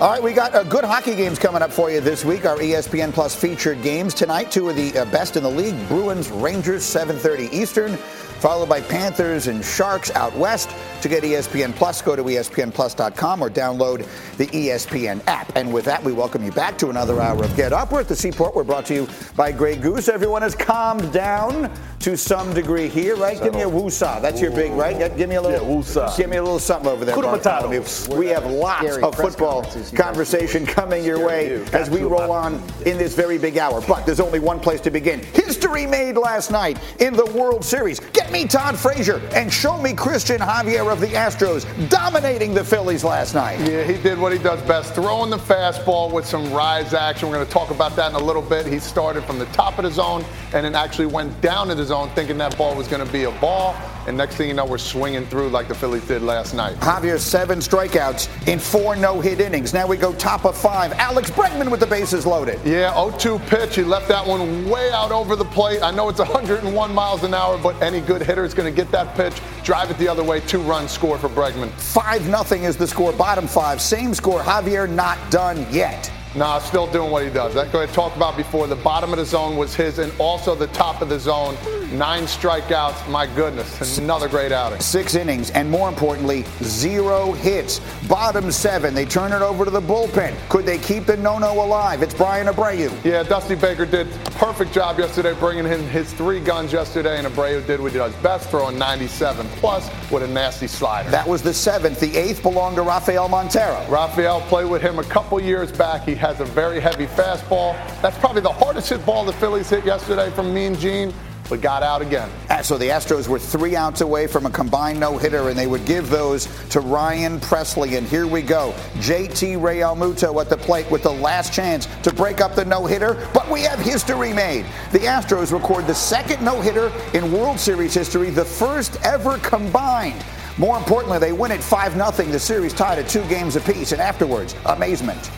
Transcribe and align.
All 0.00 0.10
right, 0.10 0.22
we 0.22 0.32
got 0.32 0.54
uh, 0.54 0.62
good 0.62 0.82
hockey 0.84 1.14
games 1.14 1.38
coming 1.38 1.60
up 1.60 1.70
for 1.70 1.90
you 1.90 2.00
this 2.00 2.24
week. 2.24 2.46
Our 2.46 2.56
ESPN 2.56 3.12
Plus 3.12 3.34
featured 3.34 3.82
games 3.82 4.14
tonight. 4.14 4.50
Two 4.50 4.70
of 4.70 4.76
the 4.76 4.96
uh, 4.96 5.04
best 5.04 5.36
in 5.36 5.42
the 5.42 5.50
league: 5.50 5.76
Bruins, 5.88 6.30
Rangers, 6.30 6.84
7:30 6.84 7.52
Eastern, 7.52 7.98
followed 8.40 8.68
by 8.68 8.80
Panthers 8.80 9.46
and 9.46 9.64
Sharks 9.64 10.10
out 10.12 10.34
west. 10.36 10.70
To 11.02 11.08
get 11.08 11.22
ESPN 11.22 11.74
Plus, 11.74 12.02
go 12.02 12.14
to 12.16 12.22
ESPNPlus.com 12.22 13.42
or 13.42 13.48
download 13.48 14.06
the 14.36 14.46
ESPN 14.48 15.22
app. 15.26 15.50
And 15.56 15.72
with 15.72 15.84
that, 15.86 16.02
we 16.02 16.12
welcome 16.12 16.44
you 16.44 16.52
back 16.52 16.76
to 16.78 16.90
another 16.90 17.20
hour 17.20 17.42
of 17.44 17.56
Get 17.56 17.72
Up. 17.72 17.92
We're 17.92 18.00
at 18.00 18.08
the 18.08 18.16
Seaport. 18.16 18.54
We're 18.54 18.64
brought 18.64 18.86
to 18.86 18.94
you 18.94 19.08
by 19.36 19.52
Grey 19.52 19.76
Goose. 19.76 20.08
Everyone 20.08 20.42
has 20.42 20.54
calmed 20.54 21.12
down 21.12 21.70
to 22.00 22.16
some 22.16 22.52
degree 22.54 22.88
here, 22.88 23.16
right? 23.16 23.40
Give 23.42 23.54
me 23.54 23.62
a 23.62 23.68
woosah. 23.68 24.22
That's 24.22 24.40
your 24.40 24.50
big, 24.50 24.72
right? 24.72 25.16
Give 25.16 25.28
me 25.28 25.36
a 25.36 25.42
little 25.42 25.58
Yeah, 25.58 25.74
woosah. 25.74 26.16
Give 26.16 26.30
me 26.30 26.38
a 26.38 26.42
little 26.42 26.58
something 26.58 26.90
over 26.90 27.04
there. 27.04 27.14
Kuna 27.14 27.28
Bartholomew. 27.28 27.80
Matatos. 27.80 28.16
We 28.16 28.26
have 28.28 28.46
lots 28.46 28.96
of 28.96 29.14
football 29.14 29.62
conferences 29.62 29.92
you 29.92 29.98
guys 29.98 30.06
conversation 30.06 30.66
coming 30.66 31.04
your 31.04 31.24
way 31.24 31.50
you. 31.50 31.66
as 31.72 31.90
we 31.90 32.02
roll 32.02 32.32
on 32.32 32.54
in 32.86 32.96
this 32.96 33.14
very 33.14 33.38
big 33.38 33.58
hour. 33.58 33.80
But 33.82 34.06
there's 34.06 34.20
only 34.20 34.38
one 34.38 34.60
place 34.60 34.80
to 34.82 34.90
begin. 34.90 35.20
History 35.20 35.86
made 35.86 36.16
last 36.16 36.50
night 36.50 36.78
in 37.00 37.12
the 37.14 37.26
World 37.26 37.64
Series. 37.64 38.00
Get 38.00 38.29
me 38.30 38.46
Todd 38.46 38.78
Frazier 38.78 39.20
and 39.34 39.52
show 39.52 39.80
me 39.80 39.92
Christian 39.92 40.38
Javier 40.38 40.90
of 40.92 41.00
the 41.00 41.08
Astros 41.08 41.66
dominating 41.88 42.54
the 42.54 42.64
Phillies 42.64 43.04
last 43.04 43.34
night. 43.34 43.58
Yeah, 43.60 43.82
he 43.82 44.00
did 44.00 44.18
what 44.18 44.32
he 44.32 44.38
does 44.38 44.60
best, 44.62 44.94
throwing 44.94 45.30
the 45.30 45.38
fastball 45.38 46.12
with 46.12 46.26
some 46.26 46.52
rise 46.52 46.94
action. 46.94 47.28
We're 47.28 47.36
going 47.36 47.46
to 47.46 47.52
talk 47.52 47.70
about 47.70 47.96
that 47.96 48.10
in 48.10 48.16
a 48.16 48.24
little 48.24 48.42
bit. 48.42 48.66
He 48.66 48.78
started 48.78 49.24
from 49.24 49.38
the 49.38 49.46
top 49.46 49.78
of 49.78 49.84
the 49.84 49.90
zone 49.90 50.24
and 50.52 50.64
then 50.64 50.74
actually 50.74 51.06
went 51.06 51.40
down 51.40 51.68
to 51.68 51.74
the 51.74 51.84
zone 51.84 52.10
thinking 52.14 52.38
that 52.38 52.56
ball 52.56 52.74
was 52.74 52.88
going 52.88 53.04
to 53.04 53.12
be 53.12 53.24
a 53.24 53.32
ball. 53.32 53.74
And 54.06 54.16
next 54.16 54.36
thing 54.36 54.48
you 54.48 54.54
know, 54.54 54.64
we're 54.64 54.78
swinging 54.78 55.26
through 55.26 55.50
like 55.50 55.68
the 55.68 55.74
Phillies 55.74 56.06
did 56.06 56.22
last 56.22 56.54
night. 56.54 56.76
Javier, 56.76 57.18
seven 57.18 57.58
strikeouts 57.58 58.48
in 58.48 58.58
four 58.58 58.96
no 58.96 59.20
hit 59.20 59.40
innings. 59.40 59.74
Now 59.74 59.86
we 59.86 59.96
go 59.96 60.12
top 60.14 60.44
of 60.44 60.56
five. 60.56 60.92
Alex 60.92 61.30
Bregman 61.30 61.70
with 61.70 61.80
the 61.80 61.86
bases 61.86 62.26
loaded. 62.26 62.58
Yeah, 62.64 62.92
0-2 62.94 63.46
pitch. 63.46 63.76
He 63.76 63.82
left 63.82 64.08
that 64.08 64.26
one 64.26 64.68
way 64.68 64.90
out 64.90 65.12
over 65.12 65.36
the 65.36 65.44
plate. 65.44 65.82
I 65.82 65.90
know 65.90 66.08
it's 66.08 66.18
101 66.18 66.94
miles 66.94 67.24
an 67.24 67.34
hour, 67.34 67.58
but 67.58 67.80
any 67.82 68.00
good 68.00 68.19
hitter 68.24 68.44
is 68.44 68.54
going 68.54 68.72
to 68.72 68.76
get 68.76 68.90
that 68.92 69.14
pitch, 69.14 69.40
drive 69.62 69.90
it 69.90 69.98
the 69.98 70.08
other 70.08 70.24
way, 70.24 70.40
two 70.40 70.60
runs 70.60 70.90
score 70.90 71.18
for 71.18 71.28
Bregman. 71.28 71.70
5 71.70 72.28
nothing 72.28 72.64
is 72.64 72.76
the 72.76 72.86
score. 72.86 73.12
Bottom 73.12 73.46
five. 73.46 73.80
Same 73.80 74.14
score. 74.14 74.40
Javier 74.40 74.88
not 74.88 75.18
done 75.30 75.66
yet. 75.70 76.10
Nah, 76.36 76.60
still 76.60 76.86
doing 76.86 77.10
what 77.10 77.24
he 77.24 77.30
does. 77.30 77.56
Like 77.56 77.74
I 77.74 77.86
talked 77.86 78.16
about 78.16 78.36
before, 78.36 78.68
the 78.68 78.76
bottom 78.76 79.12
of 79.12 79.18
the 79.18 79.24
zone 79.24 79.56
was 79.56 79.74
his, 79.74 79.98
and 79.98 80.12
also 80.20 80.54
the 80.54 80.68
top 80.68 81.02
of 81.02 81.08
the 81.08 81.18
zone. 81.18 81.56
Nine 81.92 82.22
strikeouts. 82.22 83.08
My 83.08 83.26
goodness, 83.26 83.98
another 83.98 84.28
great 84.28 84.52
outing. 84.52 84.78
Six 84.78 85.16
innings, 85.16 85.50
and 85.50 85.68
more 85.68 85.88
importantly, 85.88 86.44
zero 86.62 87.32
hits. 87.32 87.80
Bottom 88.06 88.52
seven. 88.52 88.94
They 88.94 89.04
turn 89.04 89.32
it 89.32 89.42
over 89.42 89.64
to 89.64 89.72
the 89.72 89.80
bullpen. 89.80 90.36
Could 90.48 90.66
they 90.66 90.78
keep 90.78 91.06
the 91.06 91.16
no-no 91.16 91.64
alive? 91.64 92.00
It's 92.00 92.14
Bryan 92.14 92.46
Abreu. 92.46 92.92
Yeah, 93.04 93.24
Dusty 93.24 93.56
Baker 93.56 93.84
did 93.84 94.06
a 94.06 94.30
perfect 94.32 94.72
job 94.72 95.00
yesterday 95.00 95.34
bringing 95.34 95.66
in 95.66 95.88
his 95.88 96.12
three 96.12 96.38
guns 96.38 96.72
yesterday, 96.72 97.18
and 97.18 97.26
Abreu 97.26 97.66
did 97.66 97.80
what 97.80 97.90
he 97.90 97.98
does 97.98 98.14
best, 98.16 98.50
throwing 98.50 98.78
97 98.78 99.48
plus 99.56 99.90
with 100.12 100.22
a 100.22 100.28
nasty 100.28 100.68
slider. 100.68 101.10
That 101.10 101.26
was 101.26 101.42
the 101.42 101.52
seventh. 101.52 101.98
The 101.98 102.16
eighth 102.16 102.40
belonged 102.42 102.76
to 102.76 102.82
Rafael 102.82 103.28
Montero. 103.28 103.84
Rafael 103.88 104.42
played 104.42 104.70
with 104.70 104.80
him 104.80 105.00
a 105.00 105.04
couple 105.04 105.40
years 105.40 105.72
back. 105.72 106.04
He 106.04 106.19
has 106.20 106.38
a 106.40 106.44
very 106.44 106.80
heavy 106.80 107.06
fastball. 107.06 107.72
That's 108.02 108.16
probably 108.18 108.42
the 108.42 108.52
hardest 108.52 108.90
hit 108.90 109.04
ball 109.06 109.24
the 109.24 109.32
Phillies 109.32 109.70
hit 109.70 109.86
yesterday 109.86 110.30
from 110.30 110.52
Mean 110.52 110.76
Gene, 110.76 111.14
but 111.48 111.62
got 111.62 111.82
out 111.82 112.02
again. 112.02 112.30
Ah, 112.50 112.60
So 112.60 112.76
the 112.76 112.88
Astros 112.88 113.26
were 113.26 113.38
three 113.38 113.74
outs 113.74 114.02
away 114.02 114.26
from 114.26 114.44
a 114.44 114.50
combined 114.50 115.00
no-hitter, 115.00 115.48
and 115.48 115.58
they 115.58 115.66
would 115.66 115.86
give 115.86 116.10
those 116.10 116.46
to 116.68 116.80
Ryan 116.80 117.40
Pressly. 117.40 117.96
And 117.96 118.06
here 118.06 118.26
we 118.26 118.42
go. 118.42 118.74
JT 118.96 119.56
Realmuto 119.56 120.38
at 120.42 120.50
the 120.50 120.58
plate 120.58 120.88
with 120.90 121.02
the 121.02 121.12
last 121.12 121.54
chance 121.54 121.88
to 122.02 122.12
break 122.12 122.42
up 122.42 122.54
the 122.54 122.66
no-hitter, 122.66 123.26
but 123.32 123.50
we 123.50 123.62
have 123.62 123.80
history 123.80 124.34
made. 124.34 124.66
The 124.92 125.00
Astros 125.00 125.52
record 125.52 125.86
the 125.86 125.94
second 125.94 126.44
no-hitter 126.44 126.92
in 127.14 127.32
World 127.32 127.58
Series 127.58 127.94
history, 127.94 128.28
the 128.28 128.44
first 128.44 129.00
ever 129.04 129.38
combined. 129.38 130.22
More 130.58 130.76
importantly, 130.76 131.18
they 131.18 131.32
win 131.32 131.50
it 131.50 131.62
5 131.62 131.94
0. 131.94 132.10
The 132.30 132.38
series 132.38 132.74
tied 132.74 132.98
at 132.98 133.08
two 133.08 133.24
games 133.28 133.56
apiece, 133.56 133.92
and 133.92 134.02
afterwards, 134.02 134.54
amazement. 134.66 135.30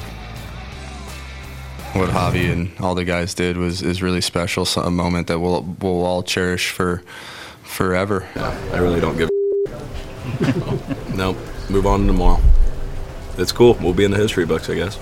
What 1.94 2.10
Javi 2.10 2.50
and 2.50 2.70
all 2.80 2.94
the 2.94 3.04
guys 3.04 3.34
did 3.34 3.56
was 3.56 3.82
is 3.82 4.02
really 4.02 4.20
special. 4.20 4.64
So 4.64 4.82
a 4.82 4.90
moment 4.90 5.26
that 5.28 5.38
we'll 5.40 5.62
we'll 5.80 6.04
all 6.04 6.22
cherish 6.22 6.70
for 6.70 7.02
forever. 7.62 8.26
I 8.36 8.78
really 8.78 9.00
don't 9.00 9.16
give. 9.16 9.28
a 9.28 11.10
no, 11.14 11.36
move 11.70 11.86
on 11.86 12.00
to 12.00 12.06
tomorrow. 12.06 12.40
It's 13.38 13.52
cool. 13.52 13.74
We'll 13.80 13.94
be 13.94 14.04
in 14.04 14.10
the 14.10 14.18
history 14.18 14.44
books, 14.46 14.68
I 14.68 14.74
guess. 14.74 14.98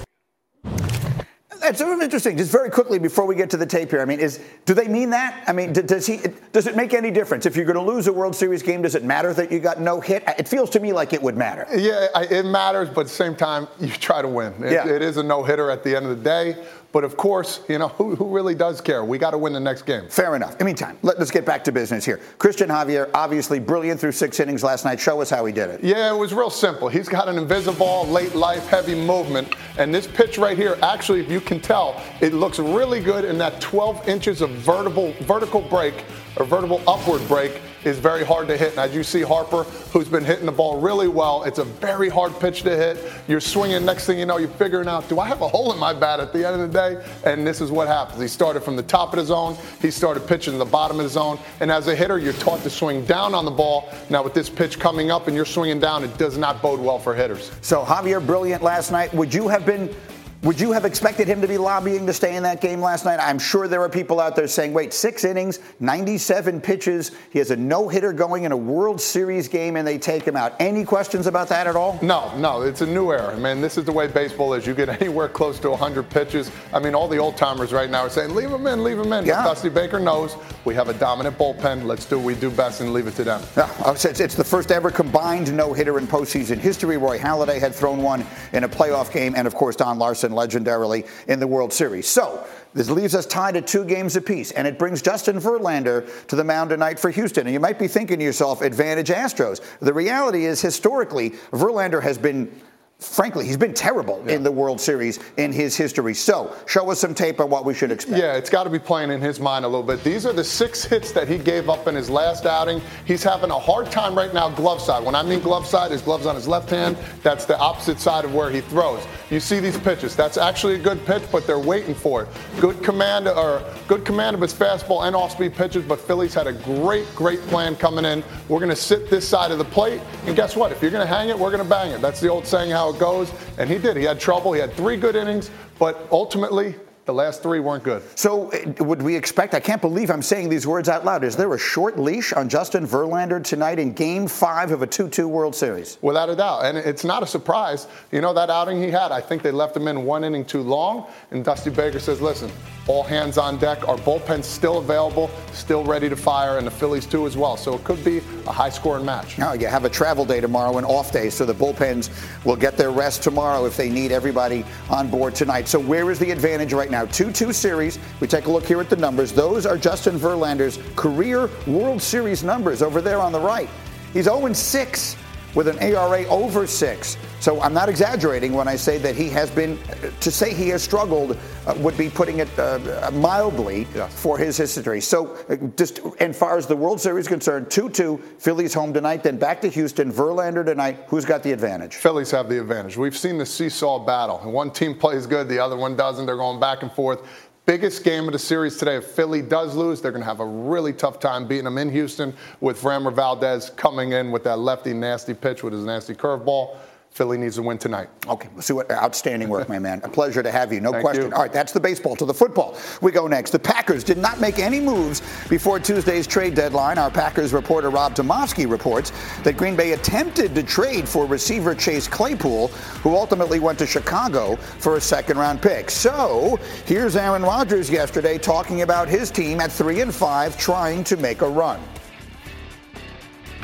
That's 1.60 1.78
sort 1.78 1.92
of 1.92 2.00
interesting. 2.00 2.36
Just 2.36 2.50
very 2.50 2.68
quickly 2.70 2.98
before 2.98 3.26
we 3.26 3.36
get 3.36 3.50
to 3.50 3.56
the 3.56 3.66
tape 3.66 3.90
here, 3.90 4.00
I 4.00 4.04
mean, 4.04 4.18
is 4.18 4.40
do 4.66 4.74
they 4.74 4.88
mean 4.88 5.10
that? 5.10 5.44
I 5.46 5.52
mean, 5.52 5.72
d- 5.72 5.82
does 5.82 6.04
he? 6.06 6.18
Does 6.52 6.66
it 6.66 6.74
make 6.74 6.94
any 6.94 7.12
difference 7.12 7.46
if 7.46 7.54
you're 7.54 7.64
going 7.66 7.76
to 7.76 7.92
lose 7.92 8.08
a 8.08 8.12
World 8.12 8.34
Series 8.34 8.62
game? 8.62 8.82
Does 8.82 8.96
it 8.96 9.04
matter 9.04 9.32
that 9.34 9.52
you 9.52 9.60
got 9.60 9.80
no 9.80 10.00
hit? 10.00 10.24
It 10.38 10.48
feels 10.48 10.68
to 10.70 10.80
me 10.80 10.92
like 10.92 11.12
it 11.12 11.22
would 11.22 11.36
matter. 11.36 11.66
Yeah, 11.76 12.08
it 12.22 12.44
matters, 12.46 12.88
but 12.88 13.02
at 13.02 13.06
the 13.06 13.12
same 13.12 13.36
time, 13.36 13.68
you 13.78 13.88
try 13.88 14.20
to 14.20 14.26
win. 14.28 14.52
It, 14.64 14.72
Yeah. 14.72 14.88
it 14.88 15.00
is 15.02 15.16
a 15.18 15.22
no 15.22 15.44
hitter 15.44 15.70
at 15.70 15.84
the 15.84 15.94
end 15.94 16.06
of 16.06 16.16
the 16.18 16.24
day. 16.24 16.56
But 16.92 17.04
of 17.04 17.16
course, 17.16 17.60
you 17.68 17.78
know, 17.78 17.88
who, 18.00 18.14
who 18.14 18.28
really 18.28 18.54
does 18.54 18.80
care? 18.80 19.04
We 19.04 19.18
got 19.18 19.30
to 19.30 19.38
win 19.38 19.52
the 19.52 19.60
next 19.60 19.82
game. 19.82 20.08
Fair 20.08 20.36
enough. 20.36 20.52
In 20.52 20.58
the 20.58 20.64
meantime, 20.64 20.98
let, 21.02 21.16
us 21.16 21.30
get 21.30 21.44
back 21.44 21.64
to 21.64 21.72
business 21.72 22.04
here. 22.04 22.20
Christian 22.38 22.68
Javier, 22.68 23.10
obviously 23.14 23.58
brilliant 23.58 24.00
through 24.00 24.12
six 24.12 24.40
innings 24.40 24.62
last 24.62 24.84
night. 24.84 25.00
Show 25.00 25.20
us 25.20 25.30
how 25.30 25.44
he 25.44 25.52
did 25.52 25.70
it. 25.70 25.82
Yeah, 25.82 26.12
it 26.12 26.16
was 26.16 26.32
real 26.32 26.50
simple. 26.50 26.88
He's 26.88 27.08
got 27.08 27.28
an 27.28 27.38
invisible, 27.38 28.06
late 28.06 28.34
life, 28.34 28.66
heavy 28.68 28.94
movement. 28.94 29.54
And 29.78 29.94
this 29.94 30.06
pitch 30.06 30.38
right 30.38 30.56
here, 30.56 30.78
actually, 30.82 31.20
if 31.20 31.30
you 31.30 31.40
can 31.40 31.60
tell, 31.60 32.02
it 32.20 32.32
looks 32.32 32.58
really 32.58 33.00
good 33.00 33.24
in 33.24 33.38
that 33.38 33.60
12 33.60 34.08
inches 34.08 34.40
of 34.40 34.50
vertical, 34.50 35.12
vertical 35.20 35.60
break 35.60 36.04
or 36.36 36.44
vertical 36.44 36.82
upward 36.86 37.26
break 37.28 37.60
is 37.84 37.98
very 37.98 38.24
hard 38.24 38.48
to 38.48 38.56
hit. 38.56 38.70
And 38.70 38.80
as 38.80 38.94
you 38.94 39.02
see 39.02 39.22
Harper, 39.22 39.64
who's 39.92 40.08
been 40.08 40.24
hitting 40.24 40.46
the 40.46 40.52
ball 40.52 40.80
really 40.80 41.08
well, 41.08 41.44
it's 41.44 41.58
a 41.58 41.64
very 41.64 42.08
hard 42.08 42.38
pitch 42.40 42.62
to 42.62 42.76
hit. 42.76 42.98
You're 43.28 43.40
swinging, 43.40 43.84
next 43.84 44.06
thing 44.06 44.18
you 44.18 44.26
know, 44.26 44.38
you're 44.38 44.48
figuring 44.48 44.88
out, 44.88 45.08
do 45.08 45.20
I 45.20 45.26
have 45.28 45.42
a 45.42 45.48
hole 45.48 45.72
in 45.72 45.78
my 45.78 45.92
bat 45.92 46.20
at 46.20 46.32
the 46.32 46.46
end 46.46 46.60
of 46.60 46.72
the 46.72 46.78
day? 46.78 47.04
And 47.24 47.46
this 47.46 47.60
is 47.60 47.70
what 47.70 47.88
happens. 47.88 48.20
He 48.20 48.28
started 48.28 48.62
from 48.62 48.76
the 48.76 48.82
top 48.82 49.12
of 49.12 49.18
the 49.18 49.24
zone, 49.24 49.56
he 49.80 49.90
started 49.90 50.26
pitching 50.26 50.58
the 50.58 50.64
bottom 50.64 50.98
of 50.98 51.04
the 51.04 51.10
zone. 51.10 51.38
And 51.60 51.70
as 51.70 51.88
a 51.88 51.94
hitter, 51.94 52.18
you're 52.18 52.32
taught 52.34 52.62
to 52.62 52.70
swing 52.70 53.04
down 53.04 53.34
on 53.34 53.44
the 53.44 53.50
ball. 53.50 53.88
Now, 54.08 54.22
with 54.22 54.34
this 54.34 54.50
pitch 54.50 54.78
coming 54.78 55.10
up 55.10 55.26
and 55.26 55.36
you're 55.36 55.44
swinging 55.44 55.80
down, 55.80 56.04
it 56.04 56.16
does 56.18 56.36
not 56.36 56.62
bode 56.62 56.80
well 56.80 56.98
for 56.98 57.14
hitters. 57.14 57.50
So 57.60 57.84
Javier, 57.84 58.24
brilliant 58.24 58.62
last 58.62 58.90
night. 58.90 59.12
Would 59.14 59.32
you 59.34 59.48
have 59.48 59.66
been? 59.66 59.94
Would 60.42 60.58
you 60.58 60.72
have 60.72 60.86
expected 60.86 61.28
him 61.28 61.42
to 61.42 61.48
be 61.48 61.58
lobbying 61.58 62.06
to 62.06 62.14
stay 62.14 62.34
in 62.34 62.44
that 62.44 62.62
game 62.62 62.80
last 62.80 63.04
night? 63.04 63.20
I'm 63.20 63.38
sure 63.38 63.68
there 63.68 63.82
are 63.82 63.90
people 63.90 64.18
out 64.18 64.36
there 64.36 64.46
saying, 64.46 64.72
wait, 64.72 64.94
six 64.94 65.22
innings, 65.22 65.58
97 65.80 66.62
pitches. 66.62 67.10
He 67.28 67.38
has 67.40 67.50
a 67.50 67.56
no 67.56 67.88
hitter 67.88 68.14
going 68.14 68.44
in 68.44 68.52
a 68.52 68.56
World 68.56 69.02
Series 69.02 69.48
game 69.48 69.76
and 69.76 69.86
they 69.86 69.98
take 69.98 70.22
him 70.22 70.36
out. 70.36 70.54
Any 70.58 70.82
questions 70.82 71.26
about 71.26 71.48
that 71.50 71.66
at 71.66 71.76
all? 71.76 71.98
No, 72.00 72.34
no, 72.38 72.62
it's 72.62 72.80
a 72.80 72.86
new 72.86 73.12
era, 73.12 73.36
man. 73.36 73.60
This 73.60 73.76
is 73.76 73.84
the 73.84 73.92
way 73.92 74.06
baseball 74.06 74.54
is. 74.54 74.66
You 74.66 74.72
get 74.72 74.88
anywhere 75.02 75.28
close 75.28 75.60
to 75.60 75.68
100 75.68 76.08
pitches. 76.08 76.50
I 76.72 76.78
mean, 76.78 76.94
all 76.94 77.06
the 77.06 77.18
old 77.18 77.36
timers 77.36 77.70
right 77.70 77.90
now 77.90 78.06
are 78.06 78.10
saying, 78.10 78.34
leave 78.34 78.50
him 78.50 78.66
in, 78.66 78.82
leave 78.82 78.98
him 78.98 79.12
in. 79.12 79.26
Yeah. 79.26 79.42
But 79.42 79.50
Dusty 79.50 79.68
Baker 79.68 80.00
knows 80.00 80.36
we 80.64 80.74
have 80.74 80.88
a 80.88 80.94
dominant 80.94 81.38
bullpen. 81.38 81.84
Let's 81.84 82.04
do 82.04 82.18
what 82.18 82.26
we 82.26 82.34
do 82.34 82.50
best 82.50 82.80
and 82.80 82.92
leave 82.92 83.06
it 83.06 83.14
to 83.16 83.24
them. 83.24 83.42
No, 83.56 83.68
I 83.84 83.94
said 83.94 84.20
it's 84.20 84.34
the 84.34 84.44
first 84.44 84.70
ever 84.70 84.90
combined 84.90 85.54
no 85.56 85.72
hitter 85.72 85.98
in 85.98 86.06
postseason 86.06 86.58
history. 86.58 86.96
Roy 86.96 87.18
Halladay 87.18 87.58
had 87.58 87.74
thrown 87.74 88.02
one 88.02 88.26
in 88.52 88.64
a 88.64 88.68
playoff 88.68 89.12
game, 89.12 89.34
and 89.36 89.46
of 89.46 89.54
course, 89.54 89.76
Don 89.76 89.98
Larsen 89.98 90.32
legendarily 90.32 91.08
in 91.28 91.40
the 91.40 91.46
World 91.46 91.72
Series. 91.72 92.08
So, 92.08 92.46
this 92.72 92.88
leaves 92.88 93.14
us 93.14 93.26
tied 93.26 93.56
at 93.56 93.66
two 93.66 93.84
games 93.84 94.14
apiece, 94.14 94.52
and 94.52 94.66
it 94.66 94.78
brings 94.78 95.02
Justin 95.02 95.40
Verlander 95.40 96.26
to 96.28 96.36
the 96.36 96.44
mound 96.44 96.70
tonight 96.70 97.00
for 97.00 97.10
Houston. 97.10 97.46
And 97.46 97.52
you 97.52 97.58
might 97.58 97.78
be 97.78 97.88
thinking 97.88 98.18
to 98.18 98.24
yourself, 98.24 98.62
advantage 98.62 99.08
Astros. 99.08 99.60
The 99.80 99.92
reality 99.92 100.44
is, 100.44 100.60
historically, 100.60 101.30
Verlander 101.50 102.02
has 102.02 102.16
been 102.16 102.60
frankly, 103.00 103.46
he's 103.46 103.56
been 103.56 103.74
terrible 103.74 104.22
yeah. 104.26 104.34
in 104.34 104.42
the 104.42 104.52
World 104.52 104.80
Series 104.80 105.18
in 105.38 105.52
his 105.52 105.76
history. 105.76 106.14
So, 106.14 106.54
show 106.66 106.90
us 106.90 107.00
some 107.00 107.14
tape 107.14 107.40
on 107.40 107.50
what 107.50 107.64
we 107.64 107.74
should 107.74 107.90
expect. 107.90 108.18
Yeah, 108.18 108.36
it's 108.36 108.50
got 108.50 108.64
to 108.64 108.70
be 108.70 108.78
playing 108.78 109.10
in 109.10 109.20
his 109.20 109.40
mind 109.40 109.64
a 109.64 109.68
little 109.68 109.82
bit. 109.82 110.04
These 110.04 110.26
are 110.26 110.32
the 110.32 110.44
six 110.44 110.84
hits 110.84 111.10
that 111.12 111.26
he 111.26 111.38
gave 111.38 111.68
up 111.68 111.88
in 111.88 111.94
his 111.94 112.10
last 112.10 112.46
outing. 112.46 112.80
He's 113.06 113.22
having 113.22 113.50
a 113.50 113.58
hard 113.58 113.90
time 113.90 114.14
right 114.16 114.32
now, 114.32 114.50
glove 114.50 114.80
side. 114.80 115.04
When 115.04 115.14
I 115.14 115.22
mean 115.22 115.40
glove 115.40 115.66
side, 115.66 115.90
his 115.90 116.02
gloves 116.02 116.26
on 116.26 116.34
his 116.34 116.46
left 116.46 116.70
hand. 116.70 116.96
That's 117.22 117.46
the 117.46 117.58
opposite 117.58 117.98
side 117.98 118.24
of 118.24 118.34
where 118.34 118.50
he 118.50 118.60
throws. 118.60 119.02
You 119.30 119.40
see 119.40 119.60
these 119.60 119.78
pitches. 119.78 120.14
That's 120.14 120.36
actually 120.36 120.74
a 120.74 120.78
good 120.78 121.04
pitch, 121.06 121.22
but 121.32 121.46
they're 121.46 121.58
waiting 121.58 121.94
for 121.94 122.22
it. 122.22 122.28
Good 122.60 122.82
command 122.82 123.28
or 123.28 123.64
good 123.88 124.04
command 124.04 124.34
of 124.34 124.42
his 124.42 124.52
fastball 124.52 125.06
and 125.06 125.16
off-speed 125.16 125.54
pitches. 125.54 125.84
But 125.84 126.00
Philly's 126.00 126.34
had 126.34 126.46
a 126.46 126.52
great, 126.52 127.06
great 127.14 127.40
plan 127.42 127.76
coming 127.76 128.04
in. 128.04 128.22
We're 128.48 128.58
going 128.58 128.70
to 128.70 128.76
sit 128.76 129.08
this 129.08 129.26
side 129.26 129.50
of 129.50 129.58
the 129.58 129.64
plate, 129.64 130.00
and 130.26 130.36
guess 130.36 130.56
what? 130.56 130.72
If 130.72 130.82
you're 130.82 130.90
going 130.90 131.06
to 131.06 131.12
hang 131.12 131.28
it, 131.28 131.38
we're 131.38 131.50
going 131.50 131.62
to 131.62 131.68
bang 131.68 131.92
it. 131.92 132.00
That's 132.00 132.20
the 132.20 132.28
old 132.28 132.46
saying 132.46 132.70
how 132.70 132.89
it 132.90 132.98
goes. 132.98 133.32
And 133.58 133.68
he 133.68 133.78
did. 133.78 133.96
He 133.96 134.04
had 134.04 134.20
trouble. 134.20 134.52
He 134.52 134.60
had 134.60 134.72
three 134.74 134.96
good 134.96 135.16
innings, 135.16 135.50
but 135.78 136.06
ultimately, 136.10 136.74
the 137.06 137.14
last 137.14 137.42
three 137.42 137.58
weren't 137.58 137.82
good. 137.82 138.02
So, 138.16 138.52
uh, 138.52 138.84
would 138.84 139.02
we 139.02 139.16
expect? 139.16 139.54
I 139.54 139.58
can't 139.58 139.82
believe 139.82 140.10
I'm 140.10 140.22
saying 140.22 140.48
these 140.48 140.66
words 140.66 140.88
out 140.88 141.04
loud. 141.04 141.24
Is 141.24 141.34
there 141.34 141.52
a 141.52 141.58
short 141.58 141.98
leash 141.98 142.32
on 142.32 142.48
Justin 142.48 142.86
Verlander 142.86 143.42
tonight 143.42 143.80
in 143.80 143.92
Game 143.92 144.28
Five 144.28 144.70
of 144.70 144.82
a 144.82 144.86
2-2 144.86 145.26
World 145.28 145.54
Series? 145.54 145.98
Without 146.02 146.30
a 146.30 146.36
doubt, 146.36 146.66
and 146.66 146.78
it's 146.78 147.02
not 147.02 147.22
a 147.22 147.26
surprise. 147.26 147.88
You 148.12 148.20
know 148.20 148.32
that 148.34 148.48
outing 148.48 148.80
he 148.80 148.90
had. 148.90 149.10
I 149.10 149.20
think 149.20 149.42
they 149.42 149.50
left 149.50 149.76
him 149.76 149.88
in 149.88 150.04
one 150.04 150.22
inning 150.22 150.44
too 150.44 150.62
long, 150.62 151.08
and 151.32 151.44
Dusty 151.44 151.70
Baker 151.70 151.98
says, 151.98 152.20
"Listen, 152.20 152.50
all 152.90 153.04
hands 153.04 153.38
on 153.38 153.56
deck. 153.56 153.86
Our 153.88 153.96
bullpen's 153.98 154.46
still 154.46 154.78
available, 154.78 155.30
still 155.52 155.84
ready 155.84 156.08
to 156.08 156.16
fire, 156.16 156.58
and 156.58 156.66
the 156.66 156.72
Phillies 156.72 157.06
too 157.06 157.24
as 157.24 157.36
well. 157.36 157.56
So 157.56 157.74
it 157.74 157.84
could 157.84 158.04
be 158.04 158.18
a 158.48 158.52
high-scoring 158.52 159.04
match. 159.04 159.38
Now 159.38 159.52
you 159.52 159.68
have 159.68 159.84
a 159.84 159.88
travel 159.88 160.24
day 160.24 160.40
tomorrow, 160.40 160.76
an 160.76 160.84
off 160.84 161.12
day, 161.12 161.30
so 161.30 161.46
the 161.46 161.54
bullpens 161.54 162.10
will 162.44 162.56
get 162.56 162.76
their 162.76 162.90
rest 162.90 163.22
tomorrow 163.22 163.64
if 163.64 163.76
they 163.76 163.88
need 163.88 164.10
everybody 164.10 164.64
on 164.90 165.08
board 165.08 165.36
tonight. 165.36 165.68
So 165.68 165.78
where 165.78 166.10
is 166.10 166.18
the 166.18 166.32
advantage 166.32 166.72
right 166.72 166.90
now? 166.90 167.06
2-2 167.06 167.54
series. 167.54 168.00
We 168.18 168.26
take 168.26 168.46
a 168.46 168.50
look 168.50 168.64
here 168.64 168.80
at 168.80 168.90
the 168.90 168.96
numbers. 168.96 169.32
Those 169.32 169.66
are 169.66 169.78
Justin 169.78 170.18
Verlander's 170.18 170.80
career 170.96 171.48
World 171.68 172.02
Series 172.02 172.42
numbers 172.42 172.82
over 172.82 173.00
there 173.00 173.20
on 173.20 173.30
the 173.30 173.40
right. 173.40 173.70
He's 174.12 174.26
0-6 174.26 175.16
with 175.54 175.68
an 175.68 175.80
ERA 175.80 176.24
over 176.26 176.66
six. 176.66 177.16
So 177.40 177.58
I'm 177.62 177.72
not 177.72 177.88
exaggerating 177.88 178.52
when 178.52 178.68
I 178.68 178.76
say 178.76 178.98
that 178.98 179.16
he 179.16 179.30
has 179.30 179.50
been, 179.50 179.78
to 180.20 180.30
say 180.30 180.52
he 180.52 180.68
has 180.68 180.82
struggled 180.82 181.38
uh, 181.66 181.74
would 181.78 181.96
be 181.96 182.10
putting 182.10 182.40
it 182.40 182.58
uh, 182.58 183.10
mildly 183.14 183.84
for 184.10 184.36
his 184.36 184.58
history. 184.58 185.00
So 185.00 185.34
uh, 185.48 185.56
just 185.74 186.00
as 186.20 186.38
far 186.38 186.58
as 186.58 186.66
the 186.66 186.76
World 186.76 187.00
Series 187.00 187.24
is 187.24 187.28
concerned, 187.28 187.68
2-2, 187.68 188.20
Phillies 188.38 188.74
home 188.74 188.92
tonight, 188.92 189.22
then 189.22 189.38
back 189.38 189.62
to 189.62 189.68
Houston, 189.68 190.12
Verlander 190.12 190.66
tonight. 190.66 191.04
Who's 191.06 191.24
got 191.24 191.42
the 191.42 191.52
advantage? 191.52 191.96
Phillies 191.96 192.30
have 192.30 192.50
the 192.50 192.60
advantage. 192.60 192.98
We've 192.98 193.16
seen 193.16 193.38
the 193.38 193.46
seesaw 193.46 194.04
battle. 194.04 194.38
One 194.38 194.70
team 194.70 194.94
plays 194.94 195.26
good, 195.26 195.48
the 195.48 195.58
other 195.58 195.78
one 195.78 195.96
doesn't. 195.96 196.26
They're 196.26 196.36
going 196.36 196.60
back 196.60 196.82
and 196.82 196.92
forth 196.92 197.26
biggest 197.66 198.02
game 198.02 198.26
of 198.26 198.32
the 198.32 198.38
series 198.38 198.76
today. 198.78 198.96
If 198.96 199.04
Philly 199.04 199.42
does 199.42 199.76
lose, 199.76 200.00
they're 200.00 200.10
going 200.10 200.22
to 200.22 200.28
have 200.28 200.40
a 200.40 200.44
really 200.44 200.92
tough 200.92 201.20
time 201.20 201.46
beating 201.46 201.66
them 201.66 201.78
in 201.78 201.88
Houston 201.90 202.34
with 202.60 202.80
Framber 202.80 203.14
Valdez 203.14 203.70
coming 203.70 204.10
in 204.10 204.32
with 204.32 204.42
that 204.42 204.58
lefty 204.58 204.92
nasty 204.92 205.34
pitch 205.34 205.62
with 205.62 205.72
his 205.72 205.84
nasty 205.84 206.14
curveball. 206.14 206.78
Philly 207.10 207.36
needs 207.36 207.56
to 207.56 207.62
win 207.62 207.76
tonight. 207.76 208.08
Okay, 208.28 208.48
we'll 208.54 208.62
see 208.62 208.72
what 208.72 208.90
outstanding 208.90 209.48
work, 209.48 209.68
my 209.68 209.80
man. 209.80 210.00
A 210.04 210.08
pleasure 210.08 210.42
to 210.42 210.50
have 210.50 210.72
you, 210.72 210.80
no 210.80 210.92
Thank 210.92 211.04
question. 211.04 211.26
You. 211.26 211.34
All 211.34 211.42
right, 211.42 211.52
that's 211.52 211.72
the 211.72 211.80
baseball. 211.80 212.14
To 212.16 212.24
the 212.24 212.32
football, 212.32 212.78
we 213.02 213.10
go 213.10 213.26
next. 213.26 213.50
The 213.50 213.58
Packers 213.58 214.04
did 214.04 214.16
not 214.16 214.40
make 214.40 214.60
any 214.60 214.80
moves 214.80 215.20
before 215.48 215.80
Tuesday's 215.80 216.26
trade 216.26 216.54
deadline. 216.54 216.98
Our 216.98 217.10
Packers 217.10 217.52
reporter 217.52 217.90
Rob 217.90 218.14
Demovsky 218.14 218.70
reports 218.70 219.12
that 219.42 219.56
Green 219.56 219.74
Bay 219.74 219.92
attempted 219.92 220.54
to 220.54 220.62
trade 220.62 221.08
for 221.08 221.26
receiver 221.26 221.74
Chase 221.74 222.06
Claypool, 222.06 222.68
who 223.02 223.14
ultimately 223.14 223.58
went 223.58 223.78
to 223.80 223.86
Chicago 223.86 224.54
for 224.56 224.96
a 224.96 225.00
second-round 225.00 225.60
pick. 225.60 225.90
So 225.90 226.60
here's 226.86 227.16
Aaron 227.16 227.42
Rodgers 227.42 227.90
yesterday 227.90 228.38
talking 228.38 228.82
about 228.82 229.08
his 229.08 229.32
team 229.32 229.60
at 229.60 229.72
three 229.72 230.00
and 230.00 230.14
five, 230.14 230.56
trying 230.56 231.02
to 231.04 231.16
make 231.16 231.42
a 231.42 231.48
run. 231.48 231.80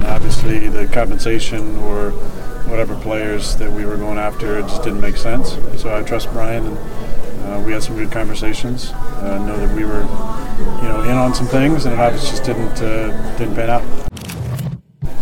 Obviously, 0.01 0.69
the 0.69 0.87
compensation 0.87 1.77
or 1.79 2.11
whatever 2.69 2.95
players 2.97 3.57
that 3.57 3.71
we 3.71 3.85
were 3.85 3.97
going 3.97 4.19
after, 4.19 4.59
it 4.59 4.63
just 4.63 4.83
didn't 4.83 5.01
make 5.01 5.17
sense. 5.17 5.53
So 5.81 5.97
I 5.97 6.03
trust 6.03 6.31
Brian, 6.33 6.67
and 6.67 6.79
uh, 7.47 7.63
we 7.65 7.73
had 7.73 7.83
some 7.83 7.97
good 7.97 8.11
conversations. 8.11 8.91
Uh, 8.93 9.39
know 9.47 9.57
that 9.57 9.75
we 9.75 9.85
were, 9.85 10.03
you 10.83 10.89
know, 10.89 11.03
in 11.03 11.17
on 11.17 11.35
some 11.35 11.47
things, 11.47 11.87
and 11.87 11.95
it 11.95 12.13
just 12.13 12.45
didn't 12.45 12.83
uh, 12.83 13.37
didn't 13.39 13.55
pan 13.55 13.71
out. 13.71 13.83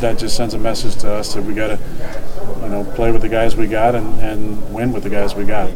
That 0.00 0.18
just 0.18 0.36
sends 0.36 0.54
a 0.54 0.58
message 0.58 0.96
to 1.02 1.12
us 1.12 1.34
that 1.34 1.44
we 1.44 1.54
got 1.54 1.68
to, 1.68 1.78
you 2.62 2.68
know, 2.68 2.84
play 2.94 3.12
with 3.12 3.22
the 3.22 3.28
guys 3.28 3.56
we 3.56 3.66
got 3.66 3.94
and, 3.94 4.20
and 4.20 4.74
win 4.74 4.92
with 4.92 5.02
the 5.02 5.10
guys 5.10 5.34
we 5.34 5.44
got. 5.44 5.70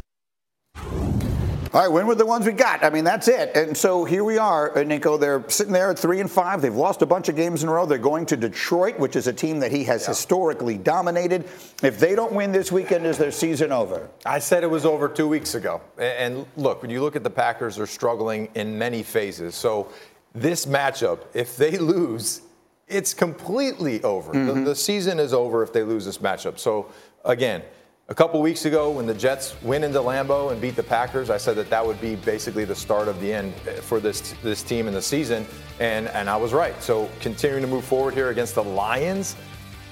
All 1.79 1.85
right, 1.85 1.93
win 1.93 2.09
with 2.09 2.19
the 2.19 2.27
ones 2.27 2.45
we 2.45 2.51
got. 2.51 2.83
I 2.83 2.91
mean, 2.91 3.05
that's 3.05 3.29
it. 3.29 3.57
And 3.57 3.77
so 3.77 4.05
here 4.05 4.25
we 4.25 4.37
are, 4.37 4.77
uh, 4.77 4.83
Nico. 4.83 5.17
They're 5.17 5.49
sitting 5.49 5.73
there 5.73 5.93
at 5.93 5.97
three 5.97 6.19
and 6.19 6.29
five. 6.29 6.61
They've 6.61 6.75
lost 6.75 7.03
a 7.03 7.07
bunch 7.07 7.29
of 7.29 7.37
games 7.37 7.63
in 7.63 7.69
a 7.69 7.73
row. 7.73 7.87
They're 7.87 7.99
going 7.99 8.27
to 8.27 8.37
Detroit, 8.37 8.99
which 8.99 9.15
is 9.15 9.29
a 9.29 9.33
team 9.33 9.61
that 9.61 9.71
he 9.71 9.85
has 9.85 10.03
yeah. 10.03 10.09
historically 10.09 10.77
dominated. 10.77 11.45
If 11.85 12.01
they 12.01 12.17
don't 12.17 12.33
win 12.33 12.51
this 12.51 12.73
weekend, 12.73 13.07
is 13.07 13.17
their 13.17 13.31
season 13.31 13.71
over? 13.71 14.09
I 14.27 14.41
said 14.41 14.65
it 14.65 14.67
was 14.67 14.85
over 14.85 15.09
two 15.09 15.29
weeks 15.29 15.55
ago. 15.55 15.81
And 15.99 16.47
look, 16.57 16.83
when 16.83 16.91
you 16.91 17.01
look 17.01 17.15
at 17.15 17.23
the 17.23 17.31
Packers, 17.31 17.77
they're 17.77 17.87
struggling 17.87 18.49
in 18.57 18.77
many 18.77 19.05
phases. 19.05 19.55
So 19.55 19.93
this 20.35 20.67
matchup, 20.67 21.27
if 21.33 21.57
they 21.57 21.79
lose, 21.79 22.43
it's 22.89 23.15
completely 23.15 24.03
over. 24.03 24.33
Mm-hmm. 24.33 24.65
The, 24.65 24.71
the 24.71 24.75
season 24.75 25.21
is 25.21 25.33
over 25.33 25.63
if 25.63 25.73
they 25.73 25.85
lose 25.85 26.05
this 26.05 26.19
matchup. 26.19 26.59
So 26.59 26.91
again 27.25 27.63
a 28.11 28.15
couple 28.15 28.41
weeks 28.41 28.65
ago, 28.65 28.91
when 28.91 29.07
the 29.07 29.13
Jets 29.13 29.55
went 29.63 29.85
into 29.85 29.99
Lambeau 29.99 30.51
and 30.51 30.61
beat 30.61 30.77
the 30.77 30.83
Packers, 30.83 31.29
I 31.29 31.37
said 31.37 31.57
that 31.57 31.69
that 31.69 31.85
would 31.85 32.01
be 32.01 32.17
basically 32.17 32.65
the 32.65 32.75
start 32.75 33.07
of 33.07 33.21
the 33.21 33.33
end 33.33 33.55
for 33.83 34.01
this 34.01 34.35
this 34.43 34.63
team 34.63 34.89
in 34.89 34.95
the 34.95 35.03
season, 35.03 35.47
and 35.79 36.09
and 36.09 36.31
I 36.31 36.37
was 36.37 36.55
right. 36.55 36.81
So 36.83 37.11
continuing 37.21 37.63
to 37.63 37.69
move 37.69 37.85
forward 37.85 38.15
here 38.15 38.31
against 38.31 38.55
the 38.55 38.65
Lions, 38.65 39.37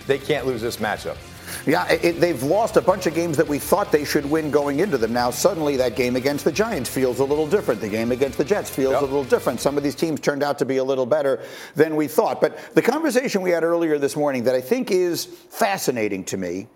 they 0.06 0.18
can't 0.18 0.46
lose 0.46 0.62
this 0.62 0.78
matchup. 0.78 1.16
Yeah, 1.64 1.86
it, 1.88 2.18
they've 2.20 2.42
lost 2.42 2.76
a 2.76 2.80
bunch 2.80 3.06
of 3.06 3.14
games 3.14 3.36
that 3.36 3.46
we 3.46 3.58
thought 3.58 3.92
they 3.92 4.04
should 4.04 4.28
win 4.28 4.50
going 4.50 4.80
into 4.80 4.98
them. 4.98 5.12
Now, 5.12 5.30
suddenly, 5.30 5.76
that 5.76 5.94
game 5.94 6.16
against 6.16 6.44
the 6.44 6.50
Giants 6.50 6.90
feels 6.90 7.20
a 7.20 7.24
little 7.24 7.46
different. 7.46 7.80
The 7.80 7.88
game 7.88 8.12
against 8.12 8.38
the 8.38 8.44
Jets 8.44 8.68
feels 8.68 8.92
yep. 8.92 9.02
a 9.02 9.04
little 9.04 9.24
different. 9.24 9.60
Some 9.60 9.76
of 9.76 9.84
these 9.84 9.94
teams 9.94 10.20
turned 10.20 10.42
out 10.42 10.58
to 10.58 10.64
be 10.64 10.78
a 10.78 10.84
little 10.84 11.06
better 11.06 11.40
than 11.74 11.94
we 11.94 12.08
thought. 12.08 12.40
But 12.40 12.74
the 12.74 12.82
conversation 12.82 13.42
we 13.42 13.50
had 13.50 13.62
earlier 13.62 13.98
this 13.98 14.16
morning 14.16 14.42
that 14.44 14.54
I 14.54 14.60
think 14.60 14.90
is 14.90 15.24
fascinating 15.24 16.24
to 16.24 16.36
me 16.36 16.66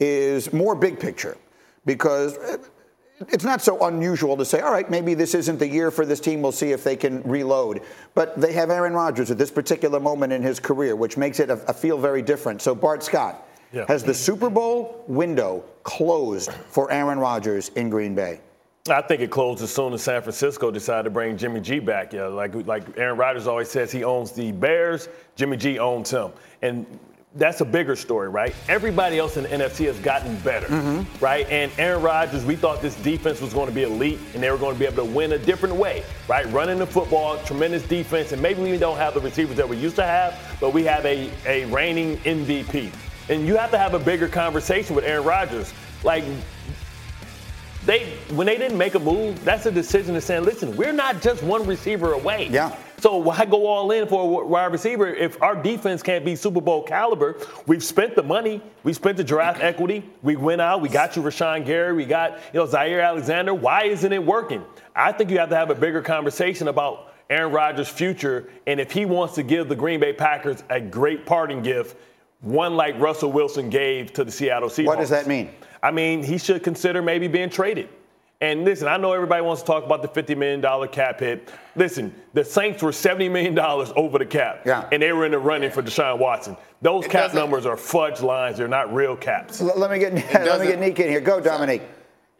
is 0.00 0.52
more 0.52 0.74
big 0.74 0.98
picture 0.98 1.36
because 1.86 2.38
it's 3.28 3.44
not 3.44 3.62
so 3.62 3.86
unusual 3.86 4.36
to 4.36 4.44
say, 4.44 4.60
all 4.60 4.72
right, 4.72 4.90
maybe 4.90 5.14
this 5.14 5.34
isn't 5.34 5.58
the 5.58 5.68
year 5.68 5.90
for 5.90 6.04
this 6.04 6.20
team. 6.20 6.42
We'll 6.42 6.52
see 6.52 6.72
if 6.72 6.82
they 6.82 6.96
can 6.96 7.22
reload. 7.22 7.82
But 8.14 8.40
they 8.40 8.52
have 8.52 8.70
Aaron 8.70 8.92
Rodgers 8.92 9.30
at 9.30 9.38
this 9.38 9.50
particular 9.50 10.00
moment 10.00 10.32
in 10.32 10.42
his 10.42 10.58
career, 10.58 10.96
which 10.96 11.16
makes 11.16 11.40
it 11.40 11.50
a, 11.50 11.54
a 11.68 11.72
feel 11.72 11.98
very 11.98 12.22
different. 12.22 12.60
So, 12.60 12.74
Bart 12.74 13.02
Scott, 13.02 13.46
yeah. 13.72 13.84
has 13.86 14.02
the 14.02 14.14
Super 14.14 14.50
Bowl 14.50 15.04
window 15.06 15.64
closed 15.84 16.52
for 16.68 16.90
Aaron 16.90 17.18
Rodgers 17.18 17.68
in 17.70 17.88
Green 17.88 18.14
Bay? 18.14 18.40
I 18.90 19.00
think 19.00 19.22
it 19.22 19.30
closed 19.30 19.62
as 19.62 19.72
soon 19.72 19.94
as 19.94 20.02
San 20.02 20.20
Francisco 20.20 20.70
decided 20.70 21.04
to 21.04 21.10
bring 21.10 21.38
Jimmy 21.38 21.60
G 21.60 21.78
back. 21.78 22.12
Yeah, 22.12 22.26
like 22.26 22.54
like 22.66 22.84
Aaron 22.98 23.16
Rodgers 23.16 23.46
always 23.46 23.70
says, 23.70 23.90
he 23.90 24.04
owns 24.04 24.32
the 24.32 24.52
Bears. 24.52 25.08
Jimmy 25.36 25.56
G 25.56 25.78
owns 25.78 26.10
him, 26.10 26.32
and 26.60 26.84
that's 27.36 27.60
a 27.60 27.64
bigger 27.64 27.96
story, 27.96 28.28
right? 28.28 28.54
Everybody 28.68 29.18
else 29.18 29.36
in 29.36 29.42
the 29.42 29.48
NFC 29.48 29.86
has 29.86 29.98
gotten 29.98 30.36
better, 30.40 30.66
mm-hmm. 30.66 31.24
right? 31.24 31.48
And 31.50 31.72
Aaron 31.78 32.00
Rodgers, 32.02 32.44
we 32.44 32.54
thought 32.54 32.80
this 32.80 32.94
defense 32.96 33.40
was 33.40 33.52
going 33.52 33.68
to 33.68 33.74
be 33.74 33.82
elite 33.82 34.20
and 34.34 34.42
they 34.42 34.50
were 34.50 34.56
going 34.56 34.74
to 34.74 34.78
be 34.78 34.86
able 34.86 35.04
to 35.04 35.12
win 35.12 35.32
a 35.32 35.38
different 35.38 35.74
way, 35.74 36.04
right? 36.28 36.46
Running 36.52 36.78
the 36.78 36.86
football, 36.86 37.38
tremendous 37.38 37.82
defense, 37.82 38.30
and 38.30 38.40
maybe 38.40 38.62
we 38.62 38.78
don't 38.78 38.98
have 38.98 39.14
the 39.14 39.20
receivers 39.20 39.56
that 39.56 39.68
we 39.68 39.76
used 39.76 39.96
to 39.96 40.04
have, 40.04 40.40
but 40.60 40.72
we 40.72 40.84
have 40.84 41.04
a, 41.04 41.30
a 41.46 41.64
reigning 41.66 42.18
MVP. 42.18 42.92
And 43.28 43.46
you 43.46 43.56
have 43.56 43.70
to 43.72 43.78
have 43.78 43.94
a 43.94 43.98
bigger 43.98 44.28
conversation 44.28 44.94
with 44.94 45.04
Aaron 45.04 45.24
Rodgers. 45.24 45.72
Like, 46.04 46.24
they 47.84 48.16
when 48.30 48.46
they 48.46 48.56
didn't 48.56 48.78
make 48.78 48.94
a 48.94 48.98
move, 48.98 49.44
that's 49.44 49.66
a 49.66 49.70
decision 49.70 50.14
to 50.14 50.20
say, 50.20 50.40
listen, 50.40 50.74
we're 50.76 50.92
not 50.92 51.20
just 51.20 51.42
one 51.42 51.66
receiver 51.66 52.12
away. 52.12 52.48
Yeah. 52.48 52.74
So 53.04 53.18
why 53.18 53.44
go 53.44 53.66
all 53.66 53.90
in 53.90 54.08
for 54.08 54.22
a 54.22 54.46
wide 54.46 54.72
receiver 54.72 55.06
if 55.06 55.42
our 55.42 55.54
defense 55.54 56.02
can't 56.02 56.24
be 56.24 56.34
Super 56.34 56.62
Bowl 56.62 56.82
caliber? 56.82 57.36
We've 57.66 57.84
spent 57.84 58.16
the 58.16 58.22
money, 58.22 58.62
we 58.82 58.94
spent 58.94 59.18
the 59.18 59.24
draft 59.24 59.60
equity, 59.62 60.08
we 60.22 60.36
went 60.36 60.62
out, 60.62 60.80
we 60.80 60.88
got 60.88 61.14
you 61.14 61.20
Rashan 61.20 61.66
Gary, 61.66 61.92
we 61.92 62.06
got 62.06 62.38
you 62.54 62.60
know 62.60 62.64
Zaire 62.64 63.02
Alexander. 63.02 63.52
Why 63.52 63.82
isn't 63.82 64.10
it 64.10 64.24
working? 64.24 64.64
I 64.96 65.12
think 65.12 65.28
you 65.28 65.38
have 65.38 65.50
to 65.50 65.54
have 65.54 65.68
a 65.68 65.74
bigger 65.74 66.00
conversation 66.00 66.68
about 66.68 67.12
Aaron 67.28 67.52
Rodgers' 67.52 67.90
future 67.90 68.48
and 68.66 68.80
if 68.80 68.90
he 68.90 69.04
wants 69.04 69.34
to 69.34 69.42
give 69.42 69.68
the 69.68 69.76
Green 69.76 70.00
Bay 70.00 70.14
Packers 70.14 70.64
a 70.70 70.80
great 70.80 71.26
parting 71.26 71.60
gift, 71.60 71.98
one 72.40 72.74
like 72.74 72.98
Russell 72.98 73.30
Wilson 73.30 73.68
gave 73.68 74.14
to 74.14 74.24
the 74.24 74.32
Seattle 74.32 74.70
Seahawks. 74.70 74.86
What 74.86 74.98
does 75.00 75.10
that 75.10 75.26
mean? 75.26 75.50
I 75.82 75.90
mean, 75.90 76.22
he 76.22 76.38
should 76.38 76.62
consider 76.62 77.02
maybe 77.02 77.28
being 77.28 77.50
traded 77.50 77.90
And 78.40 78.64
listen, 78.64 78.88
I 78.88 78.96
know 78.96 79.12
everybody 79.12 79.42
wants 79.42 79.62
to 79.62 79.66
talk 79.66 79.84
about 79.84 80.02
the 80.02 80.08
$50 80.08 80.36
million 80.36 80.88
cap 80.88 81.20
hit. 81.20 81.50
Listen, 81.76 82.14
the 82.34 82.44
Saints 82.44 82.82
were 82.82 82.90
$70 82.90 83.30
million 83.30 83.58
over 83.58 84.18
the 84.18 84.26
cap. 84.26 84.62
Yeah. 84.66 84.88
And 84.92 85.00
they 85.00 85.12
were 85.12 85.24
in 85.24 85.32
the 85.32 85.38
running 85.38 85.70
for 85.70 85.82
Deshaun 85.82 86.18
Watson. 86.18 86.56
Those 86.82 87.06
cap 87.06 87.32
numbers 87.32 87.64
are 87.64 87.76
fudge 87.76 88.20
lines. 88.20 88.58
They're 88.58 88.68
not 88.68 88.92
real 88.92 89.16
caps. 89.16 89.60
Let, 89.60 89.78
let 89.78 89.90
me 89.90 89.98
get 89.98 90.12
let 90.34 90.60
me 90.60 90.66
get 90.66 90.78
Nick 90.78 90.98
in 91.00 91.08
here. 91.08 91.20
Go, 91.20 91.40
Dominique. 91.40 91.82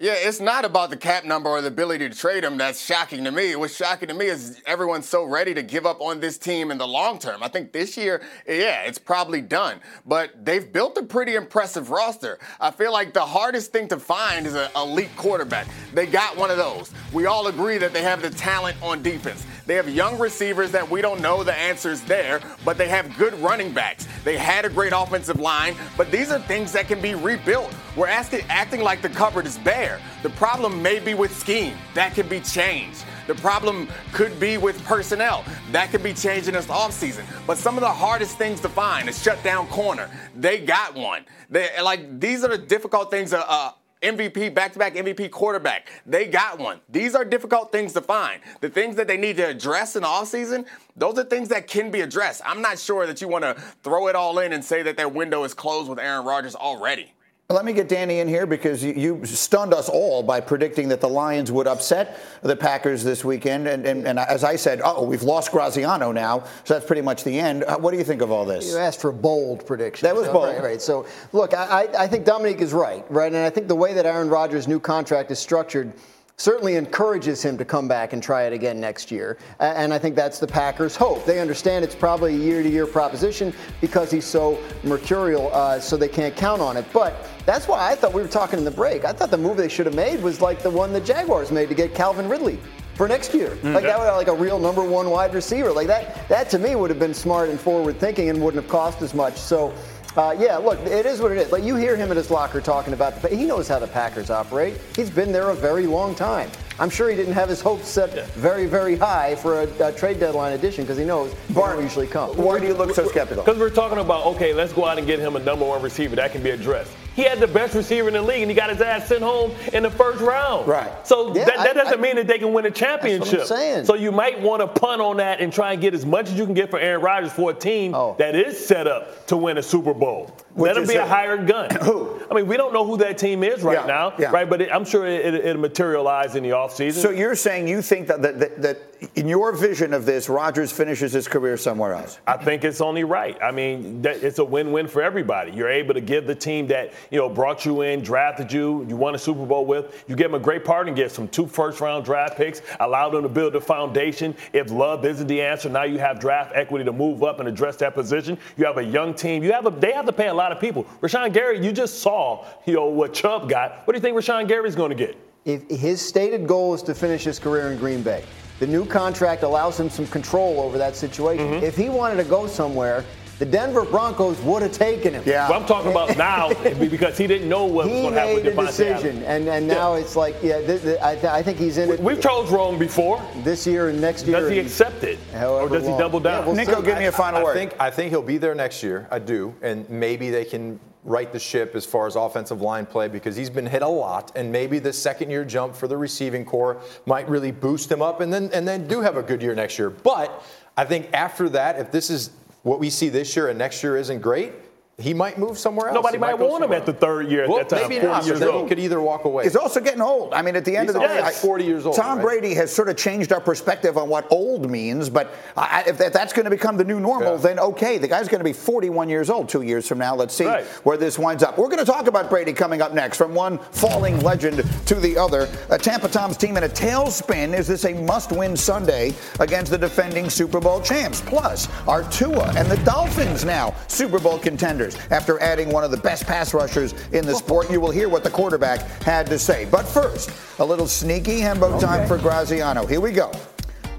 Yeah, 0.04 0.16
it's 0.18 0.38
not 0.38 0.66
about 0.66 0.90
the 0.90 0.98
cap 0.98 1.24
number 1.24 1.48
or 1.48 1.62
the 1.62 1.68
ability 1.68 2.06
to 2.10 2.14
trade 2.14 2.44
him 2.44 2.58
that's 2.58 2.78
shocking 2.78 3.24
to 3.24 3.30
me. 3.30 3.56
What's 3.56 3.74
shocking 3.74 4.08
to 4.08 4.14
me 4.14 4.26
is 4.26 4.60
everyone's 4.66 5.08
so 5.08 5.24
ready 5.24 5.54
to 5.54 5.62
give 5.62 5.86
up 5.86 6.02
on 6.02 6.20
this 6.20 6.36
team 6.36 6.70
in 6.70 6.76
the 6.76 6.86
long 6.86 7.18
term. 7.18 7.42
I 7.42 7.48
think 7.48 7.72
this 7.72 7.96
year, 7.96 8.20
yeah, 8.46 8.82
it's 8.82 8.98
probably 8.98 9.40
done. 9.40 9.80
But 10.04 10.44
they've 10.44 10.70
built 10.70 10.98
a 10.98 11.02
pretty 11.04 11.36
impressive 11.36 11.88
roster. 11.88 12.38
I 12.60 12.70
feel 12.70 12.92
like 12.92 13.14
the 13.14 13.24
hardest 13.24 13.72
thing 13.72 13.88
to 13.88 13.98
find 13.98 14.46
is 14.46 14.54
an 14.54 14.68
elite 14.76 15.16
quarterback. 15.16 15.68
They 15.94 16.04
got 16.04 16.36
one 16.36 16.50
of 16.50 16.58
those. 16.58 16.92
We 17.14 17.24
all 17.24 17.46
agree 17.46 17.78
that 17.78 17.94
they 17.94 18.02
have 18.02 18.20
the 18.20 18.28
talent 18.28 18.76
on 18.82 19.02
defense. 19.02 19.46
They 19.64 19.76
have 19.76 19.88
young 19.88 20.18
receivers 20.18 20.70
that 20.72 20.86
we 20.86 21.00
don't 21.00 21.22
know 21.22 21.42
the 21.42 21.56
answers 21.56 22.02
there, 22.02 22.42
but 22.62 22.76
they 22.76 22.88
have 22.88 23.16
good 23.16 23.32
running 23.40 23.72
backs. 23.72 24.06
They 24.22 24.36
had 24.36 24.66
a 24.66 24.68
great 24.68 24.92
offensive 24.94 25.40
line, 25.40 25.74
but 25.96 26.10
these 26.10 26.30
are 26.30 26.40
things 26.40 26.72
that 26.72 26.88
can 26.88 27.00
be 27.00 27.14
rebuilt. 27.14 27.74
We're 27.96 28.08
asking, 28.08 28.42
acting 28.48 28.80
like 28.80 29.02
the 29.02 29.08
cupboard 29.08 29.46
is 29.46 29.56
bare. 29.58 30.00
The 30.22 30.30
problem 30.30 30.82
may 30.82 30.98
be 30.98 31.14
with 31.14 31.36
scheme. 31.36 31.76
That 31.94 32.14
can 32.14 32.28
be 32.28 32.40
changed. 32.40 33.04
The 33.28 33.36
problem 33.36 33.88
could 34.12 34.38
be 34.40 34.58
with 34.58 34.82
personnel. 34.84 35.44
That 35.70 35.90
could 35.90 36.02
be 36.02 36.12
changed 36.12 36.48
in 36.48 36.54
this 36.54 36.66
offseason. 36.66 37.24
But 37.46 37.56
some 37.56 37.76
of 37.76 37.82
the 37.82 37.88
hardest 37.90 38.36
things 38.36 38.60
to 38.62 38.68
find, 38.68 39.08
a 39.08 39.12
shutdown 39.12 39.68
corner, 39.68 40.10
they 40.36 40.58
got 40.58 40.94
one. 40.94 41.24
They, 41.48 41.68
like 41.82 42.18
these 42.18 42.42
are 42.42 42.48
the 42.48 42.58
difficult 42.58 43.10
things. 43.10 43.32
Uh, 43.32 43.44
uh, 43.46 43.70
MVP, 44.02 44.52
back-to-back 44.52 44.96
MVP 44.96 45.30
quarterback. 45.30 45.88
They 46.04 46.26
got 46.26 46.58
one. 46.58 46.80
These 46.90 47.14
are 47.14 47.24
difficult 47.24 47.72
things 47.72 47.94
to 47.94 48.02
find. 48.02 48.42
The 48.60 48.68
things 48.68 48.96
that 48.96 49.08
they 49.08 49.16
need 49.16 49.38
to 49.38 49.48
address 49.48 49.96
in 49.96 50.02
the 50.02 50.08
offseason, 50.08 50.66
those 50.94 51.18
are 51.18 51.24
things 51.24 51.48
that 51.48 51.66
can 51.68 51.90
be 51.90 52.02
addressed. 52.02 52.42
I'm 52.44 52.60
not 52.60 52.78
sure 52.78 53.06
that 53.06 53.22
you 53.22 53.28
want 53.28 53.44
to 53.44 53.54
throw 53.82 54.08
it 54.08 54.14
all 54.14 54.40
in 54.40 54.52
and 54.52 54.62
say 54.62 54.82
that 54.82 54.98
their 54.98 55.08
window 55.08 55.44
is 55.44 55.54
closed 55.54 55.88
with 55.88 55.98
Aaron 55.98 56.26
Rodgers 56.26 56.54
already. 56.54 57.14
Let 57.50 57.66
me 57.66 57.74
get 57.74 57.90
Danny 57.90 58.20
in 58.20 58.28
here 58.28 58.46
because 58.46 58.82
you, 58.82 58.94
you 58.94 59.26
stunned 59.26 59.74
us 59.74 59.90
all 59.90 60.22
by 60.22 60.40
predicting 60.40 60.88
that 60.88 61.02
the 61.02 61.08
Lions 61.10 61.52
would 61.52 61.66
upset 61.66 62.18
the 62.40 62.56
Packers 62.56 63.04
this 63.04 63.22
weekend. 63.22 63.68
And, 63.68 63.84
and, 63.84 64.06
and 64.06 64.18
as 64.18 64.44
I 64.44 64.56
said, 64.56 64.80
oh, 64.82 65.04
we've 65.04 65.22
lost 65.22 65.52
Graziano 65.52 66.10
now, 66.10 66.44
so 66.64 66.72
that's 66.72 66.86
pretty 66.86 67.02
much 67.02 67.22
the 67.22 67.38
end. 67.38 67.64
Uh, 67.64 67.76
what 67.76 67.90
do 67.90 67.98
you 67.98 68.04
think 68.04 68.22
of 68.22 68.30
all 68.30 68.46
this? 68.46 68.70
You 68.70 68.78
asked 68.78 68.98
for 68.98 69.12
bold 69.12 69.66
predictions. 69.66 70.00
That 70.00 70.16
was 70.16 70.26
bold. 70.28 70.54
Right, 70.54 70.62
right. 70.62 70.82
So, 70.82 71.06
look, 71.32 71.52
I, 71.52 71.82
I 71.82 72.04
I 72.04 72.06
think 72.06 72.24
Dominique 72.24 72.62
is 72.62 72.72
right, 72.72 73.04
right? 73.10 73.30
And 73.30 73.36
I 73.44 73.50
think 73.50 73.68
the 73.68 73.76
way 73.76 73.92
that 73.92 74.06
Aaron 74.06 74.30
Rodgers' 74.30 74.66
new 74.66 74.80
contract 74.80 75.30
is 75.30 75.38
structured 75.38 75.92
certainly 76.36 76.76
encourages 76.76 77.42
him 77.42 77.56
to 77.58 77.64
come 77.64 77.86
back 77.86 78.12
and 78.12 78.22
try 78.22 78.44
it 78.44 78.52
again 78.52 78.80
next 78.80 79.10
year. 79.10 79.38
And 79.60 79.94
I 79.94 79.98
think 79.98 80.16
that's 80.16 80.38
the 80.38 80.46
Packers' 80.46 80.96
hope. 80.96 81.24
They 81.24 81.38
understand 81.40 81.84
it's 81.84 81.94
probably 81.94 82.34
a 82.34 82.38
year 82.38 82.62
to 82.62 82.68
year 82.68 82.86
proposition 82.86 83.52
because 83.80 84.10
he's 84.10 84.24
so 84.24 84.58
mercurial, 84.82 85.54
uh, 85.54 85.78
so 85.78 85.96
they 85.96 86.08
can't 86.08 86.34
count 86.34 86.60
on 86.60 86.76
it. 86.76 86.84
But 86.92 87.14
that's 87.46 87.68
why 87.68 87.90
I 87.90 87.94
thought 87.94 88.12
we 88.12 88.22
were 88.22 88.28
talking 88.28 88.58
in 88.58 88.64
the 88.64 88.70
break. 88.70 89.04
I 89.04 89.12
thought 89.12 89.30
the 89.30 89.38
move 89.38 89.56
they 89.56 89.68
should 89.68 89.86
have 89.86 89.94
made 89.94 90.22
was 90.22 90.40
like 90.40 90.62
the 90.62 90.70
one 90.70 90.92
the 90.92 91.00
Jaguars 91.00 91.52
made 91.52 91.68
to 91.68 91.74
get 91.74 91.94
Calvin 91.94 92.28
Ridley. 92.28 92.58
For 92.94 93.08
next 93.08 93.34
year, 93.34 93.58
like 93.64 93.82
that 93.82 93.98
would 93.98 94.04
have 94.04 94.14
like 94.14 94.28
a 94.28 94.34
real 94.34 94.60
number 94.60 94.84
one 94.84 95.10
wide 95.10 95.34
receiver, 95.34 95.72
like 95.72 95.88
that. 95.88 96.28
That 96.28 96.48
to 96.50 96.60
me 96.60 96.76
would 96.76 96.90
have 96.90 96.98
been 97.00 97.12
smart 97.12 97.48
and 97.48 97.58
forward 97.58 97.98
thinking 97.98 98.30
and 98.30 98.40
wouldn't 98.40 98.62
have 98.62 98.70
cost 98.70 99.02
as 99.02 99.14
much. 99.14 99.36
So, 99.36 99.74
uh, 100.16 100.36
yeah, 100.38 100.56
look, 100.56 100.78
it 100.80 101.06
is 101.06 101.20
what 101.20 101.32
it 101.32 101.38
is. 101.38 101.50
Like 101.50 101.64
you 101.64 101.76
hear 101.76 101.96
him 101.96 102.10
in 102.10 102.16
his 102.16 102.30
locker 102.30 102.60
talking 102.60 102.92
about 102.92 103.20
the. 103.20 103.28
He 103.28 103.44
knows 103.44 103.66
how 103.66 103.78
the 103.78 103.88
Packers 103.88 104.30
operate. 104.30 104.78
He's 104.94 105.10
been 105.10 105.32
there 105.32 105.50
a 105.50 105.54
very 105.54 105.86
long 105.86 106.14
time. 106.14 106.50
I'm 106.78 106.90
sure 106.90 107.08
he 107.08 107.14
didn't 107.14 107.34
have 107.34 107.48
his 107.48 107.60
hopes 107.60 107.86
set 107.88 108.26
very, 108.30 108.66
very 108.66 108.96
high 108.96 109.36
for 109.36 109.62
a, 109.62 109.88
a 109.88 109.92
trade 109.92 110.18
deadline 110.18 110.54
addition 110.54 110.82
because 110.84 110.98
he 110.98 111.04
knows 111.04 111.32
they 111.48 111.82
usually 111.82 112.08
come. 112.08 112.36
Why 112.36 112.58
do 112.58 112.66
you 112.66 112.74
look 112.74 112.94
so 112.94 113.06
skeptical? 113.06 113.44
Because 113.44 113.58
we're 113.60 113.70
talking 113.70 113.98
about, 113.98 114.26
okay, 114.26 114.52
let's 114.52 114.72
go 114.72 114.84
out 114.84 114.98
and 114.98 115.06
get 115.06 115.20
him 115.20 115.36
a 115.36 115.38
number 115.38 115.64
one 115.64 115.80
receiver 115.82 116.16
that 116.16 116.32
can 116.32 116.42
be 116.42 116.50
addressed. 116.50 116.90
He 117.14 117.22
had 117.22 117.38
the 117.38 117.46
best 117.46 117.76
receiver 117.76 118.08
in 118.08 118.14
the 118.14 118.22
league, 118.22 118.42
and 118.42 118.50
he 118.50 118.56
got 118.56 118.70
his 118.70 118.80
ass 118.80 119.06
sent 119.06 119.22
home 119.22 119.52
in 119.72 119.84
the 119.84 119.90
first 119.90 120.20
round. 120.20 120.66
Right. 120.66 120.90
So 121.06 121.28
Yeah, 121.32 121.44
that, 121.44 121.58
that 121.58 121.68
I- 121.68 121.72
doesn't 121.74 121.98
I- 122.00 122.02
mean 122.02 122.16
that 122.16 122.26
they 122.26 122.38
can 122.38 122.52
win 122.52 122.66
a 122.66 122.72
championship. 122.72 123.42
saying. 123.44 123.84
So 123.84 123.94
you 123.94 124.10
might 124.10 124.40
want 124.40 124.62
to 124.62 124.66
punt 124.66 125.00
on 125.00 125.18
that 125.18 125.40
and 125.40 125.52
try 125.52 125.74
and 125.74 125.80
get 125.80 125.94
as 125.94 126.04
much 126.04 126.26
as 126.28 126.32
you 126.36 126.44
can 126.44 126.54
get 126.54 126.70
for 126.70 126.80
Aaron 126.80 127.02
Rodgers 127.02 127.30
for 127.32 127.52
a 127.52 127.54
team 127.54 127.94
Oh. 127.94 128.16
that 128.18 128.34
is 128.34 128.66
set 128.66 128.88
up 128.88 129.28
to 129.28 129.36
win 129.36 129.58
a 129.58 129.62
Super 129.62 129.94
Bowl. 129.94 130.34
Which 130.54 130.68
Let 130.74 130.76
him 130.82 130.88
be 130.88 130.96
a 130.96 131.06
hired 131.06 131.46
gun. 131.46 131.70
Who? 131.82 132.20
I 132.28 132.34
mean, 132.34 132.48
we 132.48 132.56
don't 132.56 132.72
know 132.72 132.84
who 132.84 132.96
that 132.96 133.16
team 133.16 133.44
is 133.44 133.62
right 133.62 133.78
Yeah, 133.78 133.86
now, 133.86 134.30
right? 134.32 134.48
But 134.50 134.62
it, 134.62 134.70
I'm 134.72 134.84
sure 134.84 135.06
it, 135.06 135.24
it, 135.34 135.44
it'll 135.46 135.62
materialize 135.62 136.34
in 136.34 136.42
the 136.42 136.50
offseason. 136.50 136.63
So 137.00 137.10
you're 137.10 137.34
saying 137.34 137.68
you 137.68 137.82
think 137.82 138.06
that, 138.08 138.22
that, 138.22 138.38
that, 138.40 138.62
that 138.62 138.78
in 139.14 139.28
your 139.28 139.52
vision 139.52 139.92
of 139.92 140.06
this, 140.06 140.28
Rodgers 140.28 140.72
finishes 140.72 141.12
his 141.12 141.28
career 141.28 141.56
somewhere 141.56 141.94
else? 141.94 142.18
I 142.26 142.36
think 142.36 142.64
it's 142.64 142.80
only 142.80 143.04
right. 143.04 143.36
I 143.42 143.50
mean, 143.50 144.02
that, 144.02 144.22
it's 144.22 144.38
a 144.38 144.44
win-win 144.44 144.88
for 144.88 145.02
everybody. 145.02 145.52
You're 145.52 145.70
able 145.70 145.94
to 145.94 146.00
give 146.00 146.26
the 146.26 146.34
team 146.34 146.66
that 146.68 146.92
you 147.10 147.18
know 147.18 147.28
brought 147.28 147.64
you 147.64 147.82
in, 147.82 148.02
drafted 148.02 148.52
you, 148.52 148.86
you 148.88 148.96
won 148.96 149.14
a 149.14 149.18
Super 149.18 149.44
Bowl 149.44 149.66
with. 149.66 150.04
You 150.08 150.16
give 150.16 150.30
them 150.30 150.40
a 150.40 150.42
great 150.42 150.64
partner, 150.64 150.92
get 150.92 151.10
some 151.10 151.28
two 151.28 151.46
first-round 151.46 152.04
draft 152.04 152.36
picks, 152.36 152.62
allow 152.80 153.10
them 153.10 153.22
to 153.22 153.28
build 153.28 153.56
a 153.56 153.60
foundation. 153.60 154.34
If 154.52 154.70
Love 154.70 155.04
isn't 155.04 155.26
the 155.26 155.40
answer, 155.40 155.68
now 155.68 155.84
you 155.84 155.98
have 155.98 156.18
draft 156.18 156.52
equity 156.54 156.84
to 156.84 156.92
move 156.92 157.22
up 157.22 157.40
and 157.40 157.48
address 157.48 157.76
that 157.76 157.94
position. 157.94 158.38
You 158.56 158.64
have 158.66 158.78
a 158.78 158.84
young 158.84 159.14
team. 159.14 159.42
You 159.42 159.52
have 159.52 159.66
a, 159.66 159.70
they 159.70 159.92
have 159.92 160.06
to 160.06 160.12
pay 160.12 160.28
a 160.28 160.34
lot 160.34 160.52
of 160.52 160.60
people. 160.60 160.84
Rashan 161.00 161.32
Gary, 161.32 161.64
you 161.64 161.72
just 161.72 162.00
saw 162.00 162.46
you 162.66 162.74
know 162.74 162.86
what 162.86 163.12
Chubb 163.14 163.48
got. 163.48 163.86
What 163.86 163.92
do 163.92 163.98
you 163.98 164.02
think 164.02 164.16
Rashan 164.16 164.48
Gary's 164.48 164.74
going 164.74 164.90
to 164.90 164.96
get? 164.96 165.16
If 165.44 165.68
his 165.68 166.00
stated 166.00 166.46
goal 166.46 166.72
is 166.74 166.82
to 166.84 166.94
finish 166.94 167.24
his 167.24 167.38
career 167.38 167.70
in 167.70 167.78
Green 167.78 168.02
Bay, 168.02 168.24
the 168.60 168.66
new 168.66 168.86
contract 168.86 169.42
allows 169.42 169.78
him 169.78 169.90
some 169.90 170.06
control 170.06 170.60
over 170.60 170.78
that 170.78 170.96
situation. 170.96 171.46
Mm-hmm. 171.46 171.64
If 171.64 171.76
he 171.76 171.88
wanted 171.90 172.16
to 172.16 172.24
go 172.24 172.46
somewhere, 172.46 173.04
the 173.40 173.44
Denver 173.44 173.84
Broncos 173.84 174.40
would 174.42 174.62
have 174.62 174.72
taken 174.72 175.12
him. 175.12 175.22
Yeah. 175.26 175.46
But 175.48 175.60
I'm 175.60 175.66
talking 175.66 175.90
about 175.90 176.16
now 176.16 176.50
because 176.76 177.18
he 177.18 177.26
didn't 177.26 177.48
know 177.48 177.64
what 177.64 177.86
was 177.86 177.94
He 177.94 178.02
going 178.02 178.14
to 178.14 178.20
happen 178.20 178.36
made 178.36 178.44
with 178.46 178.54
a 178.54 178.56
Davante 178.62 178.66
decision, 178.68 179.16
Adams. 179.18 179.24
and, 179.26 179.48
and 179.48 179.66
now 179.68 179.94
it's 179.94 180.14
like, 180.16 180.36
yeah, 180.40 180.60
th- 180.60 180.82
th- 180.82 181.00
I, 181.02 181.14
th- 181.14 181.24
I 181.26 181.42
think 181.42 181.58
he's 181.58 181.76
in 181.76 181.90
it 181.90 182.00
We've 182.00 182.20
chose 182.22 182.50
wrong 182.50 182.78
before. 182.78 183.20
this 183.42 183.66
year 183.66 183.88
and 183.88 184.00
next 184.00 184.26
year. 184.26 184.40
Does 184.40 184.50
he 184.50 184.60
accept 184.60 185.02
it, 185.02 185.18
or 185.34 185.38
however 185.38 185.78
does 185.78 185.86
he 185.86 185.98
double 185.98 186.20
down? 186.20 186.40
Yeah, 186.42 186.46
we'll 186.46 186.54
Nico, 186.54 186.80
see. 186.80 186.86
give 186.86 186.96
me 186.98 187.06
a 187.06 187.12
final 187.12 187.40
I 187.40 187.44
word. 187.44 187.54
think 187.54 187.74
I 187.80 187.90
think 187.90 188.10
he'll 188.10 188.22
be 188.22 188.38
there 188.38 188.54
next 188.54 188.82
year. 188.84 189.08
I 189.10 189.18
do, 189.18 189.52
and 189.62 189.90
maybe 189.90 190.30
they 190.30 190.44
can 190.44 190.78
right 191.04 191.30
the 191.30 191.38
ship 191.38 191.74
as 191.74 191.84
far 191.84 192.06
as 192.06 192.16
offensive 192.16 192.62
line 192.62 192.86
play 192.86 193.08
because 193.08 193.36
he's 193.36 193.50
been 193.50 193.66
hit 193.66 193.82
a 193.82 193.88
lot, 193.88 194.32
and 194.34 194.50
maybe 194.50 194.78
the 194.78 194.92
second 194.92 195.30
year 195.30 195.44
jump 195.44 195.76
for 195.76 195.86
the 195.86 195.96
receiving 195.96 196.44
core 196.44 196.80
might 197.06 197.28
really 197.28 197.52
boost 197.52 197.92
him 197.92 198.02
up, 198.02 198.20
and 198.20 198.32
then 198.32 198.50
and 198.52 198.66
then 198.66 198.88
do 198.88 199.00
have 199.00 199.16
a 199.16 199.22
good 199.22 199.42
year 199.42 199.54
next 199.54 199.78
year. 199.78 199.90
But 199.90 200.42
I 200.76 200.84
think 200.84 201.10
after 201.12 201.48
that, 201.50 201.78
if 201.78 201.92
this 201.92 202.10
is 202.10 202.30
what 202.62 202.80
we 202.80 202.90
see 202.90 203.10
this 203.10 203.36
year 203.36 203.48
and 203.48 203.58
next 203.58 203.82
year 203.82 203.96
isn't 203.96 204.20
great. 204.20 204.52
He 204.96 205.12
might 205.12 205.38
move 205.38 205.58
somewhere 205.58 205.88
else. 205.88 205.94
Nobody 205.96 206.18
He 206.18 206.20
might 206.20 206.38
go 206.38 206.46
want 206.46 206.62
him 206.62 206.72
at 206.72 206.86
the 206.86 206.92
third 206.92 207.28
year 207.28 207.42
at 207.42 207.48
Well, 207.48 207.58
that 207.58 207.68
time, 207.68 207.80
Maybe 207.88 207.96
40 207.96 208.06
not. 208.06 208.26
years 208.26 208.38
then 208.38 208.48
old. 208.50 208.62
he 208.62 208.68
could 208.68 208.78
either 208.78 209.00
walk 209.00 209.24
away. 209.24 209.42
He's 209.42 209.56
also 209.56 209.80
getting 209.80 210.00
old. 210.00 210.32
I 210.32 210.40
mean, 210.40 210.54
at 210.54 210.64
the 210.64 210.76
end 210.76 210.88
He's 210.88 210.94
of 210.94 211.02
the 211.02 211.08
day, 211.08 211.20
I- 211.20 211.32
40 211.32 211.64
years 211.64 211.84
old, 211.84 211.96
Tom 211.96 212.18
right? 212.18 212.24
Brady 212.24 212.54
has 212.54 212.72
sort 212.72 212.88
of 212.88 212.96
changed 212.96 213.32
our 213.32 213.40
perspective 213.40 213.98
on 213.98 214.08
what 214.08 214.24
old 214.30 214.70
means. 214.70 215.10
But 215.10 215.34
I, 215.56 215.82
if 215.88 215.98
that, 215.98 216.12
that's 216.12 216.32
going 216.32 216.44
to 216.44 216.50
become 216.50 216.76
the 216.76 216.84
new 216.84 217.00
normal, 217.00 217.32
Yeah. 217.32 217.38
then 217.38 217.58
okay, 217.58 217.98
the 217.98 218.06
guy's 218.06 218.28
going 218.28 218.38
to 218.38 218.44
be 218.44 218.52
41 218.52 219.08
years 219.08 219.30
old 219.30 219.48
two 219.48 219.62
years 219.62 219.88
from 219.88 219.98
now. 219.98 220.14
Let's 220.14 220.32
see 220.32 220.46
Right. 220.46 220.64
where 220.84 220.96
this 220.96 221.18
winds 221.18 221.42
up. 221.42 221.58
We're 221.58 221.66
going 221.68 221.84
to 221.84 221.90
talk 221.90 222.06
about 222.06 222.30
Brady 222.30 222.52
coming 222.52 222.80
up 222.80 222.94
next, 222.94 223.16
from 223.18 223.34
one 223.34 223.58
falling 223.72 224.20
legend 224.20 224.62
to 224.86 224.94
the 224.94 225.18
other. 225.18 225.48
A 225.70 225.76
Tampa 225.78 226.06
Tom's 226.06 226.36
team 226.36 226.56
in 226.56 226.62
a 226.62 226.68
tailspin. 226.68 227.52
Is 227.52 227.66
this 227.66 227.84
a 227.84 227.94
must-win 227.94 228.56
Sunday 228.56 229.12
against 229.40 229.72
the 229.72 229.78
defending 229.78 230.30
Super 230.30 230.60
Bowl 230.60 230.80
champs? 230.80 231.20
Plus, 231.20 231.66
are 231.88 232.04
Tua 232.12 232.52
and 232.56 232.70
the 232.70 232.76
Dolphins 232.84 233.44
now 233.44 233.74
Super 233.88 234.20
Bowl 234.20 234.38
contenders 234.38 234.83
after 235.10 235.40
adding 235.40 235.70
one 235.70 235.84
of 235.84 235.90
the 235.90 235.96
best 235.96 236.26
pass 236.26 236.54
rushers 236.54 236.94
in 237.12 237.26
the 237.26 237.34
sport? 237.34 237.70
You 237.70 237.80
will 237.80 237.90
hear 237.90 238.08
what 238.08 238.24
the 238.24 238.30
quarterback 238.30 238.80
had 239.02 239.26
to 239.26 239.38
say. 239.38 239.66
But 239.70 239.84
first, 239.84 240.30
a 240.58 240.64
little 240.64 240.86
sneaky 240.86 241.40
hembo 241.40 241.80
time 241.80 242.06
for 242.06 242.18
Graziano. 242.18 242.86
Here 242.86 243.00
we 243.00 243.12
go. 243.12 243.32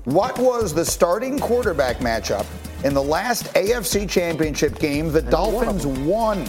What 0.05 0.37
was 0.37 0.73
the 0.73 0.85
starting 0.85 1.39
quarterback 1.39 1.97
matchup 1.97 2.45
in 2.83 2.93
the 2.93 3.01
last 3.01 3.45
AFC 3.55 4.07
Championship 4.07 4.77
game 4.77 5.11
the 5.11 5.21
Dolphins 5.21 5.87
won? 5.87 6.45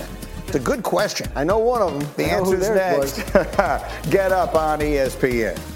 It's 0.47 0.57
a 0.57 0.61
good 0.61 0.83
question. 0.83 1.29
I 1.35 1.43
know 1.43 1.59
one 1.59 1.83
of 1.83 1.99
them. 1.99 2.09
The 2.17 2.25
answer 2.25 2.59
know 2.59 2.67
who 2.67 2.75
answer's 2.77 3.25
theirs 3.25 3.57
next. 3.57 4.11
Get 4.11 4.33
up 4.33 4.55
on 4.55 4.81
ESPN. 4.81 5.76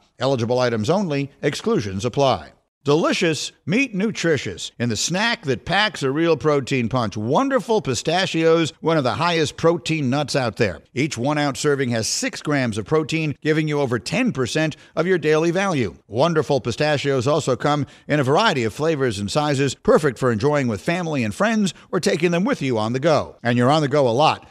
Eligible 0.21 0.59
items 0.59 0.89
only, 0.89 1.31
exclusions 1.41 2.05
apply. 2.05 2.53
Delicious, 2.83 3.51
meat 3.67 3.93
nutritious 3.93 4.71
and 4.79 4.89
the 4.89 4.95
snack 4.95 5.43
that 5.43 5.65
packs 5.65 6.01
a 6.01 6.09
real 6.09 6.35
protein 6.35 6.89
punch. 6.89 7.15
Wonderful 7.15 7.79
pistachios, 7.79 8.73
one 8.81 8.97
of 8.97 9.03
the 9.03 9.13
highest 9.13 9.55
protein 9.55 10.09
nuts 10.09 10.35
out 10.35 10.55
there. 10.55 10.81
Each 10.95 11.15
one 11.15 11.37
ounce 11.37 11.59
serving 11.59 11.91
has 11.91 12.07
six 12.07 12.41
grams 12.41 12.79
of 12.79 12.85
protein, 12.85 13.35
giving 13.39 13.67
you 13.67 13.79
over 13.79 13.99
10% 13.99 14.75
of 14.95 15.05
your 15.05 15.19
daily 15.19 15.51
value. 15.51 15.95
Wonderful 16.07 16.59
pistachios 16.59 17.27
also 17.27 17.55
come 17.55 17.85
in 18.07 18.19
a 18.19 18.23
variety 18.23 18.63
of 18.63 18.73
flavors 18.73 19.19
and 19.19 19.29
sizes, 19.29 19.75
perfect 19.75 20.17
for 20.17 20.31
enjoying 20.31 20.67
with 20.67 20.81
family 20.81 21.23
and 21.23 21.35
friends 21.35 21.75
or 21.91 21.99
taking 21.99 22.31
them 22.31 22.45
with 22.45 22.63
you 22.63 22.79
on 22.79 22.93
the 22.93 22.99
go. 22.99 23.37
And 23.43 23.59
you're 23.59 23.69
on 23.69 23.83
the 23.83 23.89
go 23.89 24.07
a 24.07 24.09
lot, 24.09 24.47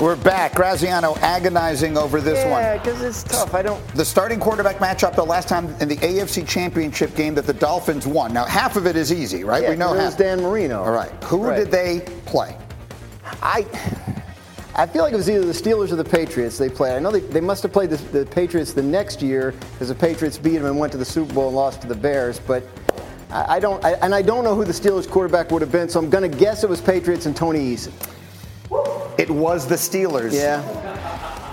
We're 0.00 0.14
back. 0.14 0.54
Graziano 0.54 1.16
agonizing 1.16 1.96
over 1.96 2.20
this 2.20 2.38
yeah, 2.44 2.50
one. 2.50 2.60
Yeah, 2.62 2.76
because 2.76 3.02
it's 3.02 3.22
tough. 3.22 3.54
I 3.54 3.62
don't. 3.62 3.82
The 3.94 4.04
starting 4.04 4.38
quarterback 4.38 4.76
matchup 4.76 5.14
the 5.16 5.24
last 5.24 5.48
time 5.48 5.74
in 5.80 5.88
the 5.88 5.96
AFC 5.96 6.46
Championship 6.46 7.14
game 7.16 7.34
that 7.36 7.46
the 7.46 7.54
Dolphins 7.54 8.06
won. 8.06 8.34
Now, 8.34 8.44
half 8.44 8.76
of 8.76 8.86
it 8.86 8.94
is 8.94 9.10
easy, 9.10 9.42
right? 9.42 9.62
Yeah, 9.62 9.70
we 9.70 9.76
know 9.76 9.94
it 9.94 9.96
half. 9.96 10.06
was 10.06 10.14
Dan 10.16 10.42
Marino. 10.42 10.82
All 10.82 10.92
right. 10.92 11.10
Who 11.24 11.46
Right. 11.46 11.56
did 11.56 11.70
they 11.70 12.00
play? 12.26 12.56
I. 13.42 13.66
I 14.74 14.86
feel 14.86 15.02
like 15.02 15.14
it 15.14 15.16
was 15.16 15.30
either 15.30 15.46
the 15.46 15.52
Steelers 15.54 15.90
or 15.90 15.96
the 15.96 16.04
Patriots 16.04 16.58
they 16.58 16.68
played. 16.68 16.92
I 16.94 16.98
know 16.98 17.10
they, 17.10 17.20
they 17.20 17.40
must 17.40 17.62
have 17.62 17.72
played 17.72 17.88
the, 17.88 17.96
the 18.18 18.26
Patriots 18.26 18.74
the 18.74 18.82
next 18.82 19.22
year 19.22 19.54
because 19.72 19.88
the 19.88 19.94
Patriots 19.94 20.36
beat 20.36 20.58
them 20.58 20.66
and 20.66 20.78
went 20.78 20.92
to 20.92 20.98
the 20.98 21.04
Super 21.06 21.32
Bowl 21.32 21.46
and 21.46 21.56
lost 21.56 21.80
to 21.80 21.86
the 21.88 21.94
Bears. 21.94 22.38
But 22.38 22.62
I, 23.36 23.56
I 23.56 23.60
don't, 23.60 23.84
I, 23.84 23.92
and 23.94 24.14
I 24.14 24.22
don't 24.22 24.44
know 24.44 24.54
who 24.54 24.64
the 24.64 24.72
Steelers 24.72 25.08
quarterback 25.08 25.50
would 25.50 25.60
have 25.60 25.72
been. 25.72 25.88
So 25.88 26.00
I'm 26.00 26.08
going 26.08 26.30
to 26.30 26.38
guess 26.38 26.64
it 26.64 26.70
was 26.70 26.80
Patriots 26.80 27.26
and 27.26 27.36
Tony 27.36 27.74
Eason. 27.74 27.92
It 29.18 29.30
was 29.30 29.66
the 29.66 29.74
Steelers. 29.74 30.32
Yeah. 30.32 30.62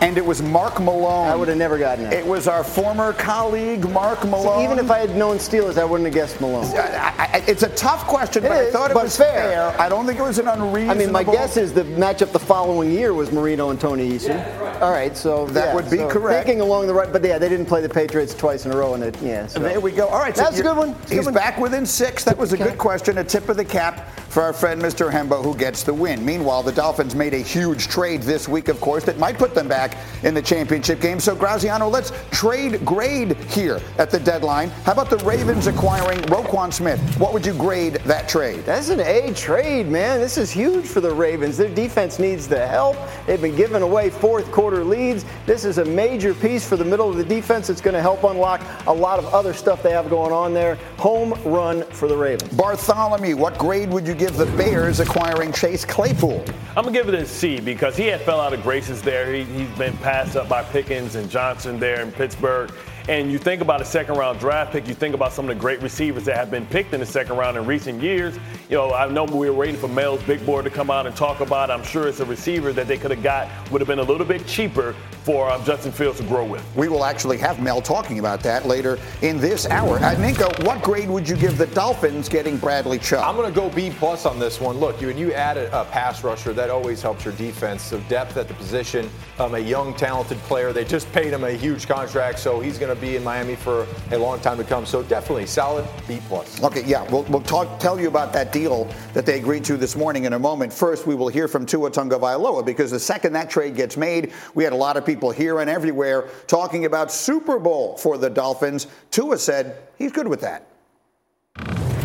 And 0.02 0.18
it 0.18 0.26
was 0.26 0.42
Mark 0.42 0.82
Malone. 0.82 1.30
I 1.30 1.36
would 1.36 1.48
have 1.48 1.58
never 1.58 1.78
gotten 1.78 2.06
it. 2.06 2.14
It 2.14 2.26
was 2.26 2.48
our 2.48 2.62
former 2.64 3.14
colleague, 3.14 3.90
Mark 3.90 4.26
Malone. 4.26 4.60
See, 4.60 4.64
even 4.66 4.78
if 4.78 4.92
I 4.92 4.98
had 4.98 5.16
known 5.16 5.38
Steelers, 5.38 5.78
I 5.78 5.86
wouldn't 5.86 6.06
have 6.08 6.14
guessed 6.14 6.42
Malone. 6.42 6.66
I, 6.76 7.30
I, 7.34 7.44
it's 7.48 7.64
a 7.64 7.70
tough 7.70 8.06
question, 8.06 8.44
It 8.44 8.50
but 8.50 8.58
I 8.58 8.72
thought 8.72 8.92
it 8.92 8.96
was 8.96 9.16
fair. 9.16 9.74
I 9.80 9.88
don't 9.88 10.06
think 10.06 10.20
it 10.20 10.24
was 10.24 10.40
an 10.40 10.50
unreasonable. 10.50 10.92
I 10.92 11.06
mean, 11.06 11.12
my 11.14 11.24
guess 11.24 11.56
is 11.56 11.72
the 11.72 11.84
matchup 11.84 12.34
the 12.34 12.40
following 12.40 12.92
year 12.92 13.14
was 13.14 13.32
Marino 13.32 13.70
and 13.70 13.80
Tony 13.80 14.10
Eason. 14.10 14.44
All 14.84 14.92
right, 14.92 15.16
so 15.16 15.46
That 15.48 15.68
yeah, 15.70 15.76
would 15.76 15.90
be 15.90 15.98
so 15.98 16.10
correct. 16.10 16.46
Thinking 16.46 16.60
along 16.62 16.88
the 16.88 16.94
right, 16.94 17.12
but 17.12 17.24
yeah, 17.24 17.38
they 17.38 17.48
didn't 17.48 17.68
play 17.68 17.82
the 17.82 17.88
Patriots 17.88 18.36
twice 18.36 18.66
in 18.66 18.72
a 18.74 18.78
row, 18.78 18.96
and 18.96 19.04
it, 19.04 19.16
yeah. 19.22 19.48
So. 19.48 19.60
There 19.60 19.80
we 19.80 19.92
go. 19.94 20.08
All 20.08 20.20
right, 20.20 20.36
so 20.36 20.44
that's 20.44 20.60
a 20.60 20.64
good 20.64 20.76
one. 20.76 20.90
A 20.90 20.94
good 20.94 21.10
He's 21.10 21.26
one. 21.26 21.34
back 21.34 21.58
within 21.58 21.86
six. 21.86 22.26
That 22.26 22.38
was 22.38 22.52
a 22.52 22.56
Okay. 22.56 22.66
good 22.66 22.78
question. 22.78 23.18
A 23.20 23.24
tip 23.24 23.48
of 23.48 23.56
the 23.56 23.64
cap 23.64 24.10
for 24.30 24.42
our 24.44 24.52
friend 24.52 24.82
Mr. 24.82 25.10
Hembo, 25.10 25.42
who 25.44 25.56
gets 25.56 25.84
the 25.84 25.94
win. 25.94 26.26
Meanwhile, 26.26 26.64
the 26.64 26.72
Dolphins 26.74 27.16
made 27.16 27.34
a 27.34 27.38
huge 27.38 27.88
trade 27.88 28.24
this 28.24 28.50
week, 28.50 28.68
of 28.68 28.82
course, 28.82 29.04
that 29.06 29.18
might 29.18 29.38
put 29.38 29.56
them 29.56 29.70
back 29.70 29.96
in 30.24 30.34
the 30.34 30.42
championship 30.42 31.00
game. 31.00 31.20
So, 31.20 31.34
Graziano, 31.34 31.88
let's 31.88 32.12
trade 32.32 32.84
grade 32.84 33.38
here 33.52 33.80
at 34.00 34.10
the 34.12 34.20
deadline. 34.20 34.70
How 34.86 34.92
about 34.92 35.10
the 35.10 35.18
Ravens 35.20 35.68
acquiring 35.68 36.20
Roquan 36.24 36.74
Smith? 36.74 37.00
What 37.20 37.32
would 37.32 37.46
you 37.46 37.54
grade 37.54 37.96
that 38.06 38.28
trade? 38.28 38.66
That's 38.66 38.90
an 38.90 39.00
A 39.00 39.32
trade, 39.34 39.88
man. 39.88 40.20
This 40.20 40.38
is 40.38 40.52
huge 40.52 40.86
for 40.88 41.00
the 41.00 41.12
Ravens. 41.14 41.56
Their 41.58 41.70
defense 41.70 42.20
needs 42.20 42.48
the 42.48 42.66
help. 42.68 42.98
They've 43.28 43.42
been 43.42 43.56
giving 43.56 43.82
away 43.82 44.10
fourth 44.10 44.52
quarter 44.52 44.73
leads. 44.82 45.26
This 45.46 45.66
is 45.66 45.78
a 45.78 45.84
major 45.84 46.34
piece 46.34 46.66
for 46.66 46.78
the 46.78 46.86
middle 46.86 47.10
of 47.10 47.18
the 47.18 47.24
defense. 47.26 47.70
It's 47.70 47.82
going 47.82 47.96
to 47.96 48.02
help 48.02 48.24
unlock 48.24 48.62
a 48.88 48.94
lot 48.94 49.20
of 49.20 49.26
other 49.34 49.54
stuff 49.54 49.84
they 49.84 49.92
have 49.92 50.10
going 50.10 50.32
on 50.32 50.54
there. 50.54 50.76
Home 51.00 51.34
run 51.44 51.84
for 51.92 52.08
the 52.08 52.16
Ravens. 52.16 52.54
Bartholomew, 52.54 53.36
what 53.36 53.58
grade 53.58 53.90
would 53.90 54.08
you 54.08 54.14
give 54.14 54.38
the 54.38 54.46
Bears 54.58 55.02
acquiring 55.02 55.52
Chase 55.52 55.84
Claypool? 55.84 56.46
I'm 56.78 56.86
gonna 56.86 56.92
give 56.92 57.10
it 57.10 57.16
a 57.16 57.26
C 57.26 57.60
because 57.60 57.98
he 57.98 58.08
had 58.08 58.22
fell 58.22 58.40
out 58.40 58.54
of 58.54 58.64
graces 58.64 59.02
there. 59.02 59.34
He, 59.34 59.44
he's 59.44 59.78
been 59.78 59.98
passed 59.98 60.36
up 60.36 60.48
by 60.48 60.64
Pickens 60.64 61.16
and 61.16 61.30
Johnson 61.30 61.80
there 61.80 62.02
in 62.02 62.12
Pittsburgh. 62.12 62.72
And 63.10 63.30
you 63.30 63.38
think 63.38 63.62
about 63.62 63.82
a 63.82 63.86
second 63.86 64.16
round 64.16 64.40
draft 64.40 64.72
pick, 64.72 64.88
you 64.88 64.94
think 64.94 65.14
about 65.14 65.34
some 65.34 65.50
of 65.50 65.56
the 65.56 65.60
great 65.60 65.82
receivers 65.82 66.24
that 66.24 66.38
have 66.38 66.50
been 66.50 66.66
picked 66.66 66.94
in 66.94 67.02
the 67.02 67.06
second 67.06 67.36
round 67.36 67.58
in 67.58 67.66
recent 67.66 68.02
years. 68.02 68.36
You 68.70 68.78
know, 68.78 68.94
I 68.94 69.10
know 69.10 69.26
we 69.26 69.50
were 69.50 69.56
waiting 69.56 69.76
for 69.76 69.90
Mel's 69.90 70.24
big 70.24 70.46
board 70.46 70.64
to 70.64 70.72
come 70.72 70.90
out 70.90 71.06
and 71.06 71.14
talk 71.14 71.42
about. 71.42 71.70
I'm 71.70 71.84
sure 71.84 72.08
it's 72.08 72.22
a 72.22 72.26
receiver 72.26 72.72
that 72.72 72.88
they 72.88 72.98
could 72.98 73.12
have 73.12 73.22
got 73.22 73.50
would 73.72 73.82
have 73.82 73.90
been 73.90 74.00
a 74.00 74.04
little 74.04 74.26
bit 74.26 74.48
cheaper 74.48 74.96
for 75.24 75.50
um, 75.50 75.64
Justin 75.64 75.92
Fields 75.92 76.20
to 76.20 76.26
grow 76.26 76.46
with. 76.46 76.64
We 76.76 76.90
will 76.90 77.06
actually 77.06 77.38
have 77.38 77.62
Mel 77.62 77.82
talking 77.82 78.20
about 78.20 78.42
that 78.42 78.66
later 78.66 79.00
in 79.22 79.38
this 79.40 79.66
hour. 79.68 79.98
Uh, 79.98 80.16
Ninko, 80.16 80.66
what 80.66 80.82
grade 80.84 81.10
would 81.10 81.28
you 81.28 81.38
give 81.38 81.58
the 81.58 81.68
Dolphins 81.68 82.28
getting 82.28 82.58
Bradley 82.58 83.00
Chubb? 83.00 83.24
I'm 83.24 83.36
going 83.36 83.52
to 83.52 83.58
go 83.58 83.70
B 83.70 83.90
plus 83.90 84.26
on 84.26 84.38
this 84.38 84.60
one. 84.60 84.78
Look, 84.78 85.02
you, 85.02 85.08
when 85.08 85.18
you 85.18 85.32
add 85.34 85.58
a, 85.58 85.82
a 85.82 85.86
pass 85.86 86.24
rusher, 86.24 86.52
that 86.54 86.70
always 86.70 87.02
helps 87.02 87.24
your 87.24 87.34
defense. 87.36 87.82
So 87.82 88.00
depth 88.02 88.36
at 88.36 88.48
the 88.48 88.54
position, 88.56 89.10
um, 89.40 89.56
a 89.56 89.60
young, 89.60 89.96
talented 89.96 90.38
player. 90.40 90.74
They 90.74 90.84
just 90.84 91.12
paid 91.14 91.32
him 91.32 91.46
a 91.46 91.52
huge 91.52 91.88
contract, 91.88 92.40
so 92.40 92.60
he's 92.60 92.78
going 92.78 92.94
to 92.94 93.02
be 93.02 93.16
in 93.16 93.24
Miami 93.24 93.56
for 93.56 93.88
a 94.12 94.18
long 94.18 94.40
time 94.42 94.58
to 94.58 94.64
come. 94.64 94.86
So 94.86 95.04
definitely 95.04 95.46
solid 95.46 95.86
B 96.08 96.20
plus. 96.28 96.62
Okay, 96.62 96.84
yeah, 96.86 97.10
we'll, 97.10 97.24
we'll 97.24 97.42
talk, 97.42 97.80
tell 97.80 98.00
you 98.00 98.10
about 98.10 98.34
that 98.34 98.52
deal 98.52 98.90
that 99.14 99.26
they 99.26 99.40
agreed 99.40 99.64
to 99.66 99.78
this 99.78 99.96
morning 99.96 100.26
in 100.26 100.34
a 100.34 100.40
moment. 100.40 100.74
First, 100.74 101.08
we 101.08 101.16
will 101.16 101.30
hear 101.30 101.48
from 101.48 101.66
Tua 101.66 101.92
Tagovailoa 101.92 102.66
because 102.66 102.92
the 102.92 103.00
second 103.00 103.34
that 103.34 103.50
trade 103.50 103.76
gets 103.76 103.96
made, 103.96 104.34
we 104.54 104.64
had 104.66 104.74
a 104.74 104.76
lot 104.76 104.98
of 104.98 105.06
people 105.06 105.13
here 105.32 105.60
and 105.60 105.70
everywhere 105.70 106.30
talking 106.48 106.86
about 106.86 107.12
Super 107.12 107.60
Bowl 107.60 107.98
for 107.98 108.18
the 108.18 108.30
Dolphins. 108.30 108.88
Tua 109.12 109.38
said 109.38 109.78
he's 109.98 110.12
good 110.12 110.28
with 110.28 110.42
that. 110.42 110.68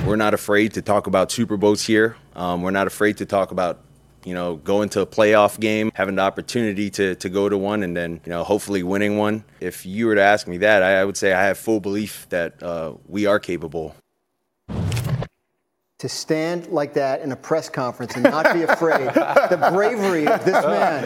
We're 0.04 0.16
not 0.16 0.34
afraid 0.34 0.74
to 0.74 0.82
talk 0.82 1.06
about 1.06 1.30
Super 1.30 1.56
Bowls 1.56 1.84
here. 1.84 2.16
Um, 2.34 2.62
we're 2.62 2.70
not 2.70 2.86
afraid 2.86 3.18
to 3.18 3.26
talk 3.26 3.50
about, 3.50 3.80
you 4.24 4.32
know, 4.32 4.56
going 4.56 4.88
to 4.90 5.00
a 5.00 5.06
playoff 5.06 5.60
game, 5.60 5.90
having 5.94 6.14
the 6.14 6.22
opportunity 6.22 6.88
to, 6.90 7.14
to 7.16 7.28
go 7.28 7.48
to 7.48 7.58
one, 7.58 7.82
and 7.82 7.96
then, 7.96 8.20
you 8.24 8.30
know, 8.30 8.42
hopefully 8.42 8.82
winning 8.82 9.18
one. 9.18 9.44
If 9.60 9.84
you 9.84 10.06
were 10.06 10.14
to 10.14 10.22
ask 10.22 10.46
me 10.46 10.56
that, 10.58 10.82
I, 10.82 11.00
I 11.00 11.04
would 11.04 11.16
say 11.16 11.32
I 11.32 11.44
have 11.44 11.58
full 11.58 11.80
belief 11.80 12.26
that 12.30 12.62
uh, 12.62 12.94
we 13.06 13.26
are 13.26 13.38
capable. 13.38 13.94
To 15.98 16.08
stand 16.08 16.68
like 16.68 16.94
that 16.94 17.22
in 17.22 17.32
a 17.32 17.36
press 17.36 17.68
conference 17.68 18.14
and 18.14 18.22
not 18.22 18.54
be 18.54 18.62
afraid, 18.62 19.08
the 19.08 19.68
bravery 19.72 20.28
of 20.28 20.44
this 20.44 20.54
oh, 20.64 20.70
man. 20.70 21.04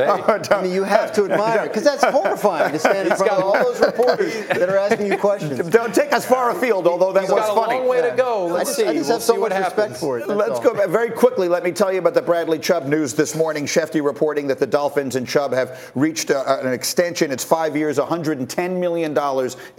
I 0.53 0.63
mean, 0.63 0.71
you 0.71 0.85
have 0.85 1.15
to 1.15 1.25
admire 1.25 1.65
it 1.65 1.69
because 1.69 1.85
that's 1.85 2.05
horrifying 2.05 2.73
to 2.73 2.79
stand 2.79 3.09
in 3.09 3.17
front 3.17 3.33
of 3.33 3.43
all 3.43 3.55
those 3.55 3.81
reporters 3.81 4.35
that 4.49 4.69
are 4.69 4.77
asking 4.77 5.07
you 5.07 5.17
questions. 5.17 5.67
Don't 5.71 5.95
take 5.95 6.13
us 6.13 6.27
far 6.27 6.51
afield, 6.51 6.87
although 6.87 7.11
that 7.11 7.23
He's 7.23 7.31
was 7.31 7.41
got 7.41 7.53
a 7.53 7.55
funny. 7.55 7.79
long 7.79 7.89
way 7.89 8.03
to 8.03 8.15
go. 8.15 8.45
Let's 8.45 8.69
just, 8.69 8.81
see. 8.81 8.85
I 8.85 8.93
just 8.93 9.09
We'll 9.09 9.17
have 9.17 9.23
so 9.23 9.33
see 9.33 9.39
what 9.39 9.53
much 9.53 9.65
respect 9.65 9.97
for 9.97 10.19
it. 10.19 10.29
Let's 10.29 10.59
all. 10.59 10.63
go 10.63 10.75
back 10.75 10.91
very 10.91 11.09
quickly. 11.09 11.49
Let 11.49 11.65
me 11.65 11.73
tell 11.73 11.91
you 11.91 12.01
about 12.01 12.13
the 12.13 12.21
Bradley 12.21 12.59
Chubb 12.59 12.85
news 12.85 13.15
this 13.15 13.35
morning. 13.35 13.65
Schefty 13.65 14.05
reporting 14.05 14.47
that 14.49 14.59
the 14.59 14.67
Dolphins 14.67 15.17
and 15.17 15.27
Chubb 15.27 15.55
have 15.55 15.91
reached 15.95 16.29
a, 16.29 16.61
an 16.61 16.71
extension. 16.71 17.31
It's 17.31 17.45
five 17.45 17.75
years, 17.75 17.97
$110 17.97 18.79
million 18.79 19.17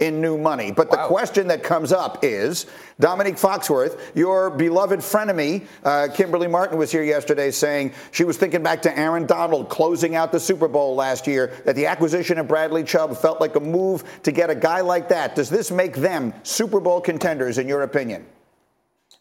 in 0.00 0.20
new 0.20 0.36
money. 0.36 0.72
But 0.72 0.90
the 0.90 1.06
question 1.06 1.46
that 1.46 1.62
comes 1.62 1.92
up 1.92 2.24
is 2.24 2.66
Dominique 2.98 3.36
Foxworth, 3.36 4.00
your 4.16 4.50
beloved 4.50 5.03
frenemy, 5.04 5.66
uh, 5.84 6.08
Kimberly 6.12 6.48
Martin 6.48 6.78
was 6.78 6.90
here 6.90 7.02
yesterday 7.02 7.50
saying 7.50 7.92
she 8.10 8.24
was 8.24 8.36
thinking 8.36 8.62
back 8.62 8.82
to 8.82 8.98
Aaron 8.98 9.26
Donald 9.26 9.68
closing 9.68 10.16
out 10.16 10.32
the 10.32 10.40
Super 10.40 10.68
Bowl 10.68 10.94
last 10.94 11.26
year, 11.26 11.52
that 11.64 11.76
the 11.76 11.86
acquisition 11.86 12.38
of 12.38 12.48
Bradley 12.48 12.84
Chubb 12.84 13.16
felt 13.16 13.40
like 13.40 13.56
a 13.56 13.60
move 13.60 14.04
to 14.22 14.32
get 14.32 14.50
a 14.50 14.54
guy 14.54 14.80
like 14.80 15.08
that. 15.08 15.34
Does 15.34 15.50
this 15.50 15.70
make 15.70 15.96
them 15.96 16.32
Super 16.42 16.80
Bowl 16.80 17.00
contenders, 17.00 17.58
in 17.58 17.68
your 17.68 17.82
opinion? 17.82 18.26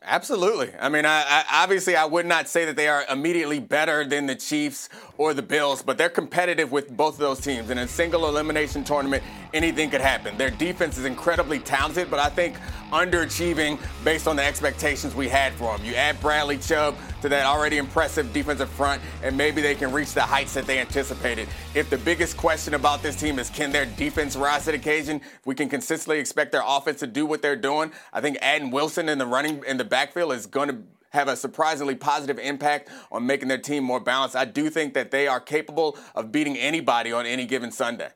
Absolutely. 0.06 0.70
I 0.80 0.90
mean, 0.90 1.06
I, 1.06 1.24
I, 1.26 1.64
obviously, 1.64 1.96
I 1.96 2.04
would 2.04 2.26
not 2.26 2.50
say 2.50 2.66
that 2.66 2.76
they 2.76 2.90
are 2.90 3.06
immediately 3.10 3.60
better 3.60 4.04
than 4.04 4.26
the 4.26 4.36
Chiefs 4.36 4.90
or 5.18 5.34
the 5.34 5.42
Bills, 5.42 5.82
but 5.82 5.98
they're 5.98 6.10
competitive 6.10 6.74
with 6.74 6.90
both 6.96 7.14
of 7.14 7.20
those 7.20 7.40
teams. 7.40 7.70
In 7.70 7.78
a 7.78 7.88
single 7.88 8.28
elimination 8.28 8.84
tournament, 8.84 9.24
anything 9.54 9.90
could 9.90 10.02
happen. 10.02 10.38
Their 10.38 10.50
defense 10.50 10.98
is 10.98 11.06
incredibly 11.06 11.60
talented, 11.60 12.10
but 12.10 12.20
I 12.20 12.30
think 12.30 12.58
underachieving 12.92 13.80
based 14.04 14.28
on 14.28 14.36
the 14.36 14.44
expectations 14.44 15.16
we 15.16 15.28
had 15.28 15.54
for 15.54 15.76
them. 15.76 15.86
You 15.86 15.96
add 15.96 16.20
Bradley 16.20 16.58
Chubb 16.58 16.96
to 17.22 17.30
that 17.30 17.46
already 17.46 17.78
impressive 17.78 18.32
defensive 18.34 18.70
front, 18.70 19.02
and 19.24 19.36
maybe 19.36 19.62
they 19.62 19.76
can 19.76 19.92
reach 19.92 20.14
the 20.14 20.22
heights 20.22 20.54
that 20.54 20.66
they 20.66 20.80
anticipated. 20.80 21.48
If 21.74 21.90
the 21.90 21.98
biggest 21.98 22.38
question 22.38 22.74
about 22.74 23.02
this 23.02 23.16
team 23.16 23.40
is 23.40 23.50
can 23.50 23.72
their 23.72 23.86
defense 23.86 24.36
rise 24.36 24.66
to 24.66 24.72
the 24.72 24.78
occasion, 24.78 25.18
if 25.18 25.46
we 25.46 25.56
can 25.56 25.70
consistently 25.70 26.20
expect 26.20 26.52
their 26.52 26.64
offense 26.66 27.00
to 27.00 27.08
do 27.08 27.26
what 27.26 27.42
they're 27.42 27.56
doing, 27.56 27.92
I 28.12 28.22
think 28.22 28.38
adding 28.42 28.72
Wilson 28.72 29.10
in 29.10 29.18
the 29.18 29.26
running 29.26 29.64
in 29.68 29.78
the 29.78 29.86
backfield 29.86 30.34
is 30.34 30.46
going 30.46 30.70
to 30.70 30.78
have 31.12 31.28
a 31.28 31.36
surprisingly 31.36 31.96
positive 31.96 32.40
impact 32.40 32.90
on 33.12 33.26
making 33.26 33.48
their 33.48 33.60
team 33.60 33.84
more 33.84 34.00
balanced. 34.00 34.36
I 34.36 34.46
do 34.46 34.70
think 34.70 34.96
that 34.96 35.12
they 35.12 35.28
are 35.28 35.40
capable 35.40 35.98
of 36.16 36.32
beating 36.32 36.58
anybody 36.58 37.12
on 37.12 37.26
any 37.26 37.46
given 37.46 37.72
Sunday. 37.72 38.10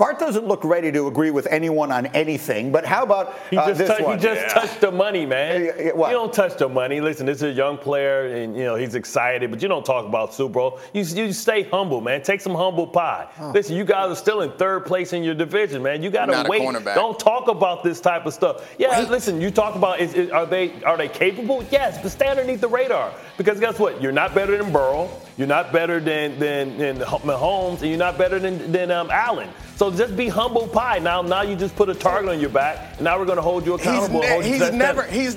Bart 0.00 0.18
doesn't 0.18 0.46
look 0.48 0.64
ready 0.64 0.90
to 0.92 1.08
agree 1.08 1.30
with 1.30 1.46
anyone 1.50 1.92
on 1.92 2.06
anything, 2.06 2.72
but 2.72 2.86
how 2.86 3.02
about 3.02 3.34
he 3.50 3.58
uh, 3.58 3.66
just 3.66 3.78
this 3.80 3.98
tou- 3.98 4.04
one? 4.04 4.16
He 4.18 4.24
just 4.24 4.40
Yeah. 4.40 4.48
touched 4.48 4.80
the 4.80 4.90
money, 4.90 5.26
man. 5.26 5.62
Yeah, 5.62 5.72
yeah. 5.76 5.84
You 5.92 6.12
don't 6.14 6.32
touch 6.32 6.56
the 6.56 6.70
money. 6.70 7.02
Listen, 7.02 7.26
this 7.26 7.36
is 7.36 7.42
a 7.42 7.50
young 7.52 7.76
player, 7.76 8.28
and 8.34 8.56
you 8.56 8.64
know 8.64 8.76
he's 8.76 8.94
excited, 8.94 9.50
but 9.50 9.60
you 9.60 9.68
don't 9.68 9.84
talk 9.84 10.06
about 10.06 10.32
Super 10.32 10.54
Bowl. 10.54 10.80
You, 10.94 11.02
you 11.02 11.34
stay 11.34 11.64
humble, 11.64 12.00
man. 12.00 12.22
Take 12.22 12.40
some 12.40 12.54
humble 12.54 12.86
pie. 12.86 13.26
Listen, 13.52 13.76
you 13.76 13.84
guys 13.84 14.10
are 14.10 14.14
still 14.16 14.40
in 14.40 14.50
third 14.52 14.86
place 14.86 15.12
in 15.12 15.22
your 15.22 15.34
division, 15.34 15.82
man. 15.82 16.02
You 16.02 16.08
gotta 16.08 16.48
wait. 16.48 16.62
cornerback. 16.62 16.94
Don't 16.94 17.18
talk 17.20 17.48
about 17.48 17.84
this 17.84 18.00
type 18.00 18.24
of 18.24 18.32
stuff. 18.32 18.66
Yeah, 18.78 19.00
listen. 19.10 19.38
You 19.38 19.50
talk 19.50 19.74
about 19.74 20.00
is, 20.00 20.14
is- 20.14 20.30
are 20.30 20.46
they 20.46 20.82
are 20.84 20.96
they 20.96 21.08
capable? 21.08 21.62
Yes, 21.70 21.98
but 22.02 22.10
stay 22.10 22.28
underneath 22.28 22.62
the 22.62 22.68
radar 22.68 23.12
because 23.36 23.60
guess 23.60 23.78
what? 23.78 24.00
You're 24.00 24.12
not 24.12 24.34
better 24.34 24.56
than 24.56 24.72
Burrow. 24.72 25.10
You're 25.36 25.46
not 25.46 25.72
better 25.74 26.00
than 26.00 26.38
than, 26.38 26.78
than 26.78 26.96
Mahomes, 27.00 27.80
and 27.82 27.88
you're 27.90 27.98
not 27.98 28.16
better 28.16 28.38
than 28.38 28.72
than 28.72 28.90
um, 28.90 29.10
Allen. 29.10 29.50
So 29.76 29.89
just 29.90 30.16
be 30.16 30.28
humble 30.28 30.66
pie. 30.68 30.98
Now, 30.98 31.22
now 31.22 31.42
you 31.42 31.56
just 31.56 31.74
put 31.76 31.88
a 31.88 31.94
target 31.94 32.30
on 32.30 32.40
your 32.40 32.50
back, 32.50 32.94
and 32.96 33.02
now 33.02 33.18
we're 33.18 33.24
going 33.26 33.36
to 33.36 33.42
hold 33.42 33.66
you 33.66 33.74
accountable. 33.74 34.22
and 34.22 34.42
ne- 34.42 34.48
he's 34.48 34.58
that 34.60 34.74
never 34.74 35.02
he's 35.04 35.36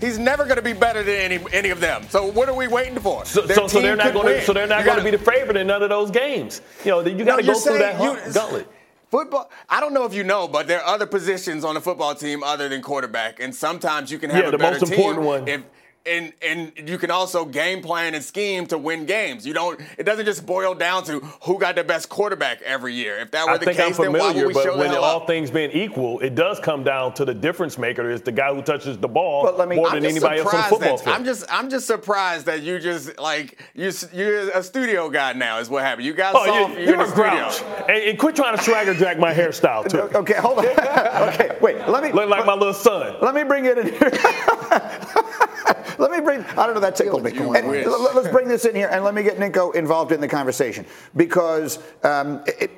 he's 0.00 0.18
never 0.18 0.44
going 0.44 0.56
to 0.56 0.62
be 0.62 0.72
better 0.72 1.02
than 1.02 1.14
any 1.14 1.38
any 1.52 1.70
of 1.70 1.80
them. 1.80 2.04
So 2.08 2.26
what 2.30 2.48
are 2.48 2.54
we 2.54 2.68
waiting 2.68 2.98
for? 2.98 3.24
So, 3.24 3.46
so, 3.46 3.66
so 3.66 3.80
they're 3.80 3.96
not 3.96 4.12
going 4.12 4.26
to. 4.26 4.42
So 4.44 4.52
they're 4.52 4.66
not 4.66 4.84
going 4.84 4.98
to 4.98 5.04
be 5.04 5.10
the 5.10 5.18
favorite 5.18 5.56
in 5.56 5.66
none 5.66 5.82
of 5.82 5.88
those 5.88 6.10
games. 6.10 6.60
You 6.84 6.90
know, 6.92 7.00
you 7.00 7.24
got 7.24 7.36
to 7.36 7.42
No, 7.46 7.52
go 7.54 7.58
through 7.58 7.78
that 7.78 7.98
saying 8.00 8.26
you- 8.26 8.32
gauntlet. 8.32 8.68
Football. 9.10 9.50
I 9.70 9.80
don't 9.80 9.94
know 9.94 10.04
if 10.04 10.12
you 10.12 10.22
know, 10.22 10.46
but 10.46 10.66
there 10.66 10.82
are 10.82 10.94
other 10.94 11.06
positions 11.06 11.64
on 11.64 11.74
the 11.74 11.80
football 11.80 12.14
team 12.14 12.42
other 12.42 12.68
than 12.68 12.82
quarterback, 12.82 13.40
and 13.40 13.54
sometimes 13.54 14.10
you 14.12 14.18
can 14.18 14.28
have 14.28 14.42
Yeah, 14.42 14.48
a 14.48 14.50
the 14.50 14.58
better 14.58 14.78
most 14.80 14.90
important 14.92 15.16
team 15.20 15.24
one. 15.24 15.48
If, 15.48 15.62
and 16.08 16.32
and 16.76 16.88
you 16.88 16.98
can 16.98 17.10
also 17.10 17.44
game 17.44 17.82
plan 17.82 18.14
and 18.14 18.24
scheme 18.24 18.66
to 18.66 18.78
win 18.78 19.06
games. 19.06 19.46
You 19.46 19.54
don't. 19.54 19.80
It 19.98 20.04
doesn't 20.04 20.24
just 20.26 20.46
boil 20.46 20.74
down 20.74 21.04
to 21.04 21.20
who 21.42 21.58
got 21.58 21.74
the 21.76 21.84
best 21.84 22.08
quarterback 22.08 22.62
every 22.62 22.94
year. 22.94 23.18
If 23.18 23.30
that 23.32 23.46
were 23.46 23.52
I 23.52 23.58
the 23.58 23.64
think 23.66 23.76
case, 23.78 23.98
I'm 23.98 24.02
then 24.04 24.12
why 24.12 24.18
familiar, 24.28 24.46
would 24.46 24.56
we 24.56 24.62
show 24.62 24.70
but 24.76 24.78
when 24.78 24.94
all 24.96 25.20
up? 25.20 25.26
things 25.26 25.50
being 25.50 25.70
equal, 25.70 26.20
it 26.20 26.34
does 26.34 26.58
come 26.60 26.82
down 26.84 27.14
to 27.14 27.24
the 27.24 27.34
difference 27.34 27.78
maker 27.78 28.10
is 28.10 28.22
the 28.22 28.32
guy 28.32 28.52
who 28.54 28.62
touches 28.62 28.98
the 28.98 29.08
ball 29.08 29.44
But 29.44 29.58
let 29.58 29.68
me- 29.68 29.76
more 29.76 29.88
I'm 29.88 29.94
than 30.02 30.06
anybody 30.10 30.40
else 30.40 30.52
on 30.52 30.60
the 30.62 30.66
football 30.68 30.98
field. 30.98 31.16
I'm 31.16 31.24
just 31.24 31.44
I'm 31.50 31.70
just 31.70 31.86
surprised 31.86 32.46
that 32.46 32.62
you 32.62 32.78
just 32.78 33.18
like 33.18 33.60
you 33.74 33.92
you're 34.12 34.50
a 34.50 34.62
studio 34.62 35.08
guy 35.10 35.32
now 35.34 35.58
is 35.58 35.68
what 35.70 35.82
happened. 35.84 36.06
You 36.06 36.14
got 36.14 36.34
Oh, 36.34 36.44
saw 36.46 36.68
you, 36.68 36.72
you're 36.74 36.80
you're 36.80 36.94
in 36.94 37.00
a 37.00 37.04
the 37.04 37.10
studio. 37.10 37.30
grouch. 37.30 37.62
And, 37.88 38.02
and 38.04 38.18
quit 38.18 38.36
trying 38.36 38.56
to 38.56 38.62
swagger 38.62 38.94
jack 38.94 39.18
my 39.18 39.32
hairstyle, 39.34 39.88
too. 39.88 39.98
Okay, 40.18 40.34
hold 40.34 40.58
on. 40.58 40.66
okay, 41.28 41.56
wait. 41.60 41.76
Let 41.88 42.02
me 42.02 42.12
Look 42.12 42.28
like 42.28 42.44
my 42.46 42.54
little 42.54 42.74
son. 42.74 43.16
let 43.22 43.34
me 43.34 43.44
bring 43.44 43.64
it 43.66 43.78
in 43.78 43.88
here. 43.88 44.10
let 45.98 46.10
me 46.10 46.20
bring. 46.20 46.40
I 46.44 46.66
don't 46.66 46.74
know. 46.74 46.80
That 46.80 46.96
tickled 46.96 47.22
me. 47.24 47.32
You 47.32 47.54
And 47.54 47.68
wish. 47.68 47.86
l- 47.86 47.94
l- 47.94 48.12
let's 48.14 48.28
bring 48.28 48.48
this 48.48 48.64
in 48.64 48.74
here 48.74 48.88
and 48.90 49.04
let 49.04 49.14
me 49.14 49.22
get 49.22 49.36
Ninko 49.38 49.74
involved 49.74 50.12
in 50.12 50.20
the 50.20 50.28
conversation 50.28 50.84
because 51.16 51.78
um, 52.04 52.42
it, 52.46 52.70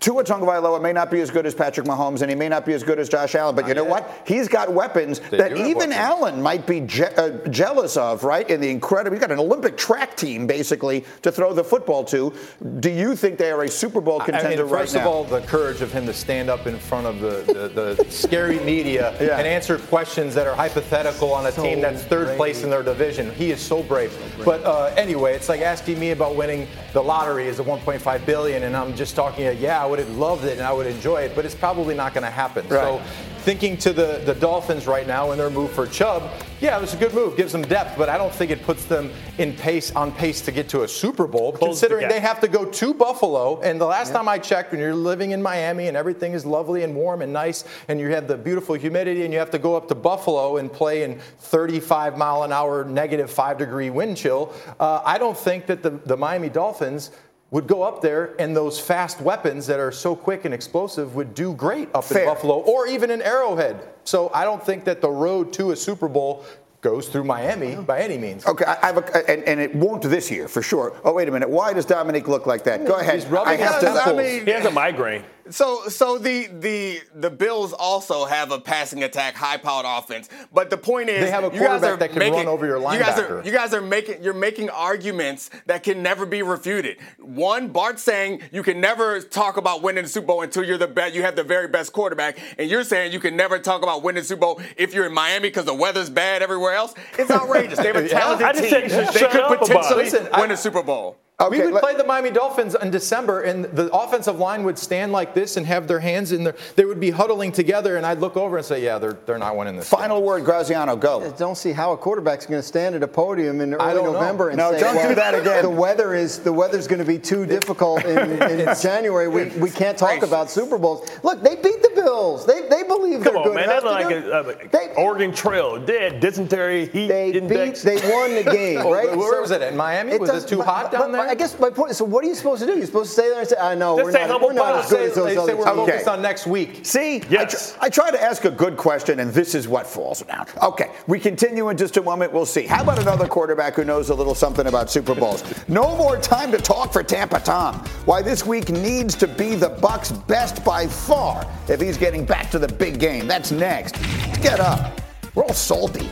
Tua 0.00 0.24
Tagovailoa 0.24 0.80
may 0.80 0.92
not 0.92 1.10
be 1.10 1.20
as 1.20 1.30
good 1.30 1.46
as 1.46 1.54
Patrick 1.54 1.86
Mahomes, 1.86 2.22
and 2.22 2.30
he 2.30 2.34
may 2.36 2.48
not 2.48 2.64
be 2.66 2.72
as 2.72 2.82
good 2.82 2.98
as 2.98 3.08
Josh 3.08 3.34
Allen. 3.34 3.54
But 3.54 3.68
you 3.68 3.74
know 3.74 3.84
what? 3.84 4.22
He's 4.26 4.48
got 4.48 4.72
weapons 4.72 5.20
that 5.30 5.52
even 5.52 5.74
weapons. 5.76 5.94
Allen 5.94 6.42
might 6.42 6.66
be 6.66 6.80
je- 6.80 7.04
uh, 7.16 7.30
jealous 7.48 7.96
of, 7.96 8.24
right? 8.24 8.48
In 8.48 8.60
the 8.60 8.68
incredible, 8.70 9.14
he's 9.14 9.20
got 9.20 9.30
an 9.32 9.38
Olympic 9.38 9.76
track 9.76 10.16
team 10.16 10.46
basically 10.46 11.04
to 11.22 11.30
throw 11.30 11.52
the 11.52 11.64
football 11.64 12.04
to. 12.04 12.34
Do 12.80 12.90
you 12.90 13.14
think 13.16 13.38
they 13.38 13.50
are 13.50 13.62
a 13.62 13.68
Super 13.68 14.00
Bowl 14.00 14.20
I 14.22 14.26
contender 14.26 14.64
mean, 14.64 14.72
right 14.72 14.80
first 14.82 14.94
now? 14.94 15.00
of 15.02 15.06
all, 15.06 15.24
the 15.24 15.40
courage 15.42 15.80
of 15.80 15.92
him 15.92 16.06
to 16.06 16.12
stand 16.14 16.48
up 16.50 16.66
in 16.66 16.78
front 16.78 17.06
of 17.06 17.20
the, 17.20 17.70
the, 17.74 17.94
the 17.94 18.10
scary 18.10 18.58
media 18.60 19.14
Yeah. 19.24 19.38
and 19.38 19.46
answer 19.46 19.78
questions 19.78 20.34
that 20.34 20.46
are 20.46 20.54
hypothetical 20.54 21.32
on 21.32 21.46
a 21.46 21.52
team 21.52 21.80
that's 21.80 22.02
third 22.02 22.36
place 22.36 22.62
in 22.62 22.70
their 22.70 22.82
division. 22.82 23.32
He 23.34 23.50
is 23.50 23.60
so 23.60 23.82
brave. 23.82 24.12
But 24.44 24.64
uh, 24.64 24.92
anyway, 24.96 25.34
it's 25.34 25.48
like 25.48 25.60
asking 25.60 25.98
me 25.98 26.10
about 26.10 26.36
winning 26.36 26.66
the 26.92 27.02
lottery 27.02 27.46
is 27.46 27.58
a 27.60 27.64
1.5 27.64 28.26
billion, 28.26 28.64
and 28.64 28.76
I'm 28.76 28.94
just 28.94 29.16
talking. 29.16 29.44
Yeah, 29.58 29.83
I 29.84 29.86
would 29.86 29.98
have 29.98 30.16
loved 30.16 30.46
it 30.46 30.56
and 30.56 30.62
I 30.62 30.72
would 30.72 30.86
enjoy 30.86 31.24
it, 31.24 31.36
but 31.36 31.44
it's 31.44 31.54
probably 31.54 31.94
not 31.94 32.14
going 32.14 32.24
to 32.24 32.30
happen. 32.30 32.66
Right. 32.68 32.80
So. 32.80 33.02
Thinking 33.40 33.76
to 33.76 33.92
the, 33.92 34.22
the 34.24 34.34
Dolphins 34.34 34.86
right 34.86 35.06
now 35.06 35.32
in 35.32 35.36
their 35.36 35.50
move 35.50 35.70
for 35.72 35.86
Chubb, 35.86 36.30
yeah, 36.62 36.78
it 36.78 36.80
was 36.80 36.94
a 36.94 36.96
good 36.96 37.12
move, 37.12 37.36
gives 37.36 37.52
them 37.52 37.60
depth, 37.60 37.98
but 37.98 38.08
I 38.08 38.16
don't 38.16 38.32
think 38.32 38.50
it 38.50 38.62
puts 38.62 38.86
them 38.86 39.10
in 39.36 39.52
pace 39.52 39.94
on 39.94 40.12
pace 40.12 40.40
to 40.40 40.52
get 40.52 40.70
to 40.70 40.84
a 40.84 40.88
Super 40.88 41.26
Bowl, 41.26 41.52
Close 41.52 41.78
considering 41.78 42.00
gap. 42.00 42.10
they 42.10 42.20
have 42.20 42.40
to 42.40 42.48
go 42.48 42.64
to 42.64 42.94
Buffalo. 42.94 43.60
And 43.60 43.78
the 43.78 43.84
last 43.84 44.12
time 44.12 44.26
I 44.26 44.38
checked, 44.38 44.72
when 44.72 44.80
you're 44.80 44.94
living 44.94 45.32
in 45.32 45.42
Miami 45.42 45.88
and 45.88 45.96
everything 45.98 46.32
is 46.32 46.46
lovely 46.46 46.84
and 46.84 46.94
warm 46.94 47.20
and 47.20 47.34
nice, 47.34 47.64
and 47.88 48.00
you 48.00 48.08
have 48.08 48.26
the 48.26 48.38
beautiful 48.38 48.76
humidity, 48.76 49.24
and 49.24 49.32
you 49.34 49.38
have 49.38 49.50
to 49.50 49.58
go 49.58 49.76
up 49.76 49.88
to 49.88 49.94
Buffalo 49.94 50.56
and 50.56 50.72
play 50.72 51.02
in 51.02 51.18
35 51.40 52.16
mile 52.16 52.44
an 52.44 52.52
hour, 52.52 52.86
negative 52.86 53.30
five 53.30 53.58
degree 53.58 53.90
wind 53.90 54.16
chill, 54.16 54.54
uh, 54.80 55.02
I 55.04 55.18
don't 55.18 55.36
think 55.36 55.66
that 55.66 55.82
the, 55.82 55.90
the 55.90 56.16
Miami 56.16 56.48
Dolphins 56.48 57.10
would 57.50 57.66
go 57.66 57.82
up 57.82 58.00
there 58.02 58.34
and 58.40 58.56
those 58.56 58.80
fast 58.80 59.20
weapons 59.20 59.66
that 59.66 59.78
are 59.78 59.92
so 59.92 60.16
quick 60.16 60.44
and 60.44 60.52
explosive 60.52 61.14
would 61.14 61.34
do 61.34 61.54
great 61.54 61.88
up 61.94 62.04
Fair. 62.04 62.22
in 62.22 62.28
Buffalo 62.28 62.56
or 62.60 62.86
even 62.88 63.10
in 63.10 63.22
Arrowhead. 63.22 63.76
So 64.04 64.30
I 64.34 64.44
don't 64.44 64.64
think 64.64 64.84
that 64.84 65.00
the 65.00 65.10
road 65.10 65.52
to 65.54 65.70
a 65.70 65.76
Super 65.76 66.08
Bowl 66.08 66.44
goes 66.80 67.08
through 67.08 67.24
Miami 67.24 67.76
by 67.76 68.00
any 68.00 68.18
means. 68.18 68.44
Okay, 68.44 68.64
I 68.64 68.76
I 68.82 68.86
have 68.86 68.96
a, 68.98 69.30
and, 69.30 69.42
and 69.44 69.58
it 69.60 69.74
won't 69.74 70.02
this 70.02 70.30
year 70.30 70.48
for 70.48 70.60
sure. 70.62 70.94
Oh, 71.04 71.14
wait 71.14 71.28
a 71.28 71.30
minute. 71.30 71.48
Why 71.48 71.72
does 71.72 71.86
Dominique 71.86 72.28
look 72.28 72.44
like 72.46 72.64
that? 72.64 72.84
Go 72.84 72.96
ahead. 72.98 73.14
He's 73.14 73.26
rubbing 73.26 73.54
I 73.54 73.56
have 73.56 73.74
his 73.80 73.84
to. 73.84 73.90
I 73.90 74.04
temples. 74.04 74.16
mean- 74.18 74.44
He 74.44 74.50
has 74.50 74.66
a 74.66 74.70
migraine. 74.70 75.24
So, 75.50 75.88
so 75.88 76.16
the 76.18 76.46
the 76.46 77.00
the 77.14 77.30
Bills 77.30 77.72
also 77.74 78.24
have 78.24 78.50
a 78.50 78.58
passing 78.58 79.02
attack, 79.04 79.34
high-powered 79.34 79.84
offense. 79.86 80.28
But 80.52 80.70
the 80.70 80.78
point 80.78 81.10
is, 81.10 81.22
They 81.24 81.30
have 81.30 81.44
a 81.44 81.48
you 81.54 81.60
guys 81.60 81.80
quarterback 81.80 81.90
are 81.92 81.96
that 81.98 82.10
can 82.10 82.18
making, 82.18 82.34
run 82.38 82.48
over 82.48 82.66
your 82.66 82.78
You 82.78 82.98
guys 82.98 83.18
are 83.18 83.26
linebacker. 83.42 83.44
you 83.44 83.52
guys 83.52 83.74
are 83.74 83.80
making 83.82 84.22
you're 84.22 84.32
making 84.32 84.70
arguments 84.70 85.50
that 85.66 85.82
can 85.82 86.02
never 86.02 86.24
be 86.24 86.42
refuted. 86.42 86.96
One, 87.18 87.68
Bart 87.68 87.98
saying 87.98 88.40
you 88.52 88.62
can 88.62 88.80
never 88.80 89.20
talk 89.20 89.56
about 89.58 89.82
winning 89.82 90.04
the 90.04 90.08
Super 90.08 90.28
Bowl 90.28 90.42
until 90.42 90.64
you're 90.64 90.78
the 90.78 90.86
best. 90.88 91.14
You 91.14 91.22
have 91.22 91.36
the 91.36 91.44
very 91.44 91.68
best 91.68 91.92
quarterback, 91.92 92.38
and 92.58 92.70
you're 92.70 92.84
saying 92.84 93.12
you 93.12 93.20
can 93.20 93.36
never 93.36 93.58
talk 93.58 93.82
about 93.82 94.02
winning 94.02 94.22
the 94.22 94.26
Super 94.28 94.40
Bowl 94.40 94.60
if 94.76 94.94
you're 94.94 95.06
in 95.06 95.12
Miami 95.12 95.48
because 95.48 95.66
the 95.66 95.74
weather's 95.74 96.08
bad 96.10 96.42
everywhere 96.42 96.72
else. 96.74 96.94
It's 97.18 97.30
outrageous. 97.30 97.78
They 97.78 97.88
have 97.88 97.96
a 97.96 98.02
Yeah. 98.08 98.18
talented 98.18 98.46
I 98.46 98.52
just 98.52 98.62
team. 98.62 98.70
said 98.70 98.84
you 98.90 99.12
they 99.12 99.26
could 99.28 99.58
potentially 99.58 100.00
it. 100.02 100.12
Listen, 100.12 100.28
I- 100.32 100.40
win 100.40 100.50
a 100.50 100.56
Super 100.56 100.82
Bowl. 100.82 101.18
Okay, 101.40 101.58
we 101.58 101.64
would 101.64 101.74
let- 101.74 101.82
play 101.82 101.96
the 101.96 102.04
Miami 102.04 102.30
Dolphins 102.30 102.76
in 102.80 102.92
December, 102.92 103.40
and 103.40 103.64
the 103.64 103.92
offensive 103.92 104.38
line 104.38 104.62
would 104.62 104.78
stand 104.78 105.10
like 105.10 105.34
this 105.34 105.56
and 105.56 105.66
have 105.66 105.88
their 105.88 105.98
hands 105.98 106.30
in 106.30 106.44
their. 106.44 106.54
They 106.76 106.84
would 106.84 107.00
be 107.00 107.10
huddling 107.10 107.50
together, 107.50 107.96
and 107.96 108.06
I'd 108.06 108.20
look 108.20 108.36
over 108.36 108.56
and 108.58 108.64
say, 108.64 108.80
"Yeah, 108.80 108.98
they're 108.98 109.16
they're 109.26 109.36
not 109.38 109.56
winning 109.56 109.74
this." 109.74 109.88
Final 109.88 110.22
word, 110.22 110.44
Graziano. 110.44 110.94
Go. 110.94 111.24
I 111.24 111.30
don't 111.30 111.56
see 111.56 111.72
how 111.72 111.90
a 111.90 111.96
quarterback's 111.96 112.46
going 112.46 112.60
to 112.60 112.66
stand 112.66 112.94
at 112.94 113.02
a 113.02 113.08
podium 113.08 113.60
in 113.60 113.74
I 113.74 113.78
early 113.90 113.94
don't 113.94 114.04
know. 114.04 114.12
November 114.12 114.50
and 114.50 114.58
No, 114.58 114.70
say, 114.70 114.78
don't 114.78 115.08
do 115.08 115.14
that 115.16 115.34
again. 115.34 115.62
The 115.64 115.70
weather 115.70 116.14
is 116.14 116.38
the 116.38 116.52
weather's 116.52 116.86
going 116.86 117.00
to 117.00 117.04
be 117.04 117.18
too 117.18 117.46
difficult 117.46 118.04
in, 118.04 118.40
in 118.60 118.74
January. 118.80 119.26
We, 119.26 119.46
we 119.58 119.70
can't 119.70 119.98
talk 119.98 120.22
about 120.22 120.52
Super 120.52 120.78
Bowls. 120.78 121.08
Look, 121.24 121.42
they 121.42 121.56
beat 121.56 121.82
the 121.82 121.90
Bills. 121.96 122.46
They 122.46 122.68
they 122.68 122.84
believe 122.84 123.24
Come 123.24 123.34
they're 123.34 123.38
on, 123.38 123.44
good 123.48 123.54
man. 123.56 123.64
enough 123.64 123.82
That's 123.82 123.84
like 123.86 124.08
to 124.08 124.20
do 124.20 124.30
a, 124.32 124.40
it. 124.50 124.58
a 124.66 124.68
They- 124.68 124.94
Oregon 124.96 125.32
Trail. 125.34 125.80
They 125.80 126.00
had 126.04 126.20
dysentery, 126.20 126.86
heat 126.86 127.08
They 127.08 127.32
beat. 127.40 127.74
They 127.74 127.96
won 128.08 128.36
the 128.36 128.44
game, 128.52 128.86
right? 128.86 129.16
where 129.16 129.40
was 129.40 129.50
it, 129.50 129.62
in 129.62 129.76
Miami? 129.76 130.16
Was 130.16 130.30
it 130.44 130.46
too 130.48 130.62
hot 130.62 130.92
down 130.92 131.10
there? 131.10 131.24
I 131.34 131.36
guess 131.36 131.58
my 131.58 131.68
point. 131.68 131.90
is, 131.90 131.96
So 131.96 132.04
what 132.04 132.24
are 132.24 132.28
you 132.28 132.34
supposed 132.36 132.60
to 132.60 132.66
do? 132.68 132.76
You're 132.76 132.86
supposed 132.86 133.10
to 133.10 133.20
stay 133.20 133.28
there 133.28 133.40
and 133.40 133.48
say, 133.48 133.56
"I 133.56 133.74
know 133.74 133.96
we're 133.96 134.12
not, 134.12 134.40
we're 134.40 134.52
not 134.52 134.84
as 134.84 134.88
good 134.88 134.98
Say, 134.98 135.06
as 135.06 135.14
those 135.16 135.36
other 135.36 135.48
say 135.48 135.54
we're 135.54 135.64
teams." 135.64 135.78
Okay. 135.78 135.90
focused 135.90 136.08
on 136.08 136.22
next 136.22 136.46
week. 136.46 136.86
See, 136.86 137.22
I, 137.22 137.26
Yes. 137.28 137.72
tr- 137.72 137.78
I 137.80 137.88
try 137.88 138.10
to 138.12 138.22
ask 138.22 138.44
a 138.44 138.52
good 138.52 138.76
question, 138.76 139.18
and 139.18 139.32
this 139.34 139.56
is 139.56 139.66
what 139.66 139.84
falls 139.84 140.22
down. 140.22 140.46
Okay, 140.62 140.90
we 141.08 141.18
continue 141.18 141.70
in 141.70 141.76
just 141.76 141.96
a 141.96 142.02
moment. 142.02 142.32
We'll 142.32 142.46
see. 142.46 142.66
How 142.66 142.84
about 142.84 143.00
another 143.00 143.26
quarterback 143.26 143.74
who 143.74 143.84
knows 143.84 144.10
a 144.10 144.14
little 144.14 144.36
something 144.36 144.68
about 144.68 144.92
Super 144.92 145.16
Bowls? 145.16 145.42
No 145.66 145.96
more 145.96 146.18
time 146.18 146.52
to 146.52 146.58
talk 146.58 146.92
for 146.92 147.02
Tampa 147.02 147.40
Tom. 147.40 147.84
Why 148.04 148.22
this 148.22 148.46
week 148.46 148.68
needs 148.68 149.16
to 149.16 149.26
be 149.26 149.56
the 149.56 149.70
Bucs' 149.70 150.12
best 150.28 150.64
by 150.64 150.86
far 150.86 151.44
if 151.66 151.80
he's 151.80 151.98
getting 151.98 152.24
back 152.24 152.48
to 152.52 152.60
the 152.60 152.68
big 152.68 153.00
game. 153.00 153.26
That's 153.26 153.50
next. 153.50 153.96
Get 154.40 154.60
up. 154.60 155.00
We're 155.34 155.42
all 155.42 155.52
salty 155.52 156.08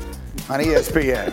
on 0.51 0.59
ESPN. 0.59 1.33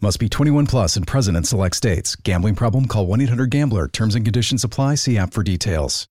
Must 0.00 0.20
be 0.20 0.28
21 0.28 0.66
plus 0.66 0.96
and 0.96 1.04
present 1.04 1.36
in 1.36 1.42
select 1.42 1.74
states. 1.74 2.14
Gambling 2.14 2.54
problem? 2.54 2.86
Call 2.86 3.08
1 3.08 3.20
800 3.22 3.50
Gambler. 3.50 3.88
Terms 3.88 4.14
and 4.14 4.24
conditions 4.24 4.62
apply. 4.62 4.94
See 4.94 5.18
app 5.18 5.32
for 5.32 5.42
details. 5.42 6.06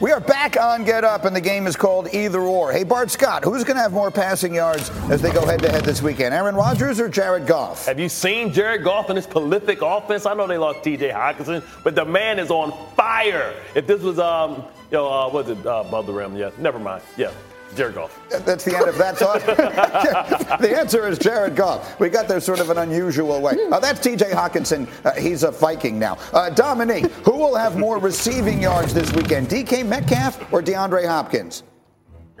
We 0.00 0.10
are 0.10 0.18
back 0.18 0.58
on 0.58 0.84
Get 0.84 1.04
Up, 1.04 1.26
and 1.26 1.36
the 1.36 1.40
game 1.40 1.68
is 1.68 1.76
called 1.76 2.08
Either 2.12 2.40
Or. 2.40 2.72
Hey, 2.72 2.82
Bart 2.82 3.10
Scott, 3.10 3.44
who's 3.44 3.62
going 3.62 3.76
to 3.76 3.82
have 3.82 3.92
more 3.92 4.10
passing 4.10 4.52
yards 4.52 4.88
as 5.10 5.22
they 5.22 5.30
go 5.30 5.44
head 5.46 5.60
to 5.60 5.70
head 5.70 5.84
this 5.84 6.02
weekend? 6.02 6.34
Aaron 6.34 6.56
Rodgers 6.56 6.98
or 6.98 7.08
Jared 7.08 7.46
Goff? 7.46 7.86
Have 7.86 8.00
you 8.00 8.08
seen 8.08 8.52
Jared 8.52 8.82
Goff 8.82 9.10
in 9.10 9.16
his 9.16 9.26
prolific 9.26 9.82
offense? 9.82 10.26
I 10.26 10.34
know 10.34 10.46
they 10.48 10.58
lost 10.58 10.82
T.J. 10.82 11.10
Hockenson, 11.10 11.62
but 11.84 11.94
the 11.94 12.04
man 12.04 12.40
is 12.40 12.50
on 12.50 12.72
fire. 12.96 13.54
If 13.76 13.86
this 13.86 14.00
was, 14.00 14.18
um, 14.18 14.64
you 14.90 14.96
know, 14.96 15.12
uh, 15.12 15.28
was 15.28 15.50
it 15.50 15.64
uh, 15.64 15.84
above 15.86 16.06
the 16.06 16.12
rim? 16.14 16.34
Yeah, 16.34 16.50
never 16.58 16.78
mind. 16.78 17.02
Yeah, 17.16 17.30
Jared 17.74 17.94
Goff. 17.94 18.18
That's 18.28 18.64
the 18.64 18.76
end 18.76 18.88
of 18.88 18.98
that 18.98 19.18
thought. 19.18 19.40
the 20.60 20.76
answer 20.76 21.06
is 21.08 21.18
Jared 21.18 21.56
Goff. 21.56 21.98
We 22.00 22.08
got 22.08 22.28
there 22.28 22.40
sort 22.40 22.60
of 22.60 22.70
an 22.70 22.78
unusual 22.78 23.40
way. 23.40 23.56
Uh, 23.70 23.78
that's 23.78 24.00
T.J. 24.00 24.26
Hockenson. 24.30 24.88
Uh, 25.04 25.12
he's 25.12 25.42
a 25.42 25.50
Viking 25.50 25.98
now. 25.98 26.18
Uh, 26.32 26.50
Dominique, 26.50 27.10
who 27.24 27.32
will 27.32 27.54
have 27.54 27.76
more 27.76 27.98
receiving 27.98 28.62
yards 28.62 28.92
this 28.94 29.12
weekend, 29.12 29.48
DK 29.48 29.86
Metcalf 29.86 30.52
or 30.52 30.62
DeAndre 30.62 31.06
Hopkins? 31.06 31.62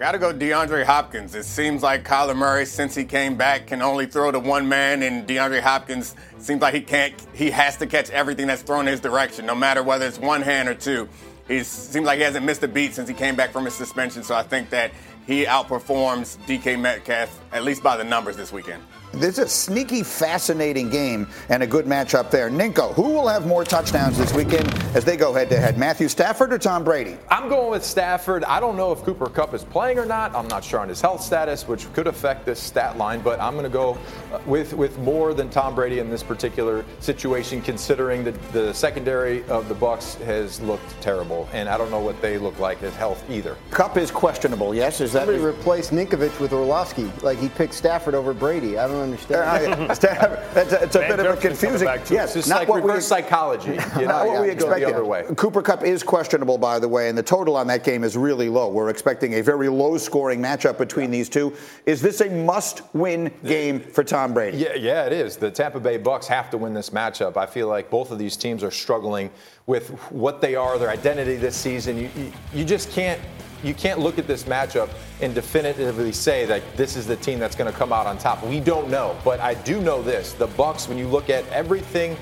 Got 0.00 0.12
to 0.12 0.18
go 0.18 0.32
DeAndre 0.32 0.82
Hopkins. 0.84 1.34
It 1.34 1.44
seems 1.44 1.82
like 1.82 2.04
Kyler 2.04 2.34
Murray, 2.34 2.64
since 2.64 2.94
he 2.94 3.04
came 3.04 3.36
back, 3.36 3.66
can 3.66 3.82
only 3.82 4.06
throw 4.06 4.30
to 4.30 4.38
one 4.38 4.66
man, 4.66 5.02
and 5.02 5.28
DeAndre 5.28 5.60
Hopkins 5.60 6.14
seems 6.38 6.62
like 6.62 6.72
he 6.72 6.80
can't. 6.80 7.14
He 7.34 7.50
has 7.50 7.76
to 7.76 7.86
catch 7.86 8.08
everything 8.08 8.46
that's 8.46 8.62
thrown 8.62 8.86
in 8.88 8.92
his 8.92 9.00
direction, 9.00 9.44
no 9.44 9.54
matter 9.54 9.82
whether 9.82 10.06
it's 10.06 10.18
one 10.18 10.40
hand 10.40 10.70
or 10.70 10.74
two. 10.74 11.06
He 11.50 11.64
seems 11.64 12.06
like 12.06 12.16
he 12.16 12.22
hasn't 12.22 12.46
missed 12.46 12.62
a 12.62 12.68
beat 12.68 12.94
since 12.94 13.10
he 13.10 13.14
came 13.14 13.36
back 13.36 13.50
from 13.50 13.66
his 13.66 13.74
suspension. 13.74 14.22
So 14.22 14.34
I 14.34 14.42
think 14.42 14.70
that 14.70 14.92
he 15.30 15.44
outperforms 15.44 16.38
DK 16.48 16.76
Metcalf 16.76 17.40
at 17.52 17.62
least 17.62 17.84
by 17.84 17.96
the 17.96 18.02
numbers 18.02 18.36
this 18.36 18.52
weekend. 18.52 18.82
This 19.12 19.38
is 19.38 19.44
a 19.44 19.48
sneaky, 19.48 20.04
fascinating 20.04 20.88
game 20.88 21.26
and 21.48 21.62
a 21.62 21.66
good 21.66 21.84
matchup 21.84 22.30
there. 22.30 22.48
Ninko, 22.48 22.94
who 22.94 23.10
will 23.10 23.26
have 23.26 23.44
more 23.44 23.64
touchdowns 23.64 24.16
this 24.16 24.32
weekend 24.32 24.72
as 24.94 25.04
they 25.04 25.16
go 25.16 25.32
head 25.34 25.50
to 25.50 25.58
head? 25.58 25.76
Matthew 25.76 26.06
Stafford 26.06 26.52
or 26.52 26.58
Tom 26.58 26.84
Brady? 26.84 27.18
I'm 27.28 27.48
going 27.48 27.70
with 27.70 27.84
Stafford. 27.84 28.44
I 28.44 28.60
don't 28.60 28.76
know 28.76 28.92
if 28.92 29.02
Cooper 29.02 29.28
Kupp 29.28 29.52
is 29.52 29.64
playing 29.64 29.98
or 29.98 30.06
not. 30.06 30.34
I'm 30.34 30.46
not 30.46 30.62
sure 30.62 30.78
on 30.78 30.88
his 30.88 31.00
health 31.00 31.22
status, 31.22 31.66
which 31.66 31.92
could 31.92 32.06
affect 32.06 32.46
this 32.46 32.60
stat 32.60 32.98
line, 32.98 33.20
but 33.20 33.40
I'm 33.40 33.54
going 33.54 33.64
to 33.64 33.68
go 33.68 33.98
uh, 34.32 34.38
with, 34.46 34.74
with 34.74 34.96
more 35.00 35.34
than 35.34 35.50
Tom 35.50 35.74
Brady 35.74 35.98
in 35.98 36.08
this 36.08 36.22
particular 36.22 36.84
situation, 37.00 37.60
considering 37.62 38.22
that 38.24 38.52
the 38.52 38.72
secondary 38.72 39.42
of 39.46 39.68
the 39.68 39.74
Bucs 39.74 40.20
has 40.22 40.60
looked 40.60 41.00
terrible, 41.00 41.48
and 41.52 41.68
I 41.68 41.76
don't 41.76 41.90
know 41.90 41.98
what 41.98 42.22
they 42.22 42.38
look 42.38 42.58
like 42.60 42.82
at 42.84 42.92
health 42.92 43.28
either. 43.28 43.56
Kupp 43.72 43.96
is 43.96 44.10
questionable, 44.12 44.72
yes? 44.72 45.00
Is 45.00 45.12
that 45.14 45.26
Somebody 45.26 45.44
replaced 45.44 45.90
Ninkovich 45.90 46.38
with 46.38 46.52
Orlovsky. 46.52 47.10
Like 47.22 47.38
he 47.38 47.48
picked 47.48 47.74
Stafford 47.74 48.14
over 48.14 48.32
Brady. 48.32 48.78
I 48.78 48.86
don't 48.86 48.99
understand. 49.00 49.90
Uh, 49.90 49.94
Stafford, 49.94 50.38
it's 50.56 50.72
a, 50.72 50.82
it's 50.82 50.96
a 50.96 50.98
bit 51.00 51.20
of 51.20 51.26
a 51.26 51.36
confusing. 51.36 51.88
Yes, 52.10 52.36
It's 52.36 52.48
not 52.48 52.60
like 52.60 52.68
what 52.68 52.82
we 52.82 52.88
reverse 52.88 53.06
psychology. 53.06 53.78
You 54.00 54.06
not 54.06 54.26
what 54.26 54.34
you 54.34 54.40
we 54.42 54.46
go 54.48 54.52
expected. 54.52 54.88
the 54.88 54.94
other 54.94 55.04
way. 55.04 55.24
Cooper 55.36 55.62
Kupp 55.62 55.82
is 55.82 56.02
questionable, 56.02 56.58
by 56.58 56.78
the 56.78 56.88
way, 56.88 57.08
and 57.08 57.18
the 57.18 57.22
total 57.22 57.56
on 57.56 57.66
that 57.66 57.84
game 57.84 58.04
is 58.04 58.16
really 58.16 58.48
low. 58.48 58.70
We're 58.70 58.88
expecting 58.90 59.34
a 59.34 59.42
very 59.42 59.68
low-scoring 59.68 60.40
matchup 60.40 60.78
between 60.78 61.10
these 61.10 61.28
two. 61.28 61.54
Is 61.86 62.00
this 62.00 62.20
a 62.20 62.28
must-win 62.30 63.30
game 63.44 63.80
for 63.80 64.04
Tom 64.04 64.32
Brady? 64.32 64.58
Yeah, 64.58 64.74
yeah, 64.74 65.06
it 65.06 65.12
is. 65.12 65.36
The 65.36 65.50
Tampa 65.50 65.80
Bay 65.80 65.98
Bucs 65.98 66.26
have 66.26 66.50
to 66.50 66.58
win 66.58 66.72
this 66.74 66.90
matchup. 66.90 67.36
I 67.36 67.46
feel 67.46 67.68
like 67.68 67.90
both 67.90 68.10
of 68.10 68.18
these 68.18 68.36
teams 68.36 68.62
are 68.62 68.70
struggling 68.70 69.30
with 69.70 69.90
what 70.10 70.40
they 70.40 70.56
are, 70.56 70.78
their 70.78 70.90
identity 70.90 71.36
this 71.36 71.54
season. 71.54 71.96
You, 71.96 72.10
you, 72.16 72.32
you 72.52 72.64
just 72.64 72.90
can't 72.90 73.20
you 73.62 73.72
can't 73.72 74.00
look 74.00 74.18
at 74.18 74.26
this 74.26 74.44
matchup 74.44 74.88
and 75.20 75.34
definitively 75.34 76.12
say 76.12 76.44
that 76.46 76.62
this 76.76 76.96
is 76.96 77.06
the 77.06 77.16
team 77.16 77.38
that's 77.38 77.54
going 77.54 77.70
to 77.70 77.78
come 77.78 77.92
out 77.92 78.06
on 78.06 78.16
top. 78.18 78.42
We 78.42 78.58
don't 78.58 78.88
know, 78.88 79.16
but 79.22 79.38
I 79.38 79.54
do 79.54 79.80
know 79.80 80.02
this: 80.02 80.32
the 80.32 80.48
Bucs. 80.48 80.88
When 80.88 80.98
you 80.98 81.06
look 81.06 81.30
at 81.30 81.46
everything 81.48 82.16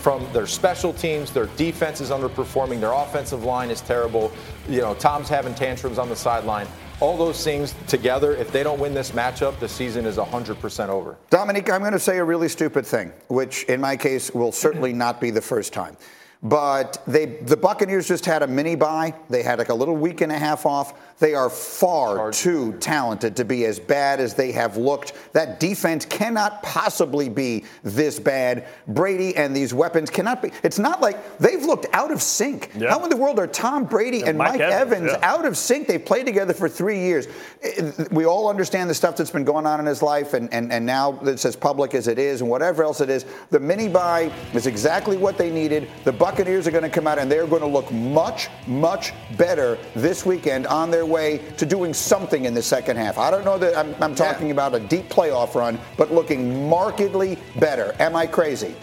from 0.00 0.26
their 0.32 0.46
special 0.46 0.94
teams, 0.94 1.30
their 1.30 1.46
defense 1.56 2.00
is 2.00 2.10
underperforming, 2.10 2.80
their 2.80 2.92
offensive 2.92 3.44
line 3.44 3.70
is 3.70 3.82
terrible. 3.82 4.32
You 4.66 4.80
know, 4.80 4.94
Tom's 4.94 5.28
having 5.28 5.54
tantrums 5.54 5.98
on 5.98 6.08
the 6.08 6.16
sideline. 6.16 6.66
All 7.00 7.18
those 7.18 7.44
things 7.44 7.74
together, 7.86 8.34
if 8.36 8.50
they 8.50 8.62
don't 8.62 8.80
win 8.80 8.94
this 8.94 9.10
matchup, 9.10 9.58
the 9.58 9.68
season 9.68 10.06
is 10.06 10.16
100% 10.16 10.88
over. 10.88 11.16
Dominique, 11.28 11.70
I'm 11.70 11.80
going 11.80 11.92
to 11.92 11.98
say 11.98 12.18
a 12.18 12.24
really 12.24 12.48
stupid 12.48 12.86
thing, 12.86 13.12
which 13.28 13.64
in 13.64 13.80
my 13.80 13.96
case 13.96 14.30
will 14.30 14.52
certainly 14.52 14.92
not 14.92 15.20
be 15.20 15.30
the 15.30 15.42
first 15.42 15.72
time. 15.72 15.96
But 16.44 17.02
they, 17.06 17.24
the 17.24 17.56
Buccaneers 17.56 18.06
just 18.06 18.26
had 18.26 18.42
a 18.42 18.46
mini 18.46 18.76
bye. 18.76 19.14
They 19.30 19.42
had 19.42 19.58
like 19.58 19.70
a 19.70 19.74
little 19.74 19.96
week 19.96 20.20
and 20.20 20.30
a 20.30 20.38
half 20.38 20.66
off. 20.66 20.92
They 21.18 21.34
are 21.34 21.48
far 21.48 22.32
too 22.32 22.72
talented 22.80 23.36
to 23.36 23.44
be 23.46 23.64
as 23.64 23.78
bad 23.78 24.20
as 24.20 24.34
they 24.34 24.52
have 24.52 24.76
looked. 24.76 25.14
That 25.32 25.58
defense 25.58 26.04
cannot 26.04 26.62
possibly 26.62 27.30
be 27.30 27.64
this 27.82 28.18
bad. 28.18 28.66
Brady 28.88 29.34
and 29.36 29.56
these 29.56 29.72
weapons 29.72 30.10
cannot 30.10 30.42
be. 30.42 30.50
It's 30.62 30.78
not 30.78 31.00
like 31.00 31.38
they've 31.38 31.62
looked 31.64 31.86
out 31.94 32.10
of 32.10 32.20
sync. 32.20 32.70
Yeah. 32.76 32.90
How 32.90 33.02
in 33.04 33.10
the 33.10 33.16
world 33.16 33.38
are 33.38 33.46
Tom 33.46 33.84
Brady 33.84 34.20
and, 34.20 34.30
And 34.30 34.38
Mike, 34.38 34.52
Mike 34.52 34.60
Evans, 34.60 34.92
Evans, 34.92 35.12
yeah. 35.12 35.30
out 35.30 35.44
of 35.46 35.56
sync? 35.56 35.88
They've 35.88 36.04
played 36.04 36.26
together 36.26 36.52
for 36.52 36.68
three 36.68 36.98
years. 36.98 37.26
Eh, 37.62 37.92
we 38.10 38.26
all 38.26 38.50
understand 38.50 38.90
the 38.90 38.94
stuff 38.94 39.16
that's 39.16 39.30
been 39.30 39.44
going 39.44 39.64
on 39.64 39.80
in 39.80 39.86
his 39.86 40.02
life, 40.02 40.34
and, 40.34 40.52
and, 40.52 40.70
and 40.72 40.84
now 40.84 41.18
it's 41.22 41.46
as 41.46 41.56
public 41.56 41.94
as 41.94 42.06
it 42.06 42.18
is, 42.18 42.42
and 42.42 42.50
whatever 42.50 42.82
else 42.82 43.00
it 43.00 43.08
is. 43.08 43.24
The 43.50 43.60
mini 43.60 43.88
bye 43.88 44.30
is 44.52 44.66
exactly 44.66 45.16
what 45.16 45.38
they 45.38 45.50
needed. 45.50 45.88
The 46.02 46.12
Buccaneers 46.34 46.66
are 46.66 46.72
going 46.72 46.82
to 46.82 46.90
come 46.90 47.06
out, 47.06 47.20
and 47.20 47.30
they're 47.30 47.46
going 47.46 47.60
to 47.60 47.68
look 47.68 47.92
much, 47.92 48.48
much 48.66 49.12
better 49.36 49.78
this 49.94 50.26
weekend 50.26 50.66
on 50.66 50.90
their 50.90 51.06
way 51.06 51.38
to 51.58 51.64
doing 51.64 51.94
something 51.94 52.44
in 52.44 52.54
the 52.54 52.60
second 52.60 52.96
half. 52.96 53.18
I 53.18 53.30
don't 53.30 53.44
know 53.44 53.56
that 53.56 53.78
I'm, 53.78 53.94
I'm 54.02 54.16
talking 54.16 54.50
about 54.50 54.74
a 54.74 54.80
deep 54.80 55.08
playoff 55.08 55.54
run, 55.54 55.78
but 55.96 56.10
looking 56.10 56.68
markedly 56.68 57.38
better. 57.60 57.94
Am 58.00 58.16
I 58.16 58.26
crazy? 58.26 58.74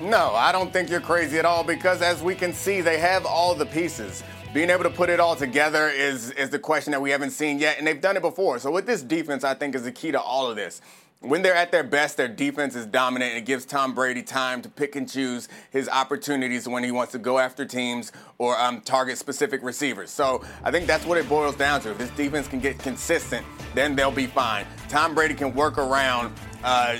No, 0.00 0.32
I 0.34 0.52
don't 0.52 0.72
think 0.72 0.88
you're 0.88 1.02
crazy 1.02 1.38
at 1.38 1.44
all 1.44 1.62
because 1.62 2.00
as 2.00 2.22
we 2.22 2.34
can 2.34 2.54
see, 2.54 2.80
they 2.80 2.96
have 2.96 3.26
all 3.26 3.54
the 3.54 3.66
pieces. 3.66 4.22
Being 4.54 4.70
able 4.70 4.84
to 4.84 4.90
put 4.90 5.10
it 5.10 5.20
all 5.20 5.36
together 5.36 5.90
is, 5.90 6.30
is 6.30 6.48
the 6.48 6.58
question 6.58 6.92
that 6.92 7.02
we 7.02 7.10
haven't 7.10 7.32
seen 7.32 7.58
yet, 7.58 7.76
and 7.76 7.86
they've 7.86 8.00
done 8.00 8.16
it 8.16 8.22
before. 8.22 8.58
So 8.58 8.70
with 8.70 8.86
this 8.86 9.02
defense, 9.02 9.44
I 9.44 9.52
think 9.52 9.74
is 9.74 9.82
the 9.82 9.92
key 9.92 10.12
to 10.12 10.20
all 10.20 10.48
of 10.48 10.56
this. 10.56 10.80
When 11.22 11.42
they're 11.42 11.54
at 11.54 11.70
their 11.70 11.84
best, 11.84 12.16
their 12.16 12.28
defense 12.28 12.74
is 12.74 12.86
dominant. 12.86 13.36
It 13.36 13.44
gives 13.44 13.66
Tom 13.66 13.94
Brady 13.94 14.22
time 14.22 14.62
to 14.62 14.70
pick 14.70 14.96
and 14.96 15.06
choose 15.06 15.48
his 15.70 15.86
opportunities 15.86 16.66
when 16.66 16.82
he 16.82 16.90
wants 16.92 17.12
to 17.12 17.18
go 17.18 17.38
after 17.38 17.66
teams 17.66 18.10
or 18.38 18.58
um, 18.58 18.80
target 18.80 19.18
specific 19.18 19.62
receivers. 19.62 20.08
So 20.08 20.42
I 20.64 20.70
think 20.70 20.86
that's 20.86 21.04
what 21.04 21.18
it 21.18 21.28
boils 21.28 21.56
down 21.56 21.82
to. 21.82 21.90
If 21.90 21.98
this 21.98 22.08
defense 22.12 22.48
can 22.48 22.58
get 22.58 22.78
consistent, 22.78 23.44
then 23.74 23.94
they'll 23.94 24.10
be 24.10 24.28
fine. 24.28 24.64
Tom 24.88 25.14
Brady 25.14 25.34
can 25.34 25.54
work 25.54 25.76
around 25.76 26.34
uh, 26.64 26.96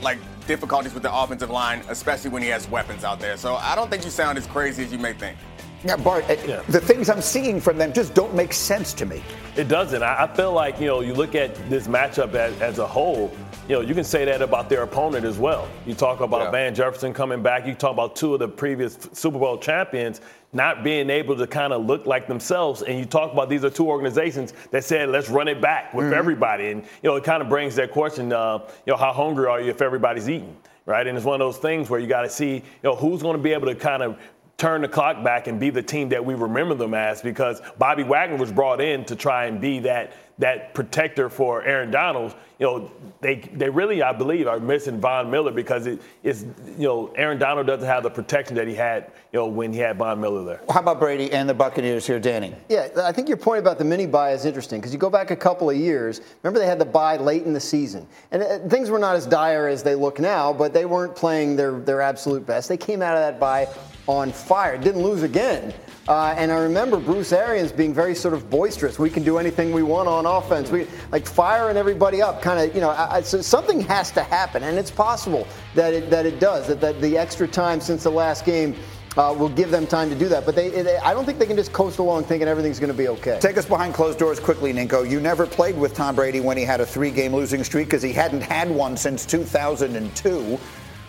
like 0.00 0.18
difficulties 0.46 0.94
with 0.94 1.02
the 1.02 1.12
offensive 1.12 1.50
line, 1.50 1.82
especially 1.88 2.30
when 2.30 2.42
he 2.42 2.48
has 2.50 2.70
weapons 2.70 3.02
out 3.02 3.18
there. 3.18 3.36
So 3.36 3.56
I 3.56 3.74
don't 3.74 3.90
think 3.90 4.04
you 4.04 4.10
sound 4.10 4.38
as 4.38 4.46
crazy 4.46 4.84
as 4.84 4.92
you 4.92 4.98
may 4.98 5.12
think. 5.12 5.36
Yeah, 5.86 5.96
Bart, 5.96 6.24
uh, 6.28 6.62
the 6.68 6.80
things 6.80 7.08
I'm 7.08 7.20
seeing 7.22 7.60
from 7.60 7.78
them 7.78 7.92
just 7.92 8.12
don't 8.12 8.34
make 8.34 8.52
sense 8.52 8.92
to 8.94 9.06
me. 9.06 9.22
It 9.56 9.68
doesn't. 9.68 10.02
I, 10.02 10.24
I 10.24 10.26
feel 10.26 10.52
like, 10.52 10.80
you 10.80 10.86
know, 10.86 11.00
you 11.00 11.14
look 11.14 11.36
at 11.36 11.54
this 11.70 11.86
matchup 11.86 12.34
as, 12.34 12.60
as 12.60 12.80
a 12.80 12.86
whole, 12.86 13.30
you 13.68 13.76
know, 13.76 13.82
you 13.82 13.94
can 13.94 14.02
say 14.02 14.24
that 14.24 14.42
about 14.42 14.68
their 14.68 14.82
opponent 14.82 15.24
as 15.24 15.38
well. 15.38 15.68
You 15.86 15.94
talk 15.94 16.20
about 16.20 16.40
Yeah. 16.40 16.50
Van 16.50 16.74
Jefferson 16.74 17.14
coming 17.14 17.40
back. 17.40 17.66
You 17.68 17.74
talk 17.74 17.92
about 17.92 18.16
two 18.16 18.34
of 18.34 18.40
the 18.40 18.48
previous 18.48 18.98
Super 19.12 19.38
Bowl 19.38 19.58
champions 19.58 20.20
not 20.52 20.82
being 20.82 21.08
able 21.08 21.36
to 21.36 21.46
kind 21.46 21.72
of 21.72 21.84
look 21.86 22.04
like 22.04 22.26
themselves. 22.26 22.82
And 22.82 22.98
you 22.98 23.04
talk 23.04 23.32
about 23.32 23.48
these 23.48 23.64
are 23.64 23.70
two 23.70 23.88
organizations 23.88 24.54
that 24.72 24.82
said, 24.82 25.10
let's 25.10 25.28
run 25.28 25.46
it 25.46 25.60
back 25.60 25.94
with 25.94 26.12
everybody. 26.12 26.70
And, 26.70 26.82
you 26.82 27.10
know, 27.10 27.14
it 27.14 27.22
kind 27.22 27.42
of 27.42 27.48
brings 27.48 27.76
that 27.76 27.92
question, 27.92 28.32
uh, 28.32 28.58
you 28.86 28.92
know, 28.92 28.96
how 28.96 29.12
hungry 29.12 29.46
are 29.46 29.60
you 29.60 29.70
if 29.70 29.80
everybody's 29.80 30.28
eating? 30.28 30.56
Right. 30.84 31.04
And 31.04 31.16
it's 31.16 31.26
one 31.26 31.40
of 31.40 31.44
those 31.44 31.58
things 31.58 31.90
where 31.90 31.98
you 31.98 32.06
got 32.06 32.22
to 32.22 32.30
see, 32.30 32.54
you 32.54 32.62
know, 32.84 32.94
who's 32.94 33.20
going 33.20 33.36
to 33.36 33.42
be 33.42 33.52
able 33.52 33.66
to 33.66 33.74
kind 33.74 34.04
of 34.04 34.16
turn 34.58 34.80
the 34.80 34.88
clock 34.88 35.22
back 35.22 35.48
and 35.48 35.60
be 35.60 35.70
the 35.70 35.82
team 35.82 36.08
that 36.08 36.24
we 36.24 36.34
remember 36.34 36.74
them 36.74 36.94
as 36.94 37.20
because 37.20 37.60
Bobby 37.78 38.02
Wagner 38.02 38.36
was 38.36 38.50
brought 38.50 38.80
in 38.80 39.04
to 39.04 39.16
try 39.16 39.46
and 39.46 39.60
be 39.60 39.80
that 39.80 40.14
that 40.38 40.74
protector 40.74 41.30
for 41.30 41.62
Aaron 41.62 41.90
Donald. 41.90 42.34
You 42.58 42.66
know, 42.66 42.92
they 43.20 43.36
they 43.36 43.68
really, 43.68 44.02
I 44.02 44.12
believe, 44.12 44.46
are 44.46 44.58
missing 44.58 44.98
Von 44.98 45.30
Miller 45.30 45.52
because 45.52 45.86
it 45.86 46.00
is 46.22 46.46
you 46.78 46.86
know 46.86 47.12
Aaron 47.16 47.38
Donald 47.38 47.66
doesn't 47.66 47.86
have 47.86 48.02
the 48.02 48.10
protection 48.10 48.56
that 48.56 48.66
he 48.66 48.74
had 48.74 49.10
you 49.32 49.40
know 49.40 49.46
when 49.46 49.74
he 49.74 49.78
had 49.78 49.98
Von 49.98 50.20
Miller 50.20 50.44
there. 50.44 50.60
How 50.70 50.80
about 50.80 51.00
Brady 51.00 51.30
and 51.32 51.46
the 51.46 51.54
Buccaneers 51.54 52.06
here, 52.06 52.18
Danny? 52.18 52.54
Yeah, 52.70 52.88
I 53.02 53.12
think 53.12 53.28
your 53.28 53.36
point 53.36 53.60
about 53.60 53.76
the 53.76 53.84
mini 53.84 54.06
bye 54.06 54.32
is 54.32 54.46
interesting 54.46 54.80
because 54.80 54.92
you 54.92 54.98
go 54.98 55.10
back 55.10 55.30
a 55.30 55.36
couple 55.36 55.68
of 55.68 55.76
years. 55.76 56.22
Remember, 56.42 56.58
they 56.58 56.66
had 56.66 56.78
the 56.78 56.86
bye 56.86 57.18
late 57.18 57.42
in 57.42 57.52
the 57.52 57.60
season, 57.60 58.06
and 58.30 58.42
uh, 58.42 58.58
things 58.68 58.88
were 58.88 58.98
not 58.98 59.16
as 59.16 59.26
dire 59.26 59.68
as 59.68 59.82
they 59.82 59.94
look 59.94 60.18
now, 60.18 60.50
but 60.50 60.72
they 60.72 60.86
weren't 60.86 61.14
playing 61.14 61.56
their 61.56 61.78
their 61.80 62.00
absolute 62.00 62.46
best. 62.46 62.70
They 62.70 62.78
came 62.78 63.02
out 63.02 63.16
of 63.16 63.20
that 63.20 63.38
bye 63.38 63.68
on 64.06 64.32
fire. 64.32 64.78
Didn't 64.78 65.02
lose 65.02 65.22
again. 65.22 65.74
Uh, 66.08 66.34
and 66.38 66.52
I 66.52 66.58
remember 66.58 66.98
Bruce 66.98 67.32
Arians 67.32 67.72
being 67.72 67.92
very 67.92 68.14
sort 68.14 68.32
of 68.32 68.48
boisterous. 68.48 68.98
We 68.98 69.10
can 69.10 69.24
do 69.24 69.38
anything 69.38 69.72
we 69.72 69.82
want 69.82 70.08
on 70.08 70.24
offense. 70.24 70.70
We 70.70 70.86
like 71.10 71.26
firing 71.26 71.76
everybody 71.76 72.22
up. 72.22 72.40
Kind 72.40 72.60
of, 72.60 72.74
you 72.74 72.80
know, 72.80 72.90
I, 72.90 73.22
so 73.22 73.40
something 73.42 73.80
has 73.82 74.12
to 74.12 74.22
happen, 74.22 74.62
and 74.62 74.78
it's 74.78 74.90
possible 74.90 75.48
that 75.74 75.92
it 75.92 76.10
that 76.10 76.24
it 76.24 76.38
does. 76.38 76.68
That, 76.68 76.80
that 76.80 77.00
the 77.00 77.18
extra 77.18 77.48
time 77.48 77.80
since 77.80 78.04
the 78.04 78.10
last 78.10 78.44
game. 78.44 78.76
Uh, 79.16 79.32
will 79.32 79.48
give 79.48 79.70
them 79.70 79.86
time 79.86 80.10
to 80.10 80.14
do 80.14 80.28
that, 80.28 80.44
but 80.44 80.54
they, 80.54 80.68
they, 80.68 80.98
I 80.98 81.14
don't 81.14 81.24
think 81.24 81.38
they 81.38 81.46
can 81.46 81.56
just 81.56 81.72
coast 81.72 81.98
along 81.98 82.24
thinking 82.24 82.48
everything's 82.48 82.78
going 82.78 82.92
to 82.92 82.98
be 82.98 83.08
okay. 83.08 83.38
Take 83.40 83.56
us 83.56 83.64
behind 83.64 83.94
closed 83.94 84.18
doors 84.18 84.38
quickly, 84.38 84.74
Ninko. 84.74 85.08
You 85.08 85.20
never 85.20 85.46
played 85.46 85.74
with 85.74 85.94
Tom 85.94 86.14
Brady 86.14 86.40
when 86.40 86.58
he 86.58 86.64
had 86.64 86.82
a 86.82 86.84
three-game 86.84 87.34
losing 87.34 87.64
streak 87.64 87.86
because 87.86 88.02
he 88.02 88.12
hadn't 88.12 88.42
had 88.42 88.68
one 88.70 88.94
since 88.94 89.24
2002. 89.24 90.58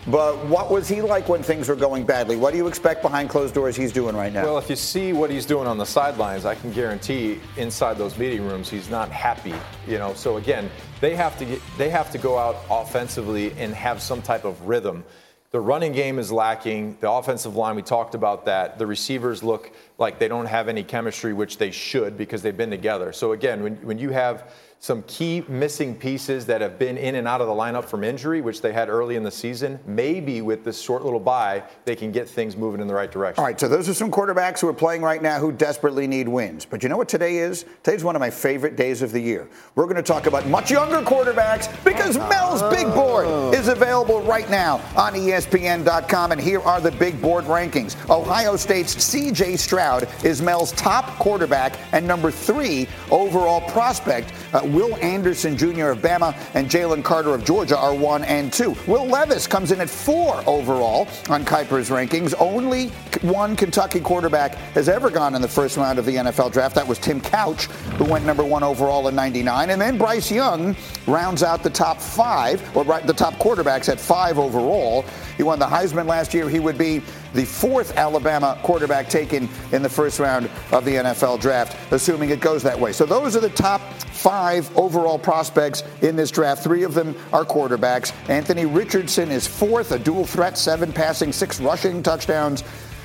But 0.07 0.45
what 0.45 0.71
was 0.71 0.87
he 0.87 1.01
like 1.01 1.27
when 1.27 1.43
things 1.43 1.67
were 1.67 1.75
going 1.75 2.05
badly? 2.05 2.37
What 2.37 2.51
do 2.51 2.57
you 2.57 2.67
expect 2.67 3.01
behind 3.01 3.29
closed 3.29 3.53
doors 3.53 3.75
he's 3.75 3.91
doing 3.91 4.15
right 4.15 4.31
now? 4.31 4.43
Well, 4.43 4.57
if 4.57 4.69
you 4.69 4.77
see 4.77 5.11
what 5.11 5.29
he's 5.29 5.45
doing 5.45 5.67
on 5.67 5.77
the 5.77 5.85
sidelines, 5.85 6.45
I 6.45 6.55
can 6.55 6.71
guarantee 6.71 7.41
inside 7.57 7.97
those 7.97 8.17
meeting 8.17 8.47
rooms 8.47 8.69
he's 8.69 8.89
not 8.89 9.11
happy. 9.11 9.53
You 9.85 9.97
know, 9.97 10.13
so 10.13 10.37
again, 10.37 10.69
they 11.01 11.13
have 11.17 11.37
to 11.39 11.45
get, 11.45 11.61
they 11.77 11.89
have 11.89 12.09
to 12.11 12.17
go 12.17 12.37
out 12.37 12.55
offensively 12.69 13.51
and 13.57 13.73
have 13.73 14.01
some 14.01 14.21
type 14.21 14.45
of 14.45 14.61
rhythm. 14.61 15.03
The 15.51 15.59
running 15.59 15.91
game 15.91 16.19
is 16.19 16.31
lacking. 16.31 16.97
The 17.01 17.11
offensive 17.11 17.57
line, 17.57 17.75
we 17.75 17.81
talked 17.81 18.15
about 18.15 18.45
that. 18.45 18.79
The 18.79 18.87
receivers 18.87 19.43
look 19.43 19.71
like 19.97 20.19
they 20.19 20.29
don't 20.29 20.45
have 20.45 20.69
any 20.69 20.83
chemistry, 20.83 21.33
which 21.33 21.57
they 21.57 21.71
should 21.71 22.17
because 22.17 22.41
they've 22.41 22.55
been 22.55 22.69
together. 22.69 23.11
So 23.11 23.33
again, 23.33 23.61
when, 23.61 23.75
when 23.85 23.97
you 23.97 24.11
have 24.11 24.53
some 24.79 25.01
key 25.03 25.43
missing 25.47 25.95
pieces 25.95 26.45
that 26.45 26.61
have 26.61 26.77
been 26.77 26.97
in 26.97 27.15
and 27.15 27.27
out 27.27 27.41
of 27.41 27.47
the 27.47 27.53
lineup 27.53 27.83
from 27.85 28.03
injury, 28.03 28.41
which 28.41 28.61
they 28.61 28.71
had 28.71 28.89
early 28.89 29.15
in 29.15 29.23
the 29.23 29.31
season. 29.31 29.79
Maybe 29.87 30.41
with 30.41 30.63
this 30.63 30.79
short 30.79 31.03
little 31.03 31.19
bye, 31.19 31.63
they 31.85 31.95
can 31.95 32.11
get 32.11 32.29
things 32.29 32.55
moving 32.55 32.79
in 32.79 32.87
the 32.87 32.93
right 32.93 33.11
direction. 33.11 33.39
All 33.39 33.45
right, 33.45 33.59
so 33.59 33.67
those 33.67 33.89
are 33.89 33.93
some 33.93 34.11
quarterbacks 34.11 34.59
who 34.59 34.67
are 34.67 34.73
playing 34.73 35.01
right 35.01 35.21
now 35.21 35.39
who 35.39 35.51
desperately 35.51 36.05
need 36.05 36.27
wins. 36.27 36.63
But 36.63 36.83
you 36.83 36.89
know 36.89 36.97
what 36.97 37.09
today 37.09 37.37
is? 37.37 37.65
Today's 37.81 38.03
one 38.03 38.15
of 38.15 38.19
my 38.19 38.29
favorite 38.29 38.75
days 38.75 39.01
of 39.01 39.11
the 39.11 39.19
year. 39.19 39.49
We're 39.73 39.85
going 39.85 39.95
to 39.95 40.03
talk 40.03 40.27
about 40.27 40.47
much 40.47 40.69
younger 40.69 41.01
quarterbacks 41.01 41.67
because 41.83 42.17
Mel's 42.17 42.61
Big 42.73 42.85
Board 42.93 43.55
is 43.55 43.69
available 43.69 44.21
right 44.21 44.49
now 44.49 44.75
on 44.95 45.13
ESPN.com. 45.13 46.31
And 46.31 46.39
here 46.39 46.61
are 46.61 46.79
the 46.79 46.91
Big 46.91 47.19
Board 47.19 47.45
rankings. 47.45 47.97
Ohio 48.11 48.55
State's 48.55 48.95
CJ 48.95 49.57
Stroud 49.57 50.07
is 50.23 50.39
Mel's 50.41 50.71
top 50.73 51.17
quarterback 51.17 51.79
and 51.93 52.05
number 52.05 52.29
three 52.29 52.87
overall 53.09 53.61
prospect. 53.71 54.33
Uh, 54.53 54.66
Will 54.73 54.95
Anderson 54.97 55.57
Jr. 55.57 55.89
of 55.89 55.99
Bama 55.99 56.35
and 56.53 56.69
Jalen 56.69 57.03
Carter 57.03 57.33
of 57.33 57.43
Georgia 57.43 57.77
are 57.77 57.93
one 57.93 58.23
and 58.23 58.51
two. 58.51 58.75
Will 58.87 59.05
Levis 59.05 59.47
comes 59.47 59.71
in 59.71 59.81
at 59.81 59.89
four 59.89 60.43
overall 60.45 61.07
on 61.29 61.45
Kiper's 61.45 61.89
rankings. 61.89 62.33
Only 62.39 62.87
one 63.21 63.55
Kentucky 63.55 63.99
quarterback 63.99 64.55
has 64.73 64.89
ever 64.89 65.09
gone 65.09 65.35
in 65.35 65.41
the 65.41 65.47
first 65.47 65.77
round 65.77 65.99
of 65.99 66.05
the 66.05 66.15
NFL 66.15 66.51
draft. 66.51 66.75
That 66.75 66.87
was 66.87 66.99
Tim 66.99 67.21
Couch, 67.21 67.65
who 67.97 68.05
went 68.05 68.25
number 68.25 68.43
one 68.43 68.63
overall 68.63 69.07
in 69.07 69.15
99. 69.15 69.69
And 69.69 69.81
then 69.81 69.97
Bryce 69.97 70.31
Young 70.31 70.75
rounds 71.07 71.43
out 71.43 71.63
the 71.63 71.69
top 71.69 71.99
five, 71.99 72.61
or 72.75 72.83
the 72.83 73.13
top 73.13 73.33
quarterbacks 73.35 73.89
at 73.89 73.99
five 73.99 74.37
overall. 74.37 75.05
He 75.37 75.43
won 75.43 75.59
the 75.59 75.65
Heisman 75.65 76.07
last 76.07 76.33
year. 76.33 76.49
He 76.49 76.59
would 76.59 76.77
be 76.77 77.01
the 77.33 77.45
fourth 77.45 77.95
Alabama 77.95 78.59
quarterback 78.63 79.09
taken 79.09 79.47
in 79.71 79.83
the 79.83 79.89
first 79.89 80.19
round 80.19 80.49
of 80.71 80.83
the 80.85 80.95
NFL 80.95 81.39
draft, 81.39 81.77
assuming 81.91 82.31
it 82.31 82.39
goes 82.39 82.63
that 82.63 82.79
way. 82.79 82.91
So 82.91 83.05
those 83.05 83.35
are 83.35 83.39
the 83.39 83.49
top 83.49 83.81
five 84.27 84.77
overall 84.77 85.17
prospects 85.17 85.83
in 86.01 86.17
this 86.17 86.31
draft. 86.31 86.61
Three 86.61 86.83
of 86.83 86.93
them 86.93 87.15
are 87.31 87.45
quarterbacks. 87.45 88.11
Anthony 88.27 88.65
Richardson 88.65 89.31
is 89.31 89.47
fourth, 89.47 89.93
a 89.93 89.99
dual 89.99 90.25
threat, 90.25 90.57
seven 90.57 90.91
passing, 90.91 91.31
six 91.31 91.61
rushing 91.61 92.03
touchdowns 92.03 92.61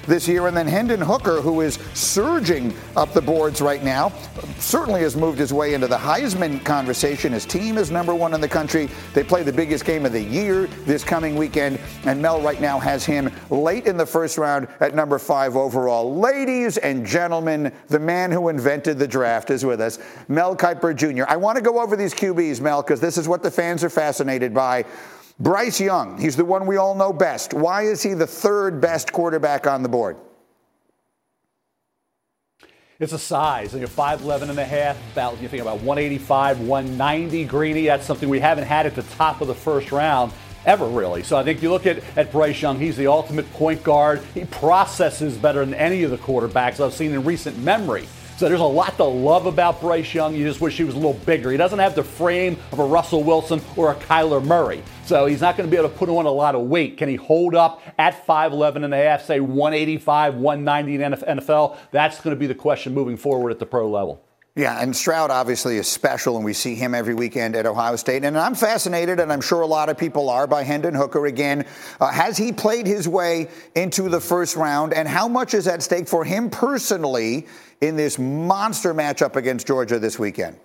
this 0.07 0.29
year. 0.29 0.47
And 0.47 0.57
then 0.57 0.67
Hendon 0.67 1.01
Hooker, 1.01 1.41
who 1.41 1.61
is 1.61 1.79
surging 1.95 2.75
up 2.97 3.13
the 3.13 3.23
boards 3.23 3.61
right 3.61 3.83
now, 3.83 4.13
certainly 4.59 5.03
has 5.03 5.17
moved 5.17 5.39
his 5.39 5.53
way 5.53 5.75
into 5.75 5.87
the 5.87 5.97
Heisman 5.97 6.65
conversation. 6.65 7.33
His 7.33 7.47
team 7.47 7.79
is 7.79 7.91
number 7.91 8.15
one 8.15 8.35
in 8.35 8.41
the 8.41 8.49
country. 8.49 8.89
They 9.15 9.25
play 9.25 9.43
the 9.43 9.53
biggest 9.53 9.85
game 9.85 10.07
of 10.07 10.13
the 10.13 10.23
year 10.23 10.67
this 10.85 11.05
coming 11.05 11.37
weekend. 11.37 11.79
And 12.05 12.21
Mel 12.21 12.41
right 12.41 12.61
now 12.61 12.79
has 12.79 13.05
him 13.05 13.31
late 13.51 13.87
in 13.87 13.97
the 13.97 14.07
first 14.07 14.39
round 14.39 14.69
at 14.81 14.95
number 14.95 15.19
five 15.19 15.57
overall. 15.57 16.15
Ladies 16.15 16.79
and 16.79 17.07
gentlemen, 17.07 17.73
the 17.89 17.99
man 17.99 18.31
who 18.31 18.49
invented 18.49 18.99
the 18.99 19.09
draft 19.09 19.51
is 19.51 19.65
with 19.65 19.81
us, 19.81 19.99
Mel 20.29 20.57
Kiper 20.57 20.95
Jr. 20.95 21.25
I 21.29 21.37
want 21.37 21.57
to 21.57 21.63
go 21.63 21.81
over 21.81 21.97
these 21.97 22.15
QBs, 22.15 22.61
Mel, 22.61 22.83
because 22.83 23.01
this 23.01 23.19
is 23.19 23.29
what 23.29 23.43
the 23.43 23.51
fans 23.51 23.85
are 23.85 23.91
fascinated 23.91 24.55
by. 24.55 24.85
Bryce 25.43 25.81
Young, 25.81 26.19
he's 26.19 26.37
the 26.37 26.45
one 26.45 26.67
we 26.67 26.77
all 26.77 26.95
know 26.95 27.13
best. 27.13 27.53
Why 27.53 27.83
is 27.83 28.01
he 28.01 28.15
the 28.15 28.29
third 28.29 28.81
best 28.81 29.13
quarterback 29.13 29.67
on 29.67 29.83
the 29.83 29.89
board? 29.89 30.17
It's 33.01 33.13
a 33.13 33.19
size. 33.19 33.75
You 33.75 33.81
know, 33.81 33.87
5'11 33.89 34.51
and 34.51 34.59
a 34.61 34.65
half, 34.65 34.97
about, 35.11 35.43
you 35.43 35.49
think 35.49 35.63
about 35.63 35.81
185, 35.81 36.61
190 36.61 37.45
Greeny. 37.47 37.87
That's 37.87 38.07
something 38.07 38.29
we 38.29 38.39
haven't 38.39 38.67
had 38.67 38.87
at 38.87 38.95
the 38.95 39.03
top 39.03 39.41
of 39.41 39.49
the 39.49 39.55
first 39.55 39.91
round 39.91 40.31
ever, 40.65 40.87
really. 40.87 41.25
So 41.25 41.37
I 41.37 41.43
think 41.43 41.61
you 41.61 41.71
look 41.71 41.87
at, 41.87 42.05
at 42.17 42.31
Bryce 42.31 42.63
Young, 42.63 42.79
he's 42.79 42.97
the 42.97 43.09
ultimate 43.09 43.53
point 43.55 43.83
guard. 43.83 44.23
He 44.35 44.45
processes 44.45 45.37
better 45.37 45.65
than 45.65 45.75
any 45.75 46.05
of 46.05 46.13
the 46.13 46.19
quarterbacks 46.19 46.79
I've 46.79 46.95
seen 46.95 47.11
in 47.11 47.25
recent 47.25 47.59
memory. 47.59 48.07
So 48.37 48.49
there's 48.49 48.61
a 48.61 48.65
lot 48.65 48.97
to 48.97 49.05
love 49.05 49.47
about 49.47 49.81
Bryce 49.81 50.13
Young. 50.13 50.35
You 50.35 50.45
just 50.45 50.61
wish 50.61 50.77
he 50.77 50.85
was 50.85 50.95
a 50.95 50.99
little 50.99 51.15
bigger. 51.15 51.51
He 51.51 51.57
doesn't 51.57 51.79
have 51.79 51.95
the 51.95 52.03
frame 52.03 52.57
of 52.73 52.79
a 52.81 52.85
Russell 52.85 53.23
Wilson 53.23 53.61
or 53.77 53.93
a 53.93 53.95
Kyler 53.95 54.45
Murray. 54.45 54.83
So 55.05 55.27
he's 55.27 55.41
not 55.41 55.57
going 55.57 55.69
to 55.69 55.71
be 55.71 55.77
able 55.77 55.91
to 55.91 55.97
put 55.97 56.09
on 56.09 56.27
a 56.27 56.31
lot 56.31 56.55
of 56.55 56.63
weight. 56.63 56.97
Can 56.97 57.09
he 57.09 57.17
hold 57.17 57.55
up 57.55 57.83
at 57.99 58.27
5'11 58.27 58.85
and 58.85 58.95
a 58.95 58.97
half, 58.97 59.25
say 59.25 59.39
185, 59.39 60.37
190 60.37 60.95
in 60.95 61.13
NFL? 61.13 61.77
That's 61.91 62.21
going 62.21 62.35
to 62.35 62.41
be 62.41 62.47
the 62.47 62.55
question 62.55 62.95
moving 62.95 63.17
forward 63.17 63.51
at 63.51 63.59
the 63.59 63.67
pro 63.67 63.89
level. 63.89 64.25
Yeah, 64.55 64.83
and 64.83 64.95
Stroud 64.95 65.31
obviously 65.31 65.79
is 65.79 65.89
special, 65.89 66.37
and 66.37 66.45
we 66.45 66.53
see 66.53 66.75
him 66.75 66.95
every 66.95 67.15
weekend 67.15 67.57
at 67.57 67.65
Ohio 67.65 67.97
State. 67.97 68.23
And 68.23 68.37
I'm 68.37 68.55
fascinated, 68.55 69.19
and 69.19 69.33
I'm 69.33 69.41
sure 69.41 69.63
a 69.63 69.67
lot 69.67 69.89
of 69.89 69.97
people 69.97 70.29
are, 70.29 70.47
by 70.47 70.63
Hendon 70.63 70.95
Hooker 70.95 71.25
again. 71.25 71.65
Uh, 71.99 72.09
has 72.09 72.37
he 72.37 72.53
played 72.53 72.87
his 72.87 73.09
way 73.09 73.49
into 73.75 74.11
the 74.11 74.21
first 74.21 74.55
round, 74.55 74.93
and 74.93 75.09
how 75.09 75.27
much 75.27 75.55
is 75.55 75.67
at 75.67 75.83
stake 75.83 76.07
for 76.07 76.23
him 76.23 76.51
personally 76.51 77.47
in 77.81 77.97
this 77.97 78.19
monster 78.19 78.93
matchup 78.93 79.37
against 79.37 79.67
Georgia 79.67 79.99
this 79.99 80.19
weekend? 80.19 80.59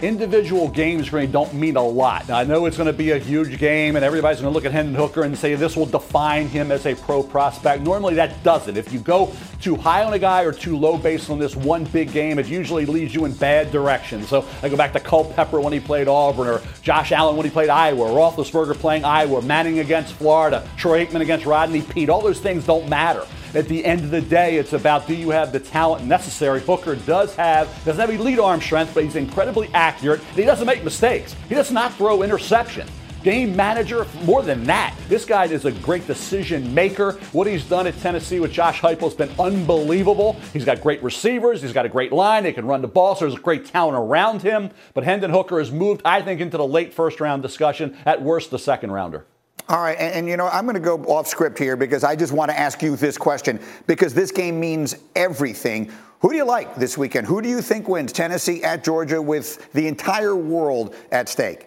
Individual 0.00 0.68
games 0.68 1.12
really 1.12 1.26
don't 1.26 1.54
mean 1.54 1.76
a 1.76 1.82
lot. 1.82 2.28
Now, 2.28 2.36
I 2.36 2.44
know 2.44 2.66
it's 2.66 2.76
going 2.76 2.88
to 2.88 2.92
be 2.92 3.12
a 3.12 3.18
huge 3.18 3.58
game, 3.58 3.96
and 3.96 4.04
everybody's 4.04 4.40
going 4.40 4.52
to 4.52 4.54
look 4.54 4.66
at 4.66 4.72
Hendon 4.72 4.94
Hooker 4.94 5.22
and 5.22 5.36
say 5.36 5.54
this 5.54 5.76
will 5.76 5.86
define 5.86 6.48
him 6.48 6.70
as 6.70 6.84
a 6.84 6.94
pro 6.94 7.22
prospect. 7.22 7.82
Normally, 7.82 8.14
that 8.14 8.42
doesn't. 8.42 8.76
If 8.76 8.92
you 8.92 8.98
go 8.98 9.32
too 9.60 9.74
high 9.74 10.04
on 10.04 10.12
a 10.12 10.18
guy 10.18 10.42
or 10.42 10.52
too 10.52 10.76
low 10.76 10.98
based 10.98 11.30
on 11.30 11.38
this 11.38 11.56
one 11.56 11.84
big 11.84 12.12
game, 12.12 12.38
it 12.38 12.46
usually 12.46 12.84
leads 12.84 13.14
you 13.14 13.24
in 13.24 13.32
bad 13.32 13.72
directions. 13.72 14.28
So 14.28 14.44
I 14.62 14.68
go 14.68 14.76
back 14.76 14.92
to 14.92 15.00
Culpepper 15.00 15.60
when 15.60 15.72
he 15.72 15.80
played 15.80 16.08
Auburn, 16.08 16.48
or 16.48 16.60
Josh 16.82 17.12
Allen 17.12 17.36
when 17.36 17.46
he 17.46 17.50
played 17.50 17.70
Iowa, 17.70 18.10
or 18.10 18.32
Roethlisberger 18.32 18.74
playing 18.74 19.04
Iowa, 19.04 19.40
Manning 19.42 19.78
against 19.78 20.14
Florida, 20.14 20.68
Troy 20.76 21.06
Aikman 21.06 21.22
against 21.22 21.46
Rodney 21.46 21.80
Peete. 21.80 22.10
All 22.10 22.20
those 22.20 22.40
things 22.40 22.66
don't 22.66 22.88
matter 22.88 23.26
at 23.56 23.68
the 23.68 23.82
end 23.84 24.04
of 24.04 24.10
the 24.10 24.20
day, 24.20 24.56
it's 24.56 24.74
about 24.74 25.06
do 25.06 25.14
you 25.14 25.30
have 25.30 25.50
the 25.50 25.58
talent 25.58 26.04
necessary. 26.04 26.60
Hooker 26.60 26.94
does 26.94 27.34
have, 27.36 27.66
doesn't 27.86 27.98
have 27.98 28.10
elite 28.10 28.38
arm 28.38 28.60
strength, 28.60 28.92
but 28.92 29.02
he's 29.02 29.16
incredibly 29.16 29.68
accurate. 29.72 30.20
He 30.34 30.42
doesn't 30.42 30.66
make 30.66 30.84
mistakes. 30.84 31.34
He 31.48 31.54
does 31.54 31.72
not 31.72 31.94
throw 31.94 32.22
interception 32.22 32.86
game 33.22 33.56
manager. 33.56 34.06
More 34.22 34.42
than 34.42 34.62
that, 34.64 34.94
this 35.08 35.24
guy 35.24 35.46
is 35.46 35.64
a 35.64 35.72
great 35.72 36.06
decision 36.06 36.72
maker. 36.72 37.12
What 37.32 37.48
he's 37.48 37.64
done 37.64 37.88
at 37.88 37.98
Tennessee 37.98 38.38
with 38.38 38.52
Josh 38.52 38.80
Heupel 38.80 39.00
has 39.00 39.14
been 39.14 39.32
unbelievable. 39.40 40.34
He's 40.52 40.64
got 40.64 40.80
great 40.80 41.02
receivers. 41.02 41.60
He's 41.60 41.72
got 41.72 41.84
a 41.84 41.88
great 41.88 42.12
line. 42.12 42.44
They 42.44 42.52
can 42.52 42.66
run 42.66 42.82
the 42.82 42.88
ball, 42.88 43.16
so 43.16 43.24
there's 43.24 43.36
a 43.36 43.42
great 43.42 43.66
talent 43.66 43.96
around 43.96 44.42
him. 44.42 44.70
But 44.94 45.02
Hendon 45.02 45.32
Hooker 45.32 45.58
has 45.58 45.72
moved, 45.72 46.02
I 46.04 46.22
think, 46.22 46.40
into 46.40 46.56
the 46.56 46.66
late 46.66 46.94
first 46.94 47.20
round 47.20 47.42
discussion. 47.42 47.96
At 48.06 48.22
worst, 48.22 48.52
the 48.52 48.60
second 48.60 48.92
rounder. 48.92 49.26
All 49.68 49.82
right, 49.82 49.98
and, 49.98 50.14
and, 50.14 50.28
you 50.28 50.36
know, 50.36 50.46
I'm 50.46 50.64
going 50.64 50.74
to 50.74 50.80
go 50.80 50.96
off 51.06 51.26
script 51.26 51.58
here 51.58 51.76
because 51.76 52.04
I 52.04 52.14
just 52.14 52.32
want 52.32 52.52
to 52.52 52.58
ask 52.58 52.82
you 52.82 52.94
this 52.94 53.18
question 53.18 53.58
because 53.88 54.14
this 54.14 54.30
game 54.30 54.60
means 54.60 54.94
everything. 55.16 55.90
Who 56.20 56.30
do 56.30 56.36
you 56.36 56.44
like 56.44 56.76
this 56.76 56.96
weekend? 56.96 57.26
Who 57.26 57.42
do 57.42 57.48
you 57.48 57.60
think 57.60 57.88
wins? 57.88 58.12
Tennessee 58.12 58.62
at 58.62 58.84
Georgia 58.84 59.20
with 59.20 59.72
the 59.72 59.88
entire 59.88 60.36
world 60.36 60.94
at 61.10 61.28
stake? 61.28 61.66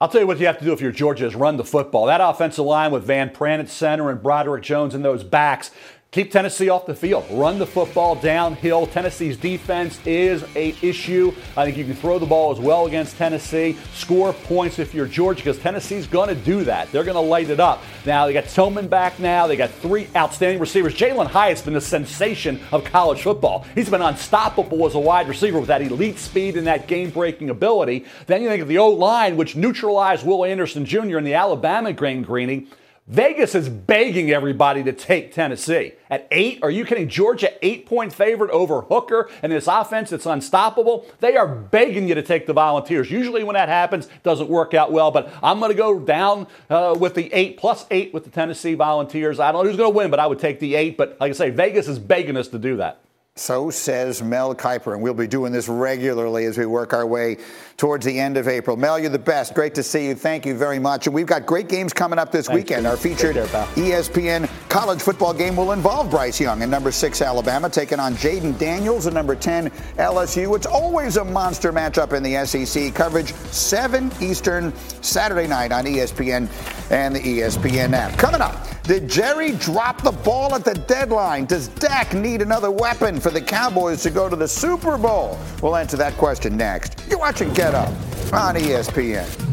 I'll 0.00 0.08
tell 0.08 0.20
you 0.20 0.26
what 0.26 0.40
you 0.40 0.46
have 0.46 0.58
to 0.58 0.64
do 0.64 0.72
if 0.72 0.80
you're 0.80 0.92
Georgia 0.92 1.24
is 1.24 1.36
run 1.36 1.56
the 1.56 1.64
football. 1.64 2.06
That 2.06 2.20
offensive 2.20 2.64
line 2.64 2.90
with 2.90 3.04
Van 3.04 3.30
Pran 3.30 3.60
at 3.60 3.68
center 3.68 4.10
and 4.10 4.20
Broderick 4.20 4.64
Jones 4.64 4.94
and 4.94 5.04
those 5.04 5.22
backs 5.22 5.70
keep 6.14 6.30
Tennessee 6.30 6.68
off 6.68 6.86
the 6.86 6.94
field. 6.94 7.26
Run 7.28 7.58
the 7.58 7.66
football 7.66 8.14
downhill. 8.14 8.86
Tennessee's 8.86 9.36
defense 9.36 9.98
is 10.06 10.44
a 10.54 10.76
issue. 10.80 11.34
I 11.56 11.64
think 11.64 11.76
you 11.76 11.84
can 11.84 11.96
throw 11.96 12.20
the 12.20 12.26
ball 12.26 12.52
as 12.52 12.60
well 12.60 12.86
against 12.86 13.16
Tennessee. 13.16 13.76
Score 13.94 14.32
points 14.32 14.78
if 14.78 14.94
you're 14.94 15.08
Georgia 15.08 15.42
because 15.42 15.58
Tennessee's 15.58 16.06
going 16.06 16.28
to 16.28 16.36
do 16.36 16.62
that. 16.64 16.92
They're 16.92 17.02
going 17.02 17.16
to 17.16 17.20
light 17.20 17.50
it 17.50 17.58
up. 17.58 17.82
Now 18.06 18.26
they 18.26 18.32
got 18.32 18.44
Tillman 18.44 18.86
back. 18.86 19.18
Now 19.18 19.48
they 19.48 19.56
got 19.56 19.70
three 19.70 20.06
outstanding 20.14 20.60
receivers. 20.60 20.94
Jalin 20.94 21.26
Hyatt's 21.26 21.62
been 21.62 21.74
the 21.74 21.80
sensation 21.80 22.60
of 22.70 22.84
college 22.84 23.22
football. 23.22 23.66
He's 23.74 23.90
been 23.90 24.00
unstoppable 24.00 24.86
as 24.86 24.94
a 24.94 25.00
wide 25.00 25.28
receiver 25.28 25.58
with 25.58 25.68
that 25.68 25.82
elite 25.82 26.20
speed 26.20 26.56
and 26.56 26.68
that 26.68 26.86
game-breaking 26.86 27.50
ability. 27.50 28.04
Then 28.28 28.40
you 28.40 28.48
think 28.48 28.62
of 28.62 28.68
the 28.68 28.78
O 28.78 28.90
line, 28.90 29.36
which 29.36 29.56
neutralized 29.56 30.24
Will 30.24 30.44
Anderson 30.44 30.84
Jr. 30.84 31.18
in 31.18 31.24
the 31.24 31.34
Alabama 31.34 31.92
Green 31.92 32.22
greening. 32.22 32.68
Vegas 33.06 33.54
is 33.54 33.68
begging 33.68 34.30
everybody 34.30 34.82
to 34.82 34.90
take 34.90 35.30
Tennessee. 35.30 35.92
At 36.08 36.26
eight, 36.30 36.60
are 36.62 36.70
you 36.70 36.86
kidding? 36.86 37.06
Georgia, 37.06 37.50
eight 37.60 37.84
point 37.84 38.14
favorite 38.14 38.50
over 38.50 38.80
Hooker 38.80 39.28
and 39.42 39.52
this 39.52 39.66
offense 39.66 40.08
that's 40.08 40.24
unstoppable. 40.24 41.04
They 41.20 41.36
are 41.36 41.46
begging 41.46 42.08
you 42.08 42.14
to 42.14 42.22
take 42.22 42.46
the 42.46 42.54
Volunteers. 42.54 43.10
Usually, 43.10 43.44
when 43.44 43.54
that 43.54 43.68
happens, 43.68 44.08
doesn't 44.22 44.48
work 44.48 44.72
out 44.72 44.90
well, 44.90 45.10
but 45.10 45.30
I'm 45.42 45.58
going 45.58 45.70
to 45.70 45.76
go 45.76 46.00
down 46.00 46.46
uh, 46.70 46.96
with 46.98 47.14
the 47.14 47.30
eight 47.34 47.58
plus 47.58 47.84
eight 47.90 48.14
with 48.14 48.24
the 48.24 48.30
Tennessee 48.30 48.72
Volunteers. 48.72 49.38
I 49.38 49.52
don't 49.52 49.64
know 49.64 49.68
who's 49.68 49.76
going 49.76 49.92
to 49.92 49.96
win, 49.96 50.10
but 50.10 50.18
I 50.18 50.26
would 50.26 50.38
take 50.38 50.58
the 50.58 50.74
eight. 50.74 50.96
But 50.96 51.18
like 51.20 51.28
I 51.28 51.34
say, 51.34 51.50
Vegas 51.50 51.88
is 51.88 51.98
begging 51.98 52.38
us 52.38 52.48
to 52.48 52.58
do 52.58 52.78
that. 52.78 53.03
So 53.36 53.68
says 53.68 54.22
Mel 54.22 54.54
Kiper, 54.54 54.92
and 54.92 55.02
we'll 55.02 55.12
be 55.12 55.26
doing 55.26 55.52
this 55.52 55.68
regularly 55.68 56.44
as 56.44 56.56
we 56.56 56.66
work 56.66 56.92
our 56.92 57.04
way 57.04 57.38
towards 57.76 58.06
the 58.06 58.20
end 58.20 58.36
of 58.36 58.46
April. 58.46 58.76
Mel, 58.76 58.96
you're 58.96 59.10
the 59.10 59.18
best. 59.18 59.54
Great 59.54 59.74
to 59.74 59.82
see 59.82 60.06
you. 60.06 60.14
Thank 60.14 60.46
you 60.46 60.54
very 60.54 60.78
much. 60.78 61.08
And 61.08 61.14
we've 61.14 61.26
got 61.26 61.44
great 61.44 61.68
games 61.68 61.92
coming 61.92 62.16
up 62.16 62.30
this 62.30 62.46
Thanks, 62.46 62.62
weekend. 62.62 62.86
Our 62.86 62.96
featured 62.96 63.34
care, 63.34 63.46
ESPN 63.46 64.48
college 64.68 65.02
football 65.02 65.34
game 65.34 65.56
will 65.56 65.72
involve 65.72 66.10
Bryce 66.10 66.40
Young 66.40 66.62
and 66.62 66.70
number 66.70 66.92
six 66.92 67.20
Alabama 67.20 67.68
taking 67.68 67.98
on 67.98 68.14
Jayden 68.14 68.56
Daniels 68.56 69.06
and 69.06 69.14
number 69.16 69.34
10 69.34 69.68
LSU. 69.98 70.54
It's 70.54 70.66
always 70.66 71.16
a 71.16 71.24
monster 71.24 71.72
matchup 71.72 72.12
in 72.12 72.22
the 72.22 72.46
SEC. 72.46 72.94
Coverage 72.94 73.34
7 73.34 74.12
Eastern 74.20 74.72
Saturday 75.02 75.48
night 75.48 75.72
on 75.72 75.86
ESPN 75.86 76.48
and 76.92 77.16
the 77.16 77.20
ESPN 77.20 77.94
app. 77.94 78.16
Coming 78.16 78.40
up, 78.40 78.64
did 78.84 79.08
Jerry 79.08 79.52
drop 79.52 80.02
the 80.02 80.12
ball 80.12 80.54
at 80.54 80.64
the 80.64 80.74
deadline? 80.74 81.46
Does 81.46 81.68
Dak 81.68 82.12
need 82.14 82.42
another 82.42 82.70
weapon 82.70 83.18
for 83.18 83.30
the 83.30 83.40
Cowboys 83.40 84.02
to 84.02 84.10
go 84.10 84.28
to 84.28 84.36
the 84.36 84.48
Super 84.48 84.98
Bowl? 84.98 85.38
We'll 85.62 85.76
answer 85.76 85.96
that 85.96 86.14
question 86.14 86.56
next. 86.56 87.02
You're 87.08 87.18
watching 87.18 87.52
Get 87.54 87.74
Up 87.74 87.88
on 88.32 88.56
ESPN. 88.56 89.43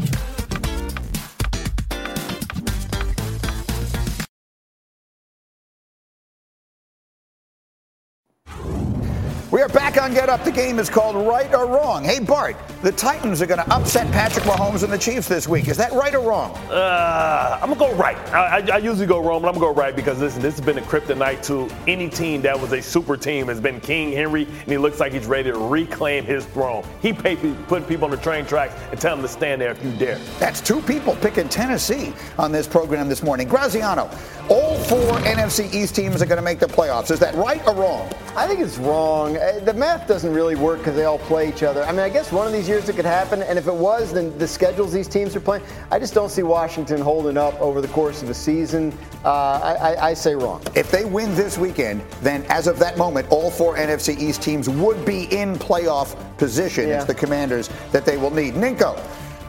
On 10.02 10.12
Get 10.12 10.28
Up. 10.28 10.42
The 10.42 10.50
game 10.50 10.80
is 10.80 10.90
called 10.90 11.14
Right 11.14 11.54
or 11.54 11.66
Wrong. 11.66 12.02
Hey, 12.02 12.18
Bart, 12.18 12.56
the 12.82 12.90
Titans 12.90 13.40
are 13.40 13.46
going 13.46 13.64
to 13.64 13.72
upset 13.72 14.10
Patrick 14.10 14.44
Mahomes 14.44 14.82
and 14.82 14.92
the 14.92 14.98
Chiefs 14.98 15.28
this 15.28 15.46
week. 15.46 15.68
Is 15.68 15.76
that 15.76 15.92
right 15.92 16.12
or 16.12 16.28
wrong? 16.28 16.56
Uh, 16.68 17.56
I'm 17.62 17.68
gonna 17.72 17.78
go 17.78 17.94
right. 17.94 18.16
I, 18.32 18.58
I, 18.58 18.74
I 18.74 18.76
usually 18.78 19.06
go 19.06 19.20
wrong, 19.20 19.42
but 19.42 19.48
I'm 19.48 19.54
gonna 19.54 19.72
go 19.72 19.80
right 19.80 19.94
because 19.94 20.18
listen, 20.18 20.42
this 20.42 20.56
has 20.56 20.66
been 20.66 20.78
a 20.78 20.82
kryptonite 20.82 21.44
to 21.44 21.72
any 21.86 22.08
team 22.08 22.42
that 22.42 22.60
was 22.60 22.72
a 22.72 22.82
super 22.82 23.16
team. 23.16 23.48
It's 23.48 23.60
been 23.60 23.80
King 23.80 24.10
Henry, 24.10 24.44
and 24.44 24.66
he 24.68 24.76
looks 24.76 24.98
like 24.98 25.12
he's 25.12 25.26
ready 25.26 25.52
to 25.52 25.58
reclaim 25.58 26.24
his 26.24 26.44
throne. 26.46 26.84
He 27.00 27.12
paid 27.12 27.38
putting 27.68 27.86
people 27.86 28.06
on 28.06 28.10
the 28.10 28.16
train 28.16 28.44
tracks 28.44 28.74
and 28.90 29.00
tell 29.00 29.14
them 29.14 29.22
to 29.22 29.28
stand 29.28 29.60
there 29.60 29.70
if 29.70 29.84
you 29.84 29.92
dare. 29.92 30.18
That's 30.40 30.60
two 30.60 30.80
people 30.82 31.14
picking 31.16 31.48
Tennessee 31.48 32.12
on 32.38 32.50
this 32.50 32.66
program 32.66 33.08
this 33.08 33.22
morning. 33.22 33.46
Graziano, 33.46 34.10
all 34.48 34.76
four 34.84 35.12
NFC 35.20 35.72
East 35.72 35.94
teams 35.94 36.20
are 36.20 36.26
going 36.26 36.38
to 36.38 36.42
make 36.42 36.58
the 36.58 36.66
playoffs. 36.66 37.12
Is 37.12 37.20
that 37.20 37.34
right 37.36 37.64
or 37.68 37.74
wrong? 37.74 38.12
I 38.36 38.48
think 38.48 38.58
it's 38.60 38.78
wrong. 38.78 39.36
Uh, 39.36 39.60
The 39.62 39.74
math 39.98 40.08
doesn't 40.08 40.32
really 40.32 40.54
work 40.54 40.78
because 40.78 40.96
they 40.96 41.04
all 41.04 41.18
play 41.18 41.48
each 41.48 41.62
other. 41.62 41.84
I 41.84 41.90
mean, 41.90 42.00
I 42.00 42.08
guess 42.08 42.32
one 42.32 42.46
of 42.46 42.52
these 42.52 42.68
years 42.68 42.88
it 42.88 42.96
could 42.96 43.04
happen, 43.04 43.42
and 43.42 43.58
if 43.58 43.66
it 43.66 43.74
was, 43.74 44.12
then 44.12 44.36
the 44.38 44.48
schedules 44.48 44.92
these 44.92 45.08
teams 45.08 45.36
are 45.36 45.40
playing, 45.40 45.62
I 45.90 45.98
just 45.98 46.14
don't 46.14 46.30
see 46.30 46.42
Washington 46.42 47.00
holding 47.00 47.36
up 47.36 47.60
over 47.60 47.80
the 47.80 47.88
course 47.88 48.22
of 48.22 48.30
a 48.30 48.34
season. 48.34 48.96
Uh, 49.24 49.28
I, 49.30 49.74
I, 49.74 50.08
I 50.08 50.14
say 50.14 50.34
wrong. 50.34 50.62
If 50.74 50.90
they 50.90 51.04
win 51.04 51.34
this 51.34 51.58
weekend, 51.58 52.02
then 52.22 52.44
as 52.48 52.66
of 52.66 52.78
that 52.78 52.96
moment, 52.96 53.28
all 53.30 53.50
four 53.50 53.76
NFC 53.76 54.18
East 54.18 54.42
teams 54.42 54.68
would 54.68 55.04
be 55.04 55.24
in 55.24 55.56
playoff 55.56 56.16
position. 56.38 56.88
Yeah. 56.88 56.96
It's 56.96 57.04
the 57.04 57.14
commanders 57.14 57.68
that 57.92 58.06
they 58.06 58.16
will 58.16 58.30
need. 58.30 58.54
Ninko, 58.54 58.98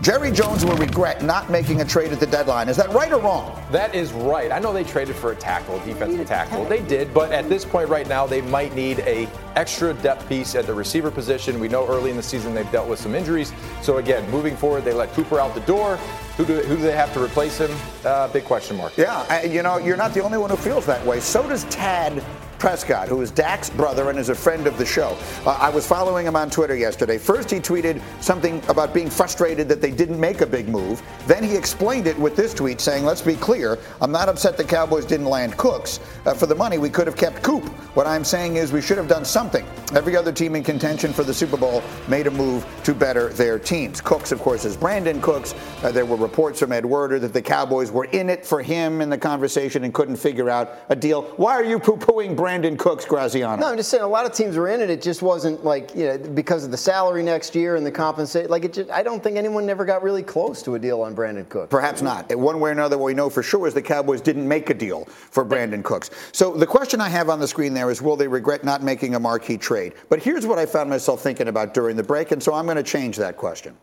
Jerry 0.03 0.31
Jones 0.33 0.65
will 0.65 0.75
regret 0.75 1.23
not 1.23 1.49
making 1.49 1.79
a 1.79 1.85
trade 1.85 2.11
at 2.11 2.19
the 2.19 2.27
deadline. 2.27 2.67
Is 2.67 2.75
that 2.75 2.89
right 2.89 3.09
or 3.13 3.21
wrong? 3.21 3.57
That 3.71 3.95
is 3.95 4.11
right. 4.11 4.51
I 4.51 4.59
know 4.59 4.73
they 4.73 4.83
traded 4.83 5.15
for 5.15 5.31
a 5.31 5.35
tackle, 5.35 5.79
defensive 5.85 6.27
tackle. 6.27 6.65
They 6.65 6.81
did, 6.81 7.13
but 7.13 7.31
at 7.31 7.47
this 7.47 7.63
point 7.63 7.87
right 7.87 8.05
now, 8.05 8.27
they 8.27 8.41
might 8.41 8.75
need 8.75 8.99
a 8.99 9.29
extra 9.55 9.93
depth 9.93 10.27
piece 10.27 10.55
at 10.55 10.67
the 10.67 10.73
receiver 10.73 11.09
position. 11.09 11.57
We 11.57 11.69
know 11.69 11.87
early 11.87 12.09
in 12.09 12.17
the 12.17 12.23
season 12.23 12.53
they've 12.53 12.69
dealt 12.69 12.89
with 12.89 12.99
some 12.99 13.15
injuries. 13.15 13.53
So 13.81 13.99
again, 13.99 14.29
moving 14.29 14.57
forward, 14.57 14.83
they 14.83 14.91
let 14.91 15.13
Cooper 15.13 15.39
out 15.39 15.55
the 15.55 15.61
door. 15.61 15.95
Who 16.35 16.43
do, 16.45 16.55
who 16.63 16.75
do 16.75 16.81
they 16.81 16.91
have 16.91 17.13
to 17.13 17.23
replace 17.23 17.57
him? 17.59 17.71
Uh, 18.03 18.27
big 18.27 18.43
question 18.43 18.75
mark. 18.75 18.97
Yeah, 18.97 19.25
I- 19.29 19.43
you 19.43 19.63
know, 19.63 19.77
you're 19.77 19.95
not 19.95 20.13
the 20.13 20.21
only 20.21 20.37
one 20.37 20.49
who 20.49 20.57
feels 20.57 20.85
that 20.85 21.05
way. 21.05 21.21
So 21.21 21.47
does 21.47 21.63
Tad 21.65 22.21
Prescott, 22.63 23.09
who 23.09 23.19
is 23.19 23.29
Dak's 23.29 23.69
brother 23.69 24.09
and 24.09 24.17
is 24.17 24.29
a 24.29 24.35
friend 24.35 24.67
of 24.67 24.77
the 24.77 24.85
show. 24.85 25.17
Uh, 25.45 25.49
I 25.59 25.69
was 25.69 25.85
following 25.85 26.25
him 26.25 26.37
on 26.37 26.49
Twitter 26.49 26.77
yesterday. 26.77 27.17
First, 27.17 27.51
he 27.51 27.57
tweeted 27.57 28.01
something 28.23 28.61
about 28.69 28.93
being 28.93 29.09
frustrated 29.09 29.67
that 29.67 29.81
they 29.81 29.91
didn't 29.91 30.17
make 30.17 30.39
a 30.39 30.45
big 30.45 30.69
move. 30.69 31.01
Then 31.27 31.43
he 31.43 31.57
explained 31.57 32.07
it 32.07 32.17
with 32.17 32.37
this 32.37 32.53
tweet 32.53 32.79
saying, 32.79 33.03
Let's 33.03 33.21
be 33.21 33.35
clear, 33.35 33.79
I'm 33.99 34.13
not 34.13 34.29
upset 34.29 34.55
the 34.55 34.63
Cowboys 34.63 35.03
didn't 35.03 35.25
land 35.25 35.57
Cooks. 35.57 35.99
Uh, 36.25 36.33
for 36.33 36.45
the 36.45 36.55
money, 36.55 36.77
we 36.77 36.89
could 36.89 37.05
have 37.05 37.17
kept 37.17 37.43
Coop. 37.43 37.65
What 37.97 38.07
I'm 38.07 38.23
saying 38.23 38.55
is 38.55 38.71
we 38.71 38.81
should 38.81 38.97
have 38.97 39.09
done 39.09 39.25
something. 39.25 39.65
Every 39.93 40.15
other 40.15 40.31
team 40.31 40.55
in 40.55 40.63
contention 40.63 41.11
for 41.11 41.25
the 41.25 41.33
Super 41.33 41.57
Bowl 41.57 41.83
made 42.07 42.27
a 42.27 42.31
move 42.31 42.65
to 42.85 42.95
better 42.95 43.27
their 43.27 43.59
teams. 43.59 43.99
Cooks, 43.99 44.31
of 44.31 44.39
course, 44.39 44.63
is 44.63 44.77
Brandin 44.77 45.21
Cooks. 45.21 45.53
Uh, 45.83 45.91
there 45.91 46.05
were 46.05 46.15
reports 46.15 46.61
from 46.61 46.71
Ed 46.71 46.85
Werder 46.85 47.19
that 47.19 47.33
the 47.33 47.41
Cowboys 47.41 47.91
were 47.91 48.05
in 48.05 48.29
it 48.29 48.45
for 48.45 48.63
him 48.63 49.01
in 49.01 49.09
the 49.09 49.17
conversation 49.17 49.83
and 49.83 49.93
couldn't 49.93 50.15
figure 50.15 50.49
out 50.49 50.77
a 50.87 50.95
deal. 50.95 51.23
Why 51.35 51.55
are 51.55 51.65
you 51.65 51.77
poo-pooing 51.77 52.37
Brandin 52.37 52.52
Cooks, 52.77 53.05
Graziano? 53.05 53.61
No, 53.61 53.67
I'm 53.69 53.77
just 53.77 53.89
saying 53.89 54.03
a 54.03 54.07
lot 54.07 54.25
of 54.25 54.33
teams 54.33 54.55
were 54.55 54.67
in 54.67 54.79
it. 54.81 54.89
It 54.89 55.01
just 55.01 55.21
wasn't 55.21 55.63
like 55.63 55.95
you 55.95 56.05
know 56.05 56.17
because 56.17 56.63
of 56.63 56.71
the 56.71 56.77
salary 56.77 57.23
next 57.23 57.55
year 57.55 57.75
and 57.75 57.85
the 57.85 57.91
compensate. 57.91 58.49
Like 58.49 58.65
it, 58.65 58.73
just, 58.73 58.89
I 58.91 59.01
don't 59.01 59.23
think 59.23 59.37
anyone 59.37 59.69
ever 59.69 59.85
got 59.85 60.03
really 60.03 60.21
close 60.21 60.61
to 60.63 60.75
a 60.75 60.79
deal 60.79 61.01
on 61.01 61.15
Brandin 61.15 61.49
Cook. 61.49 61.69
Perhaps 61.69 62.01
not. 62.01 62.33
One 62.35 62.59
way 62.59 62.69
or 62.69 62.73
another, 62.73 62.97
what 62.97 63.05
we 63.05 63.13
know 63.13 63.29
for 63.29 63.41
sure 63.41 63.67
is 63.67 63.73
the 63.73 63.81
Cowboys 63.81 64.21
didn't 64.21 64.47
make 64.47 64.69
a 64.69 64.73
deal 64.73 65.05
for 65.05 65.43
Brandin 65.43 65.83
Cooks. 65.83 66.11
So 66.31 66.53
the 66.55 66.67
question 66.67 67.01
I 67.01 67.09
have 67.09 67.29
on 67.29 67.39
the 67.39 67.47
screen 67.47 67.73
there 67.73 67.89
is 67.89 68.01
will 68.01 68.15
they 68.15 68.27
regret 68.27 68.63
not 68.63 68.83
making 68.83 69.15
a 69.15 69.19
marquee 69.19 69.57
trade? 69.57 69.93
But 70.09 70.21
here's 70.21 70.45
what 70.45 70.59
I 70.59 70.65
found 70.65 70.89
myself 70.89 71.21
thinking 71.21 71.47
about 71.47 71.73
during 71.73 71.95
the 71.95 72.03
break, 72.03 72.31
and 72.31 72.41
so 72.41 72.53
I'm 72.53 72.65
going 72.65 72.77
to 72.77 72.83
change 72.83 73.17
that 73.17 73.37
question. 73.37 73.75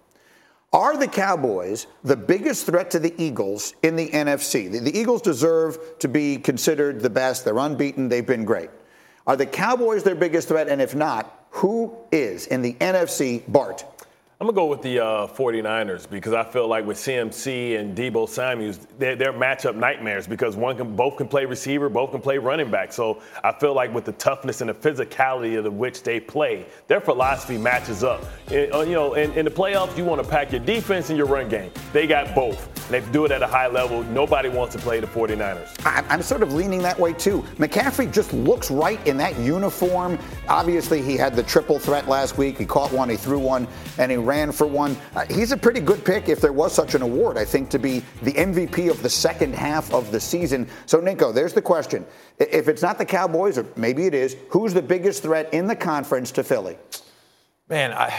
Are 0.73 0.97
the 0.97 1.09
Cowboys 1.09 1.89
the 2.05 2.16
biggest 2.16 2.64
threat 2.64 2.93
to 2.93 3.01
the 3.01 3.12
Eagles 3.21 3.75
in 3.83 3.97
the 3.97 4.09
NFC? 4.09 4.71
The, 4.71 4.79
the 4.79 4.97
Eagles 4.97 5.21
deserve 5.21 5.99
to 5.99 6.07
be 6.07 6.37
considered 6.37 7.01
the 7.01 7.11
best. 7.11 7.45
They're 7.45 7.59
unbeaten, 7.59 8.09
they've 8.09 8.27
been 8.27 8.45
great. 8.45 8.71
Are 9.27 9.35
the 9.35 9.47
Cowboys 9.47 10.05
their 10.05 10.14
biggest 10.14 10.47
threat? 10.47 10.68
And 10.68 10.81
if 10.81 10.95
not, 10.95 11.47
who 11.51 11.97
is 12.12 12.47
in 12.47 12.62
the 12.62 12.75
NFC? 12.75 13.43
Bart. 13.51 13.85
I'm 14.43 14.47
gonna 14.47 14.57
go 14.57 14.64
with 14.64 14.80
the 14.80 15.01
uh, 15.01 15.26
49ers 15.26 16.09
because 16.09 16.32
I 16.32 16.45
feel 16.45 16.66
like 16.66 16.86
with 16.86 16.97
CMC 16.97 17.78
and 17.78 17.95
Deebo 17.95 18.26
Samuels, 18.26 18.78
they're, 18.99 19.14
they're 19.14 19.34
matchup 19.34 19.76
nightmares 19.76 20.26
because 20.26 20.57
one 20.57 20.78
can 20.78 20.97
both 20.97 21.18
can 21.18 21.28
play 21.28 21.45
receiver, 21.45 21.91
both 21.91 22.12
can 22.12 22.22
play 22.22 22.38
running 22.38 22.70
back. 22.70 22.91
So 22.91 23.20
I 23.45 23.53
feel 23.53 23.74
like 23.74 23.93
with 23.93 24.07
the 24.07 24.12
toughness 24.12 24.62
and 24.62 24.70
the 24.70 24.74
physicality 24.74 25.59
of 25.59 25.64
the 25.64 25.70
which 25.70 26.03
they 26.03 26.20
play, 26.20 26.64
their 26.86 27.03
philosophy 27.03 27.59
matches 27.59 28.03
up. 28.03 28.24
Uh, 28.51 28.80
you 28.80 28.95
know, 28.95 29.12
in, 29.12 29.30
in 29.34 29.45
the 29.45 29.51
playoffs, 29.51 29.95
you 29.99 30.07
want 30.07 30.22
to 30.24 30.26
pack 30.26 30.53
your 30.53 30.61
defense 30.62 31.11
and 31.11 31.18
your 31.18 31.26
run 31.26 31.51
game. 31.51 31.70
They 31.93 32.07
got 32.07 32.34
both. 32.34 32.66
They 32.88 33.03
do 33.12 33.26
it 33.26 33.30
at 33.30 33.43
a 33.43 33.47
high 33.47 33.68
level. 33.68 34.03
Nobody 34.05 34.49
wants 34.49 34.74
to 34.74 34.80
play 34.80 35.01
the 35.01 35.07
49ers. 35.07 35.86
I- 35.86 36.05
I'm 36.09 36.22
sort 36.22 36.43
of 36.43 36.55
leaning 36.55 36.80
that 36.82 36.99
way 36.99 37.12
too. 37.12 37.43
McCaffrey 37.59 38.11
just 38.11 38.32
looks 38.32 38.70
right 38.70 39.07
in 39.07 39.18
that 39.18 39.38
uniform. 39.38 40.18
Obviously, 40.49 41.03
he 41.03 41.16
had 41.18 41.36
the 41.36 41.43
triple 41.43 41.78
threat 41.78 42.09
last 42.09 42.38
week. 42.38 42.57
He 42.57 42.64
caught 42.64 42.91
one, 42.91 43.11
he 43.11 43.16
threw 43.16 43.38
one, 43.38 43.68
and 43.99 44.11
he 44.11 44.16
ran 44.31 44.53
for 44.53 44.64
one. 44.64 44.97
Uh, 45.16 45.26
he's 45.26 45.51
a 45.51 45.57
pretty 45.57 45.81
good 45.81 46.05
pick 46.05 46.28
if 46.28 46.41
there 46.41 46.53
was 46.53 46.72
such 46.72 46.95
an 46.95 47.03
award, 47.03 47.37
I 47.37 47.45
think, 47.45 47.68
to 47.70 47.81
be 47.81 48.05
the 48.22 48.33
MVP 48.33 48.89
of 48.89 49.03
the 49.03 49.11
second 49.11 49.57
half 49.57 49.93
of 49.93 50.12
the 50.12 50.20
season. 50.20 50.68
So, 50.87 51.01
Nico, 51.01 51.33
there's 51.33 51.53
the 51.53 51.62
question. 51.62 52.07
If 52.39 52.68
it's 52.68 52.81
not 52.81 52.97
the 52.97 53.05
Cowboys, 53.05 53.59
or 53.59 53.66
maybe 53.74 54.07
it 54.07 54.14
is, 54.14 54.37
who's 54.49 54.72
the 54.72 54.83
biggest 54.83 55.24
threat 55.24 55.53
in 55.53 55.66
the 55.66 55.74
conference 55.74 56.31
to 56.33 56.45
Philly? 56.45 56.78
Man, 57.68 57.93
I, 57.93 58.14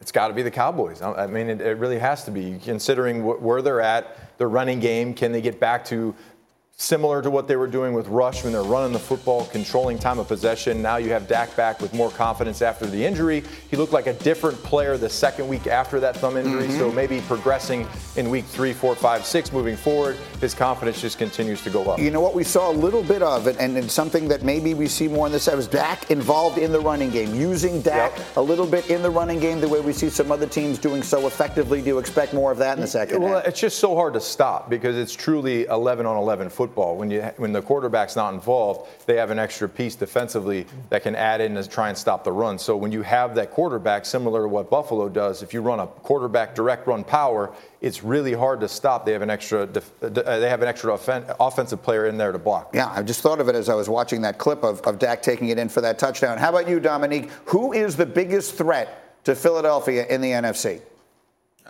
it's 0.00 0.10
got 0.10 0.26
to 0.28 0.34
be 0.34 0.42
the 0.42 0.50
Cowboys. 0.50 1.02
I 1.02 1.28
mean, 1.28 1.48
it, 1.48 1.60
it 1.60 1.78
really 1.78 2.00
has 2.00 2.24
to 2.24 2.32
be. 2.32 2.58
Considering 2.64 3.22
wh- 3.22 3.40
where 3.40 3.62
they're 3.62 3.80
at, 3.80 4.38
their 4.38 4.48
running 4.48 4.80
game, 4.80 5.14
can 5.14 5.30
they 5.30 5.40
get 5.40 5.60
back 5.60 5.84
to 5.86 6.16
similar 6.80 7.20
to 7.20 7.28
what 7.28 7.48
they 7.48 7.56
were 7.56 7.66
doing 7.66 7.92
with 7.92 8.06
Rush 8.06 8.44
when 8.44 8.52
they're 8.52 8.62
running 8.62 8.92
the 8.92 9.00
football, 9.00 9.46
controlling 9.46 9.98
time 9.98 10.20
of 10.20 10.28
possession. 10.28 10.80
Now 10.80 10.96
you 10.98 11.10
have 11.10 11.26
Dak 11.26 11.54
back 11.56 11.80
with 11.80 11.92
more 11.92 12.08
confidence 12.08 12.62
after 12.62 12.86
the 12.86 13.04
injury. 13.04 13.42
He 13.68 13.76
looked 13.76 13.92
like 13.92 14.06
a 14.06 14.12
different 14.14 14.56
player 14.62 14.96
the 14.96 15.10
second 15.10 15.48
week 15.48 15.66
after 15.66 15.98
that 15.98 16.16
thumb 16.16 16.36
injury. 16.36 16.68
Mm-hmm. 16.68 16.78
So 16.78 16.92
maybe 16.92 17.20
progressing 17.22 17.84
in 18.16 18.30
week 18.30 18.44
three, 18.44 18.72
four, 18.72 18.94
five, 18.94 19.26
six, 19.26 19.52
moving 19.52 19.76
forward, 19.76 20.16
his 20.40 20.54
confidence 20.54 21.00
just 21.00 21.18
continues 21.18 21.62
to 21.64 21.70
go 21.70 21.90
up. 21.90 21.98
You 21.98 22.12
know 22.12 22.20
what 22.20 22.36
we 22.36 22.44
saw 22.44 22.70
a 22.70 22.72
little 22.72 23.02
bit 23.02 23.22
of, 23.22 23.48
and, 23.48 23.76
and 23.76 23.90
something 23.90 24.28
that 24.28 24.44
maybe 24.44 24.72
we 24.72 24.86
see 24.86 25.08
more 25.08 25.26
in 25.26 25.32
this 25.32 25.48
was 25.48 25.66
Dak 25.66 26.12
involved 26.12 26.58
in 26.58 26.70
the 26.70 26.80
running 26.80 27.10
game, 27.10 27.34
using 27.34 27.82
Dak 27.82 28.12
a 28.36 28.40
little 28.40 28.66
bit 28.66 28.88
in 28.88 29.02
the 29.02 29.10
running 29.10 29.40
game, 29.40 29.60
the 29.60 29.68
way 29.68 29.80
we 29.80 29.92
see 29.92 30.08
some 30.08 30.30
other 30.30 30.46
teams 30.46 30.78
doing 30.78 31.02
so 31.02 31.26
effectively. 31.26 31.80
Do 31.82 31.88
you 31.88 31.98
expect 31.98 32.34
more 32.34 32.52
of 32.52 32.58
that 32.58 32.78
in 32.78 32.80
the 32.82 32.86
second 32.86 33.20
Well, 33.20 33.34
half? 33.34 33.48
it's 33.48 33.58
just 33.58 33.80
so 33.80 33.96
hard 33.96 34.14
to 34.14 34.20
stop 34.20 34.70
because 34.70 34.96
it's 34.96 35.12
truly 35.12 35.64
11 35.64 36.06
on 36.06 36.16
11 36.16 36.48
football. 36.50 36.67
When 36.76 37.10
you 37.10 37.22
when 37.36 37.52
the 37.52 37.62
quarterback's 37.62 38.16
not 38.16 38.34
involved, 38.34 38.88
they 39.06 39.16
have 39.16 39.30
an 39.30 39.38
extra 39.38 39.68
piece 39.68 39.94
defensively 39.94 40.66
that 40.90 41.02
can 41.02 41.14
add 41.14 41.40
in 41.40 41.54
to 41.54 41.68
try 41.68 41.88
and 41.88 41.98
stop 41.98 42.24
the 42.24 42.32
run. 42.32 42.58
So 42.58 42.76
when 42.76 42.92
you 42.92 43.02
have 43.02 43.34
that 43.36 43.50
quarterback, 43.50 44.04
similar 44.06 44.42
to 44.42 44.48
what 44.48 44.70
Buffalo 44.70 45.08
does, 45.08 45.42
if 45.42 45.52
you 45.54 45.60
run 45.60 45.80
a 45.80 45.86
quarterback 45.86 46.54
direct 46.54 46.86
run 46.86 47.04
power, 47.04 47.52
it's 47.80 48.02
really 48.02 48.32
hard 48.32 48.60
to 48.60 48.68
stop. 48.68 49.06
They 49.06 49.12
have 49.12 49.22
an 49.22 49.30
extra 49.30 49.66
def- 49.66 49.92
uh, 50.02 50.08
they 50.08 50.48
have 50.48 50.62
an 50.62 50.68
extra 50.68 50.92
offen- 50.94 51.24
offensive 51.40 51.82
player 51.82 52.06
in 52.06 52.18
there 52.18 52.32
to 52.32 52.38
block. 52.38 52.70
Yeah, 52.74 52.92
I 52.94 53.02
just 53.02 53.20
thought 53.20 53.40
of 53.40 53.48
it 53.48 53.54
as 53.54 53.68
I 53.68 53.74
was 53.74 53.88
watching 53.88 54.22
that 54.22 54.38
clip 54.38 54.62
of, 54.64 54.80
of 54.82 54.98
Dak 54.98 55.22
taking 55.22 55.48
it 55.48 55.58
in 55.58 55.68
for 55.68 55.80
that 55.80 55.98
touchdown. 55.98 56.38
How 56.38 56.50
about 56.50 56.68
you, 56.68 56.80
Dominique? 56.80 57.30
Who 57.46 57.72
is 57.72 57.96
the 57.96 58.06
biggest 58.06 58.54
threat 58.54 59.24
to 59.24 59.34
Philadelphia 59.34 60.06
in 60.06 60.20
the 60.20 60.30
NFC? 60.30 60.80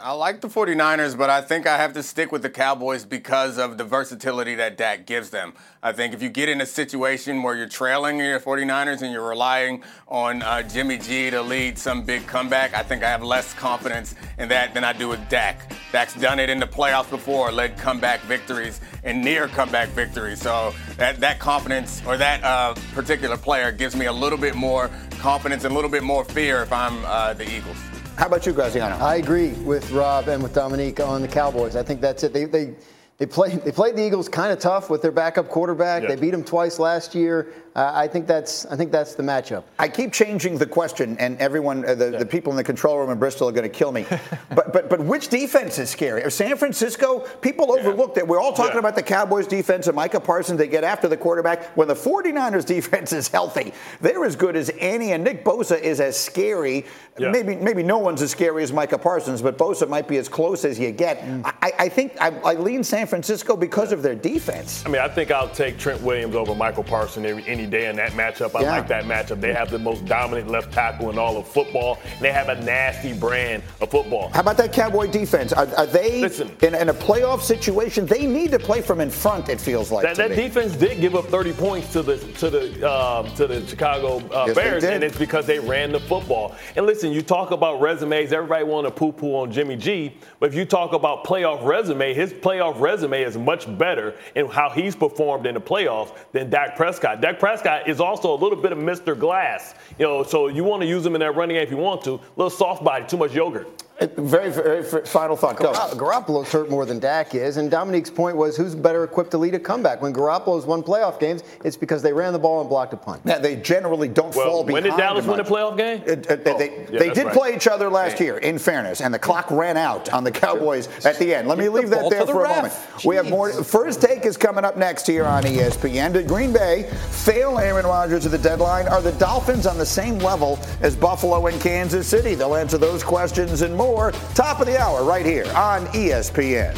I 0.01 0.13
like 0.13 0.41
the 0.41 0.47
49ers, 0.47 1.19
but 1.19 1.29
I 1.29 1.41
think 1.41 1.67
I 1.67 1.77
have 1.77 1.93
to 1.95 2.05
stick 2.05 2.31
with 2.31 2.43
the 2.43 2.51
Cowboys 2.51 3.05
because 3.05 3.59
of 3.59 3.79
the 3.79 3.85
versatility 3.85 4.55
that 4.55 4.77
Dak 4.77 5.07
gives 5.07 5.31
them. 5.31 5.55
I 5.83 5.91
think 5.91 6.15
if 6.15 6.23
you 6.23 6.29
get 6.29 6.49
in 6.49 6.61
a 6.61 6.67
situation 6.67 7.43
where 7.43 7.57
you're 7.57 7.69
trailing 7.69 8.19
your 8.19 8.39
49ers 8.39 9.03
and 9.03 9.11
you're 9.11 9.29
relying 9.29 9.83
on 10.07 10.43
uh, 10.43 10.63
Jimmy 10.63 10.99
G 10.99 11.31
to 11.31 11.43
lead 11.43 11.77
some 11.77 12.05
big 12.05 12.25
comeback, 12.29 12.75
I 12.75 12.85
think 12.85 13.03
I 13.03 13.09
have 13.09 13.25
less 13.25 13.53
confidence 13.55 14.15
in 14.39 14.49
that 14.51 14.73
than 14.73 14.85
I 14.85 14.93
do 14.93 15.09
with 15.09 15.29
Dak. 15.29 15.73
Dak's 15.91 16.15
done 16.15 16.39
it 16.39 16.49
in 16.49 16.61
the 16.61 16.67
playoffs 16.67 17.11
before, 17.11 17.51
led 17.51 17.77
comeback 17.77 18.21
victories 18.21 18.81
and 19.03 19.21
near 19.21 19.49
comeback 19.49 19.89
victories. 19.89 20.41
So 20.41 20.75
that, 20.99 21.19
that 21.19 21.41
confidence 21.41 22.03
or 22.07 22.17
that 22.17 22.45
uh, 22.45 22.75
particular 22.95 23.37
player 23.37 23.73
gives 23.73 23.97
me 23.97 24.07
a 24.07 24.13
little 24.13 24.39
bit 24.39 24.55
more 24.55 24.91
confidence 25.19 25.65
and 25.65 25.73
a 25.73 25.75
little 25.75 25.91
bit 25.91 26.05
more 26.05 26.25
fear 26.25 26.63
if 26.63 26.73
I'm 26.73 27.05
uh, 27.05 27.33
the 27.33 27.53
Eagles. 27.53 27.79
How 28.19 28.27
about 28.27 28.45
you, 28.47 28.53
Graziano? 28.53 28.97
I 28.97 29.15
agree 29.15 29.51
with 29.63 29.93
Rob 29.93 30.27
and 30.27 30.43
with 30.43 30.53
Dominique 30.53 30.99
on 30.99 31.23
the 31.23 31.29
Cowboys. 31.29 31.77
I 31.77 31.85
think 31.85 32.01
that's 32.01 32.25
it. 32.25 32.33
They 32.33 32.47
they 32.47 32.75
they 33.17 33.27
played 33.27 33.63
they 33.63 33.71
played 33.71 33.95
the 33.95 34.05
Eagles 34.05 34.29
kind 34.29 34.51
of 34.53 34.59
tough 34.59 34.91
with 34.91 35.03
their 35.03 35.13
backup 35.13 35.49
quarterback. 35.49 36.03
Yeah. 36.03 36.09
They 36.09 36.17
beat 36.17 36.33
them 36.33 36.43
twice 36.43 36.81
last 36.81 37.15
year. 37.15 37.53
Uh, 37.79 37.93
I 37.95 38.09
think 38.09 38.27
that's 38.27 38.67
I 38.67 38.75
think 38.75 38.91
that's 38.91 39.15
the 39.15 39.23
matchup. 39.23 39.63
I 39.79 39.89
keep 39.89 40.13
changing 40.13 40.59
the 40.59 40.67
question, 40.67 41.17
and 41.21 41.39
everyone, 41.39 41.89
uh, 41.89 41.95
the, 41.95 42.11
the 42.11 42.27
people 42.27 42.51
in 42.51 42.57
the 42.57 42.65
control 42.65 42.99
room 42.99 43.11
in 43.11 43.21
Bristol 43.21 43.49
are 43.49 43.53
going 43.53 43.71
to 43.71 43.79
kill 43.79 43.93
me. 43.93 44.05
but 44.53 44.73
but 44.73 44.91
but 44.91 44.99
which 44.99 45.29
defense 45.29 45.79
is 45.79 45.89
scary? 45.89 46.29
San 46.33 46.57
Francisco, 46.57 47.21
people 47.41 47.71
overlook 47.71 48.17
that. 48.17 48.27
We're 48.27 48.41
all 48.41 48.53
talking 48.53 48.73
Yeah. 48.73 48.81
about 48.81 48.97
the 48.97 49.05
Cowboys 49.05 49.47
defense 49.47 49.87
and 49.87 49.95
Micah 49.95 50.19
Parsons. 50.19 50.59
They 50.59 50.67
get 50.67 50.83
after 50.83 51.07
the 51.07 51.17
quarterback. 51.17 51.67
When 51.77 51.87
the 51.87 51.95
49ers 51.95 52.67
defense 52.77 53.13
is 53.13 53.29
healthy, 53.29 53.73
they're 54.01 54.25
as 54.25 54.35
good 54.35 54.57
as 54.57 54.73
any. 54.81 55.13
And 55.13 55.23
Nick 55.23 55.45
Bosa 55.45 55.81
is 55.81 56.01
as 56.01 56.19
scary. 56.19 56.85
Yeah. 57.17 57.31
Maybe 57.31 57.55
maybe 57.55 57.85
no 57.85 57.99
one's 57.99 58.23
as 58.23 58.33
scary 58.33 58.65
as 58.65 58.73
Micah 58.73 58.99
Parsons, 58.99 59.41
but 59.41 59.57
Bosa 59.57 59.89
might 59.89 60.09
be 60.09 60.17
as 60.17 60.29
close 60.29 60.65
as 60.65 60.81
you 60.81 60.91
get. 60.91 61.23
I, 61.45 61.73
I 61.79 61.89
think 61.89 62.17
I, 62.21 62.31
I 62.41 62.55
lean 62.55 62.83
San 62.83 63.07
Francisco 63.07 63.57
because 63.57 63.93
of 63.93 64.03
their 64.03 64.17
defense. 64.17 64.83
I 64.85 64.89
mean, 64.89 65.01
I 65.01 65.09
think 65.09 65.31
I'll 65.31 65.49
take 65.49 65.79
Trent 65.79 66.03
Williams 66.03 66.35
over 66.35 66.57
Michael 66.57 66.83
Parsons 66.83 67.25
any, 67.25 67.47
any 67.47 67.68
day 67.71 67.89
in 67.89 67.97
that 67.97 68.13
matchup. 68.13 68.55
I 68.55 68.63
Yeah. 68.63 68.71
like 68.71 68.89
that 68.89 69.05
matchup. 69.05 69.41
They 69.41 69.53
have 69.53 69.71
the 69.71 69.79
most 69.79 70.05
dominant 70.07 70.49
left 70.51 70.73
tackle 70.73 71.11
in 71.11 71.19
all 71.19 71.37
of 71.37 71.47
football. 71.47 71.99
And 72.05 72.21
they 72.21 72.33
have 72.33 72.49
a 72.49 72.61
nasty 72.63 73.13
brand 73.13 73.63
of 73.81 73.91
football. 73.91 74.31
How 74.35 74.41
about 74.41 74.57
that 74.59 74.73
Cowboy 74.73 75.07
defense? 75.11 75.53
Are, 75.53 75.69
are 75.77 75.87
they 75.87 76.21
Listen. 76.21 76.51
in, 76.63 76.75
in 76.75 76.89
a 76.89 76.95
playoff 76.95 77.41
situation? 77.43 78.07
They 78.07 78.27
need 78.27 78.51
to 78.53 78.59
play 78.59 78.81
from 78.81 79.01
in 79.01 79.11
front. 79.11 79.49
It 79.49 79.61
feels 79.61 79.91
like 79.91 80.05
That, 80.05 80.17
that 80.17 80.35
defense 80.37 80.75
did 80.77 81.01
give 81.01 81.15
up 81.15 81.27
30 81.27 81.53
points 81.53 81.93
to 81.93 82.03
the 82.03 82.19
to 82.39 82.51
the 82.51 82.91
um, 82.91 83.33
to 83.35 83.47
the 83.47 83.67
Chicago 83.67 84.19
uh, 84.33 84.45
Yes, 84.47 84.55
Bears, 84.57 84.85
and 84.85 85.03
it's 85.05 85.19
because 85.19 85.47
they 85.47 85.59
ran 85.59 85.93
the 85.93 86.01
football. 86.01 86.55
And 86.77 86.87
listen, 86.87 87.13
you 87.13 87.23
talk 87.23 87.51
about 87.51 87.81
resumes. 87.81 88.33
Everybody 88.33 88.65
want 88.65 88.87
to 88.87 88.91
poo-poo 88.91 89.35
on 89.37 89.51
Jimmy 89.53 89.77
G, 89.77 90.15
but 90.41 90.49
if 90.51 90.55
you 90.55 90.65
talk 90.65 90.93
about 90.93 91.25
playoff 91.25 91.65
resume, 91.65 92.15
his 92.15 92.33
playoff 92.33 92.81
resume 92.81 93.23
is 93.23 93.37
much 93.37 93.67
better 93.79 94.15
in 94.35 94.47
how 94.49 94.71
he's 94.71 94.95
performed 94.97 95.47
in 95.47 95.55
the 95.55 95.61
playoffs 95.61 96.15
than 96.33 96.49
Dak 96.51 96.77
Prescott. 96.77 97.21
Dak 97.21 97.39
Prescott 97.39 97.58
is 97.87 98.01
also 98.01 98.35
a 98.35 98.39
little 98.39 98.61
bit 98.61 98.73
of 98.73 98.79
Mr. 98.79 99.19
Glass, 99.19 99.75
you 99.99 100.07
know. 100.07 100.23
So 100.23 100.49
you 100.49 100.65
want 100.65 100.83
to 100.83 100.89
use 100.89 101.05
him 101.05 101.15
in 101.15 101.21
that 101.21 101.35
running 101.35 101.57
game 101.57 101.63
if 101.63 101.71
you 101.71 101.77
want 101.77 102.03
to. 102.05 102.15
A 102.15 102.21
little 102.37 102.51
soft 102.51 102.85
body, 102.85 103.05
too 103.07 103.17
much 103.17 103.35
yogurt. 103.35 103.85
Very, 104.01 104.51
very, 104.53 104.83
very 104.85 105.05
final 105.07 105.37
thought. 105.37 105.57
Go. 105.57 105.73
Garoppolo's 105.73 106.53
hurt 106.53 106.71
more 106.71 106.87
than 106.87 107.01
Dak 107.01 107.35
is, 107.35 107.57
and 107.57 107.69
Dominique's 107.69 108.11
point 108.11 108.37
was 108.37 108.57
who's 108.57 108.77
better 108.77 109.03
equipped 109.03 109.33
to 109.33 109.39
lead 109.39 109.55
a 109.55 109.59
comeback. 109.59 110.01
When 110.01 110.13
Garoppolo's 110.15 110.67
won 110.67 110.85
playoff 110.85 111.19
games, 111.19 111.43
it's 111.65 111.77
because 111.77 112.01
they 112.01 112.13
ran 112.13 112.33
the 112.33 112.39
ball 112.39 112.61
and 112.61 112.69
blocked 112.69 112.93
a 112.93 112.97
punt. 112.97 113.23
Yeah, 113.25 113.39
they 113.41 113.57
generally 113.57 114.07
don't 114.07 114.33
Well, 114.37 114.47
fall 114.47 114.63
behind. 114.65 114.85
when 114.85 114.93
did 114.95 115.01
Dallas 115.01 115.27
much. 115.27 115.37
win 115.39 115.47
a 115.47 115.49
playoff 115.49 115.77
game? 115.77 116.03
It- 116.07 116.31
it- 116.31 116.45
they 116.45 116.53
Oh, 116.53 116.59
they, 116.59 116.71
yeah, 116.93 116.99
they 117.01 117.11
did 117.11 117.27
right. 117.27 117.35
play 117.35 117.57
each 117.57 117.67
other 117.67 117.91
last 117.91 118.21
year, 118.21 118.39
in 118.39 118.59
fairness, 118.59 119.01
and 119.01 119.13
the 119.13 119.19
clock 119.19 119.51
ran 119.51 119.77
out 119.77 120.13
on 120.13 120.23
the 120.23 120.31
Cowboys 120.31 120.89
at 121.05 121.19
the 121.19 121.35
end. 121.35 121.49
Let 121.49 121.59
me 121.59 121.65
Give 121.65 121.73
the 121.75 121.81
leave 121.81 121.91
that 121.91 122.09
there 122.11 122.25
the 122.25 122.33
for 122.33 122.45
a 122.45 122.49
ref. 122.49 122.57
moment. 122.57 122.75
We 123.05 123.17
have 123.17 123.29
more. 123.29 123.51
First 123.51 124.01
take 124.01 124.25
is 124.25 124.37
coming 124.37 124.65
up 124.65 124.77
next 124.77 125.09
here 125.09 125.25
on 125.25 125.43
ESPN. 125.43 126.13
Did 126.13 126.29
Green 126.29 126.53
Bay 126.53 126.85
fail 127.11 127.59
Aaron 127.59 127.85
Rodgers 127.85 128.25
at 128.27 128.31
the 128.31 128.39
deadline? 128.39 128.87
Are 128.87 129.03
the 129.03 129.13
Dolphins 129.13 129.67
on 129.67 129.77
the 129.77 129.87
same 129.87 130.19
level 130.21 130.57
as 130.83 130.95
Buffalo 130.95 131.49
and 131.49 131.61
Kansas 131.61 132.07
City? 132.07 132.37
They'll 132.37 132.55
answer 132.55 132.79
those 132.79 133.03
questions 133.03 133.63
and 133.63 133.77
more. 133.77 133.88
Top 134.35 134.61
of 134.61 134.67
the 134.67 134.79
hour, 134.79 135.03
right 135.03 135.25
here 135.25 135.47
on 135.57 135.87
ESPN. 135.89 136.77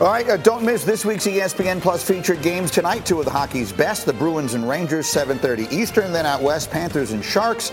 All 0.00 0.06
right, 0.06 0.26
uh, 0.30 0.38
don't 0.38 0.64
miss 0.64 0.82
this 0.82 1.04
week's 1.04 1.26
ESPN 1.26 1.78
Plus 1.82 2.02
featured 2.02 2.40
games 2.40 2.70
tonight. 2.70 3.04
Two 3.04 3.18
of 3.18 3.26
the 3.26 3.30
hockey's 3.30 3.70
best, 3.70 4.06
the 4.06 4.14
Bruins 4.14 4.54
and 4.54 4.66
Rangers, 4.66 5.06
7:30 5.06 5.70
Eastern. 5.70 6.10
Then 6.10 6.24
out 6.24 6.40
west, 6.40 6.70
Panthers 6.70 7.12
and 7.12 7.22
Sharks. 7.22 7.70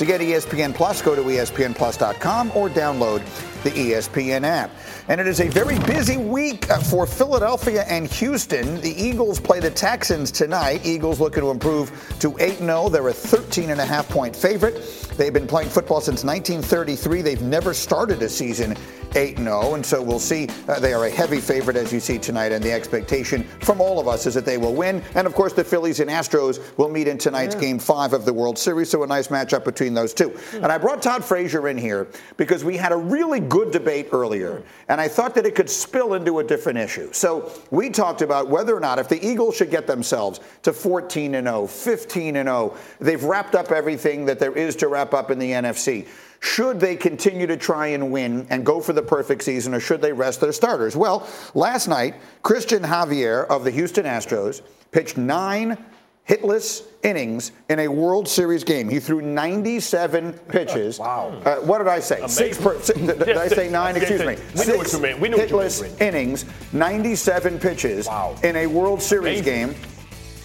To 0.00 0.06
get 0.06 0.22
ESPN 0.22 0.74
Plus, 0.74 1.02
go 1.02 1.14
to 1.14 1.20
ESPNPlus.com 1.20 2.52
or 2.54 2.70
download 2.70 3.18
the 3.64 3.70
ESPN 3.70 4.44
app. 4.44 4.70
And 5.08 5.20
it 5.20 5.26
is 5.26 5.42
a 5.42 5.48
very 5.48 5.78
busy 5.80 6.16
week 6.16 6.70
uh, 6.70 6.78
for 6.78 7.06
Philadelphia 7.06 7.84
and 7.86 8.10
Houston. 8.12 8.80
The 8.80 8.94
Eagles 8.98 9.38
play 9.38 9.60
the 9.60 9.70
Texans 9.70 10.30
tonight. 10.30 10.86
Eagles 10.86 11.20
looking 11.20 11.42
to 11.42 11.50
improve 11.50 11.90
to 12.20 12.30
8-0. 12.30 12.90
They're 12.90 13.08
a 13.08 13.12
13 13.12 13.68
and 13.68 13.78
a 13.78 13.84
half 13.84 14.08
point 14.08 14.34
favorite. 14.34 14.80
They've 15.18 15.34
been 15.34 15.46
playing 15.46 15.68
football 15.68 16.00
since 16.00 16.24
1933. 16.24 17.20
They've 17.20 17.42
never 17.42 17.74
started 17.74 18.22
a 18.22 18.28
season 18.30 18.78
8 19.14 19.38
0, 19.38 19.74
and 19.74 19.84
so 19.84 20.02
we'll 20.02 20.18
see. 20.18 20.48
Uh, 20.68 20.78
they 20.80 20.92
are 20.92 21.06
a 21.06 21.10
heavy 21.10 21.40
favorite, 21.40 21.76
as 21.76 21.92
you 21.92 22.00
see 22.00 22.18
tonight, 22.18 22.52
and 22.52 22.62
the 22.62 22.72
expectation 22.72 23.44
from 23.60 23.80
all 23.80 23.98
of 23.98 24.08
us 24.08 24.26
is 24.26 24.34
that 24.34 24.44
they 24.44 24.58
will 24.58 24.74
win. 24.74 25.02
And 25.14 25.26
of 25.26 25.34
course, 25.34 25.52
the 25.52 25.64
Phillies 25.64 26.00
and 26.00 26.10
Astros 26.10 26.76
will 26.78 26.88
meet 26.88 27.08
in 27.08 27.18
tonight's 27.18 27.54
game 27.54 27.78
five 27.78 28.12
of 28.12 28.24
the 28.24 28.32
World 28.32 28.58
Series, 28.58 28.90
so 28.90 29.02
a 29.02 29.06
nice 29.06 29.28
matchup 29.28 29.64
between 29.64 29.94
those 29.94 30.14
two. 30.14 30.36
And 30.54 30.66
I 30.66 30.78
brought 30.78 31.02
Todd 31.02 31.24
Frazier 31.24 31.68
in 31.68 31.78
here 31.78 32.08
because 32.36 32.64
we 32.64 32.76
had 32.76 32.92
a 32.92 32.96
really 32.96 33.40
good 33.40 33.70
debate 33.70 34.08
earlier, 34.12 34.62
and 34.88 35.00
I 35.00 35.08
thought 35.08 35.34
that 35.34 35.46
it 35.46 35.54
could 35.54 35.70
spill 35.70 36.14
into 36.14 36.38
a 36.38 36.44
different 36.44 36.78
issue. 36.78 37.12
So 37.12 37.52
we 37.70 37.90
talked 37.90 38.22
about 38.22 38.48
whether 38.48 38.76
or 38.76 38.80
not 38.80 38.98
if 38.98 39.08
the 39.08 39.24
Eagles 39.24 39.56
should 39.56 39.70
get 39.70 39.86
themselves 39.86 40.40
to 40.62 40.72
14 40.72 41.34
and 41.34 41.46
0, 41.46 41.66
15 41.66 42.36
and 42.36 42.48
0, 42.48 42.76
they've 43.00 43.22
wrapped 43.22 43.54
up 43.54 43.70
everything 43.72 44.24
that 44.26 44.38
there 44.38 44.52
is 44.52 44.76
to 44.76 44.88
wrap 44.88 45.14
up 45.14 45.30
in 45.30 45.38
the 45.38 45.50
NFC. 45.50 46.06
Should 46.40 46.80
they 46.80 46.96
continue 46.96 47.46
to 47.46 47.56
try 47.56 47.88
and 47.88 48.10
win 48.10 48.46
and 48.50 48.64
go 48.64 48.80
for 48.80 48.92
the 48.94 49.02
perfect 49.02 49.42
season, 49.44 49.74
or 49.74 49.80
should 49.80 50.00
they 50.00 50.12
rest 50.12 50.40
their 50.40 50.52
starters? 50.52 50.96
Well, 50.96 51.28
last 51.54 51.86
night, 51.86 52.14
Cristian 52.42 52.80
Javier 52.80 53.46
of 53.48 53.62
the 53.64 53.70
Houston 53.70 54.06
Astros 54.06 54.62
pitched 54.90 55.18
nine 55.18 55.76
hitless 56.26 56.86
innings 57.02 57.52
in 57.68 57.80
a 57.80 57.88
World 57.88 58.26
Series 58.28 58.64
game. 58.64 58.88
He 58.88 59.00
threw 59.00 59.20
97 59.20 60.32
pitches. 60.48 60.98
Wow. 60.98 61.28
Uh, 61.44 61.56
what 61.56 61.78
did 61.78 61.88
I 61.88 62.00
say? 62.00 62.26
Six 62.26 62.56
per, 62.58 62.80
si- 62.80 62.94
did, 62.94 63.18
did 63.18 63.36
I 63.36 63.48
say 63.60 63.68
nine? 63.68 63.96
Excuse 63.96 64.20
me. 64.20 64.36
we 64.56 64.64
knew 64.66 64.76
what 64.78 64.86
Six 64.86 64.92
you 64.94 65.00
meant. 65.00 65.20
We 65.20 65.28
knew 65.28 65.36
what 65.36 65.50
you 65.50 65.56
meant, 65.58 65.70
hitless 65.72 66.00
innings, 66.00 66.44
97 66.72 67.58
pitches 67.58 68.08
in 68.42 68.56
a 68.56 68.66
World 68.66 69.02
Series 69.02 69.40
Amazing. 69.40 69.72
game, 69.72 69.74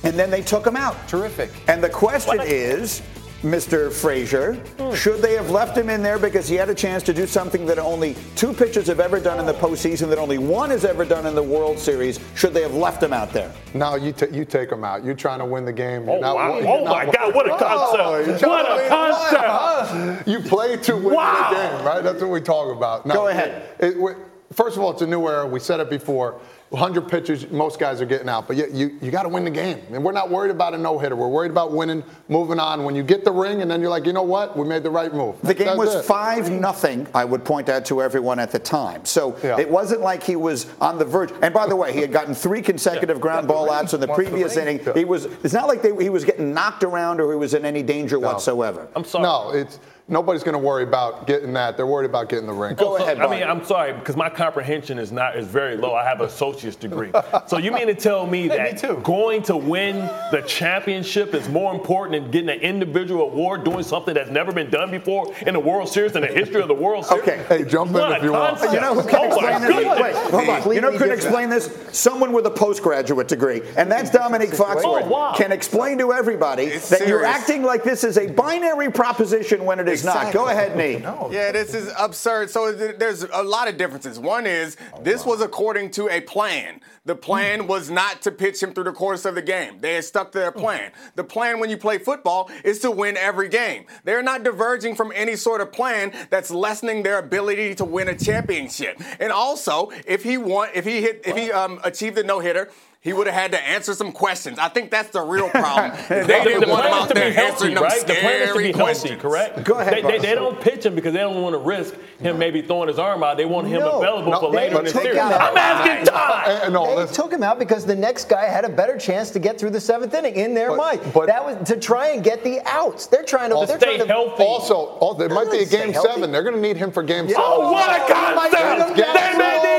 and 0.04 0.20
then 0.20 0.30
they 0.30 0.42
took 0.42 0.66
him 0.68 0.76
out. 0.76 1.08
Terrific. 1.08 1.52
And 1.68 1.82
the 1.84 1.90
question 1.90 2.38
What? 2.40 2.48
is, 2.48 3.02
Mr. 3.44 3.92
Frazier. 3.92 4.54
Hmm. 4.80 4.94
Should 4.96 5.22
they 5.22 5.34
have 5.34 5.50
left 5.52 5.78
him 5.78 5.90
in 5.90 6.02
there 6.02 6.18
because 6.18 6.48
he 6.48 6.56
had 6.56 6.70
a 6.70 6.76
chance 6.76 7.04
to 7.04 7.14
do 7.14 7.28
something 7.28 7.66
that 7.68 7.78
only 7.78 8.16
two 8.36 8.54
pitchers 8.54 8.88
have 8.88 9.00
ever 9.00 9.20
done 9.20 9.40
in 9.40 9.46
the 9.46 9.54
postseason, 9.54 10.10
that 10.10 10.18
only 10.18 10.38
one 10.38 10.70
has 10.72 10.84
ever 10.86 11.06
done 11.06 11.26
in 11.28 11.36
the 11.36 11.44
World 11.44 11.78
Series? 11.78 12.20
Should 12.36 12.54
they 12.54 12.62
have 12.64 12.74
left 12.74 13.04
him 13.04 13.14
out 13.14 13.32
there? 13.32 13.52
No, 13.74 13.96
you, 13.96 14.14
ta- 14.14 14.28
you 14.32 14.46
take 14.46 14.72
him 14.72 14.84
out. 14.84 15.04
You're 15.04 15.14
trying 15.16 15.40
to 15.40 15.46
win 15.46 15.66
the 15.66 15.74
game. 15.74 16.08
Oh, 16.10 16.14
You're 16.14 16.22
not- 16.22 16.36
wow. 16.36 16.60
Oh, 16.64 16.86
my 16.86 17.06
God, 17.06 17.36
what 17.36 17.48
a 17.48 17.54
oh, 17.54 17.58
concept. 17.58 18.44
Oh, 18.44 18.50
What 18.50 18.72
a 18.72 18.76
win- 18.76 18.90
concept. 18.90 19.44
Huh? 19.46 20.24
You 20.26 20.40
play 20.40 20.78
to 20.78 20.96
win 20.96 21.14
Wow. 21.14 21.50
the 21.52 21.56
game, 21.78 21.86
right? 21.86 22.04
That's 22.04 22.22
what 22.22 22.32
we 22.32 22.42
talk 22.42 22.76
about. 22.76 23.06
No, 23.06 23.14
Go 23.14 23.28
ahead. 23.28 23.76
it- 23.80 23.98
we- 24.00 24.14
first 24.54 24.76
of 24.78 24.84
all, 24.84 24.92
it's 24.92 25.02
a 25.02 25.08
new 25.08 25.28
era. 25.28 25.46
We 25.46 25.60
said 25.60 25.80
it 25.80 25.90
before. 25.90 26.40
100 26.70 27.08
pitches, 27.08 27.50
most 27.52 27.80
guys 27.80 28.02
are 28.02 28.06
getting 28.06 28.28
out, 28.28 28.48
but 28.48 28.58
you, 28.58 28.68
you, 28.74 28.98
you 29.02 29.12
got 29.12 29.24
to 29.24 29.30
win 29.30 29.46
the 29.46 29.52
game. 29.52 29.80
And 29.92 30.04
we're 30.04 30.12
not 30.12 30.32
worried 30.32 30.50
about 30.50 30.74
a 30.74 30.78
no 30.78 30.98
hitter. 30.98 31.16
We're 31.16 31.28
worried 31.28 31.52
about 31.52 31.72
winning, 31.72 32.04
moving 32.28 32.60
on. 32.60 32.84
When 32.84 32.96
you 32.96 33.04
get 33.04 33.24
the 33.24 33.32
ring, 33.32 33.62
and 33.62 33.70
then 33.70 33.82
you're 33.82 33.90
like, 33.90 34.06
you 34.06 34.14
know 34.14 34.24
what? 34.24 34.58
We 34.58 34.68
made 34.68 34.82
the 34.82 34.90
right 34.90 35.14
move. 35.14 35.40
The 35.44 35.54
game 35.54 35.68
That's 35.68 35.78
was 35.78 35.96
it. 35.96 36.06
five 36.06 36.50
nothing. 36.50 37.08
I 37.14 37.24
would 37.24 37.46
point 37.46 37.70
out 37.70 37.86
to 37.86 38.02
everyone 38.02 38.40
at 38.40 38.52
the 38.52 38.60
time. 38.60 39.06
So 39.06 39.38
Yeah. 39.44 39.60
it 39.60 39.70
wasn't 39.70 40.02
like 40.02 40.24
he 40.24 40.36
was 40.36 40.66
on 40.82 40.98
the 40.98 41.06
verge. 41.06 41.32
And 41.44 41.54
by 41.54 41.68
the 41.68 41.76
way, 41.76 41.94
he 41.94 42.02
had 42.02 42.12
gotten 42.12 42.34
three 42.34 42.62
consecutive 42.64 43.22
ground 43.22 43.48
ball 43.48 43.72
outs 43.72 43.94
in 43.94 44.00
the 44.02 44.08
Wants 44.08 44.28
previous 44.28 44.56
ring. 44.56 44.80
inning. 44.80 44.94
He 44.96 45.06
was. 45.06 45.26
It's 45.26 45.54
not 45.54 45.68
like 45.68 45.82
they, 45.84 45.96
he 46.04 46.10
was 46.10 46.26
getting 46.26 46.54
knocked 46.54 46.84
around 46.84 47.22
or 47.22 47.32
he 47.32 47.38
was 47.38 47.54
in 47.54 47.64
any 47.64 47.84
danger 47.84 48.20
whatsoever. 48.20 48.88
I'm 48.96 49.06
sorry. 49.06 49.24
No, 49.24 49.52
it's 49.52 49.80
nobody's 50.08 50.44
going 50.44 50.54
to 50.54 50.60
worry 50.60 50.84
about 50.84 51.26
getting 51.26 51.54
that. 51.54 51.78
They're 51.78 51.88
worried 51.88 52.06
about 52.10 52.30
getting 52.30 52.46
the 52.46 52.54
ring. 52.54 52.76
Go 52.76 52.98
So, 52.98 53.04
ahead. 53.04 53.20
I 53.20 53.28
mean, 53.30 53.44
I'm 53.44 53.64
sorry 53.66 53.94
because 53.94 54.16
my 54.16 54.30
comprehension 54.30 55.00
is 55.00 55.12
not 55.12 55.36
is 55.36 55.48
very 55.48 55.78
low. 55.78 55.96
I 55.96 56.04
have 56.04 56.20
an 56.22 56.28
associate's 56.28 56.76
degree. 56.76 57.12
so 57.48 57.58
you 57.58 57.72
mean 57.72 57.88
to 57.88 57.96
tell 57.96 58.28
me 58.28 58.44
Hey, 58.44 58.48
that 58.50 58.74
me 58.74 58.80
too. 58.80 59.02
going 59.04 59.42
to 59.44 59.58
win 59.58 59.96
the 60.32 60.44
championship 60.48 61.34
is 61.34 61.50
more 61.50 61.74
important 61.74 62.22
than 62.22 62.32
getting 62.32 62.50
an 62.50 62.60
individual 62.60 63.24
award, 63.32 63.64
doing 63.64 63.84
something 63.84 64.14
that's 64.14 64.30
never 64.30 64.52
been 64.52 64.70
done 64.70 64.92
before 64.92 65.34
in 65.48 65.54
the 65.54 65.60
World 65.60 65.90
Series 65.90 66.16
in 66.16 66.22
the 66.22 66.28
history 66.28 66.62
of 66.62 66.68
the 66.68 66.74
World 66.76 67.06
Series? 67.06 67.24
Okay. 67.24 67.44
Hey, 67.48 67.66
jump 67.66 67.92
in 67.92 67.98
if 67.98 68.22
a 68.22 68.26
you 68.26 68.32
want. 68.34 68.58
Oh 68.62 68.72
you 68.74 68.80
know 68.82 68.94
who 68.94 69.08
can 69.08 69.20
oh 69.20 69.26
explain 69.28 69.62
this? 69.62 69.70
goodness. 69.76 70.02
Wait, 70.02 70.16
hold 70.16 70.50
on. 70.50 70.74
You 70.76 70.82
know 70.82 70.92
who 70.92 71.00
can 71.00 71.12
explain 71.12 71.50
this? 71.50 71.76
Someone 71.92 72.32
with 72.32 72.46
a 72.46 72.52
postgraduate 72.52 73.28
degree, 73.28 73.62
and 73.78 73.92
that's 73.92 74.12
Dominique 74.12 74.52
Foxworth. 74.52 74.84
Oh, 74.86 75.08
wow. 75.08 75.34
Can 75.36 75.52
explain 75.52 75.98
to 76.00 76.14
everybody 76.14 76.64
It's 76.64 76.90
that 76.90 77.08
you're 77.08 77.26
acting 77.26 77.64
like 77.64 77.84
this 77.84 78.04
is 78.04 78.18
a 78.18 78.28
binary 78.28 78.92
proposition 78.92 79.66
when 79.66 79.80
it 79.80 79.88
is 79.88 79.95
not. 80.04 80.34
Go 80.34 80.48
ahead, 80.48 80.76
Nate. 80.76 81.02
No. 81.02 81.30
Yeah, 81.32 81.52
this 81.52 81.74
is 81.74 81.92
absurd. 81.98 82.50
So 82.50 82.72
there's 82.72 83.24
a 83.24 83.44
lot 83.44 83.68
of 83.68 83.78
differences. 83.78 84.20
One 84.20 84.46
is 84.46 84.78
this 85.02 85.26
was 85.26 85.42
according 85.42 85.92
to 85.92 86.10
a 86.10 86.22
plan. 86.22 86.82
The 87.06 87.16
plan 87.16 87.68
was 87.68 87.92
not 87.92 88.24
to 88.24 88.32
pitch 88.32 88.64
him 88.64 88.74
through 88.74 88.86
the 88.86 88.92
course 88.92 89.26
of 89.26 89.36
the 89.36 89.42
game. 89.42 89.78
They 89.80 89.94
had 89.94 90.06
stuck 90.06 90.32
to 90.32 90.40
their 90.40 90.52
plan. 90.52 90.92
The 91.16 91.24
plan 91.24 91.60
when 91.60 91.70
you 91.70 91.78
play 91.78 92.00
football 92.00 92.50
is 92.64 92.80
to 92.80 92.90
win 92.90 93.16
every 93.16 93.48
game. 93.48 93.86
They're 94.06 94.24
not 94.24 94.44
diverging 94.44 94.96
from 94.96 95.12
any 95.14 95.36
sort 95.36 95.62
of 95.62 95.72
plan 95.72 96.12
that's 96.32 96.50
lessening 96.50 97.04
their 97.04 97.20
ability 97.20 97.76
to 97.76 97.86
win 97.86 98.08
a 98.08 98.18
championship. 98.18 99.00
And 99.20 99.32
also, 99.32 99.92
if 100.08 100.24
he 100.24 100.38
won, 100.38 100.70
if 100.74 100.84
he 100.84 101.02
hit, 101.02 101.22
if 101.26 101.38
he 101.38 101.52
um, 101.52 101.80
achieved 101.84 102.18
a 102.18 102.24
no 102.24 102.40
hitter. 102.40 102.70
He 103.06 103.14
would 103.14 103.28
have 103.28 103.36
had 103.36 103.52
to 103.52 103.62
answer 103.64 103.94
some 103.94 104.12
questions. 104.12 104.58
I 104.58 104.68
think 104.68 104.90
that's 104.90 105.10
the 105.10 105.22
real 105.22 105.48
problem. 105.64 105.92
they 106.10 106.22
The, 106.22 106.28
didn't 106.28 106.62
the 106.62 106.68
want 106.68 106.88
him 106.88 106.94
out 106.94 107.08
to 107.10 107.14
be 107.14 107.20
there 107.20 107.32
healthy, 107.32 107.52
answering 107.52 107.76
them 107.76 107.84
right? 107.84 108.00
The 108.08 108.14
plan 108.16 108.42
is 108.42 108.48
to 108.48 108.48
scary 108.50 108.64
be 108.64 108.78
healthy, 108.78 108.84
questions. 108.84 109.22
correct? 109.22 109.64
Go 109.64 109.78
ahead, 109.78 109.94
They, 109.94 110.02
they, 110.02 110.18
they 110.18 110.34
don't 110.34 110.60
pitch 110.60 110.84
him 110.88 110.96
because 110.96 111.14
they 111.14 111.20
don't 111.20 111.40
want 111.40 111.54
to 111.54 111.60
risk 111.60 111.94
him 112.20 112.40
maybe 112.40 112.64
throwing 112.64 112.88
his 112.88 112.98
arm 112.98 113.24
out. 113.24 113.38
They 113.38 113.46
want 113.46 113.68
him 113.68 113.82
No. 113.82 114.00
available 114.00 114.32
No, 114.32 114.40
for 114.40 114.50
they 114.52 114.58
later 114.58 114.80
in 114.80 114.86
the 114.86 114.92
took 114.92 115.02
series. 115.04 115.20
I'm 115.20 115.56
asking 115.56 116.08
Todd. 116.08 116.74
No, 116.74 117.06
They 117.06 117.14
took 117.14 117.32
him 117.32 117.44
out 117.44 117.60
because 117.60 117.86
the 117.86 117.96
next 117.96 118.28
guy 118.28 118.46
had 118.48 118.66
a 118.66 118.70
better 118.70 118.98
chance 118.98 119.30
to 119.30 119.40
get 119.40 119.60
through 119.60 119.70
the 119.70 119.80
seventh 119.82 120.12
inning 120.16 120.34
in 120.36 120.56
their 120.56 120.70
But- 120.70 120.78
mind. 120.78 121.14
but- 121.14 121.28
that 121.28 121.46
was 121.46 121.68
to 121.70 121.78
try 121.80 122.08
and 122.08 122.24
get 122.24 122.44
the 122.44 122.60
outs. 122.66 123.06
They're 123.06 123.22
trying 123.22 123.52
to. 123.52 123.56
To 123.60 123.66
they're 123.68 123.78
stay 123.78 123.98
trying 123.98 124.08
to, 124.08 124.14
healthy. 124.14 124.44
Also, 124.44 124.98
oh, 125.00 125.14
there 125.14 125.30
might 125.30 125.52
be 125.52 125.60
a 125.60 125.66
game 125.68 125.94
seven. 125.94 126.32
They're 126.32 126.42
going 126.42 126.56
to 126.56 126.62
need 126.62 126.78
him 126.78 126.92
for 126.92 127.04
game 127.04 127.26
oh, 127.26 127.30
seven. 127.30 127.44
Oh, 127.46 127.72
what 127.72 127.90
a 128.02 128.12
concept! 128.12 128.96
Get 128.98 129.14
They 129.14 129.38
may 129.38 129.58
need 129.62 129.75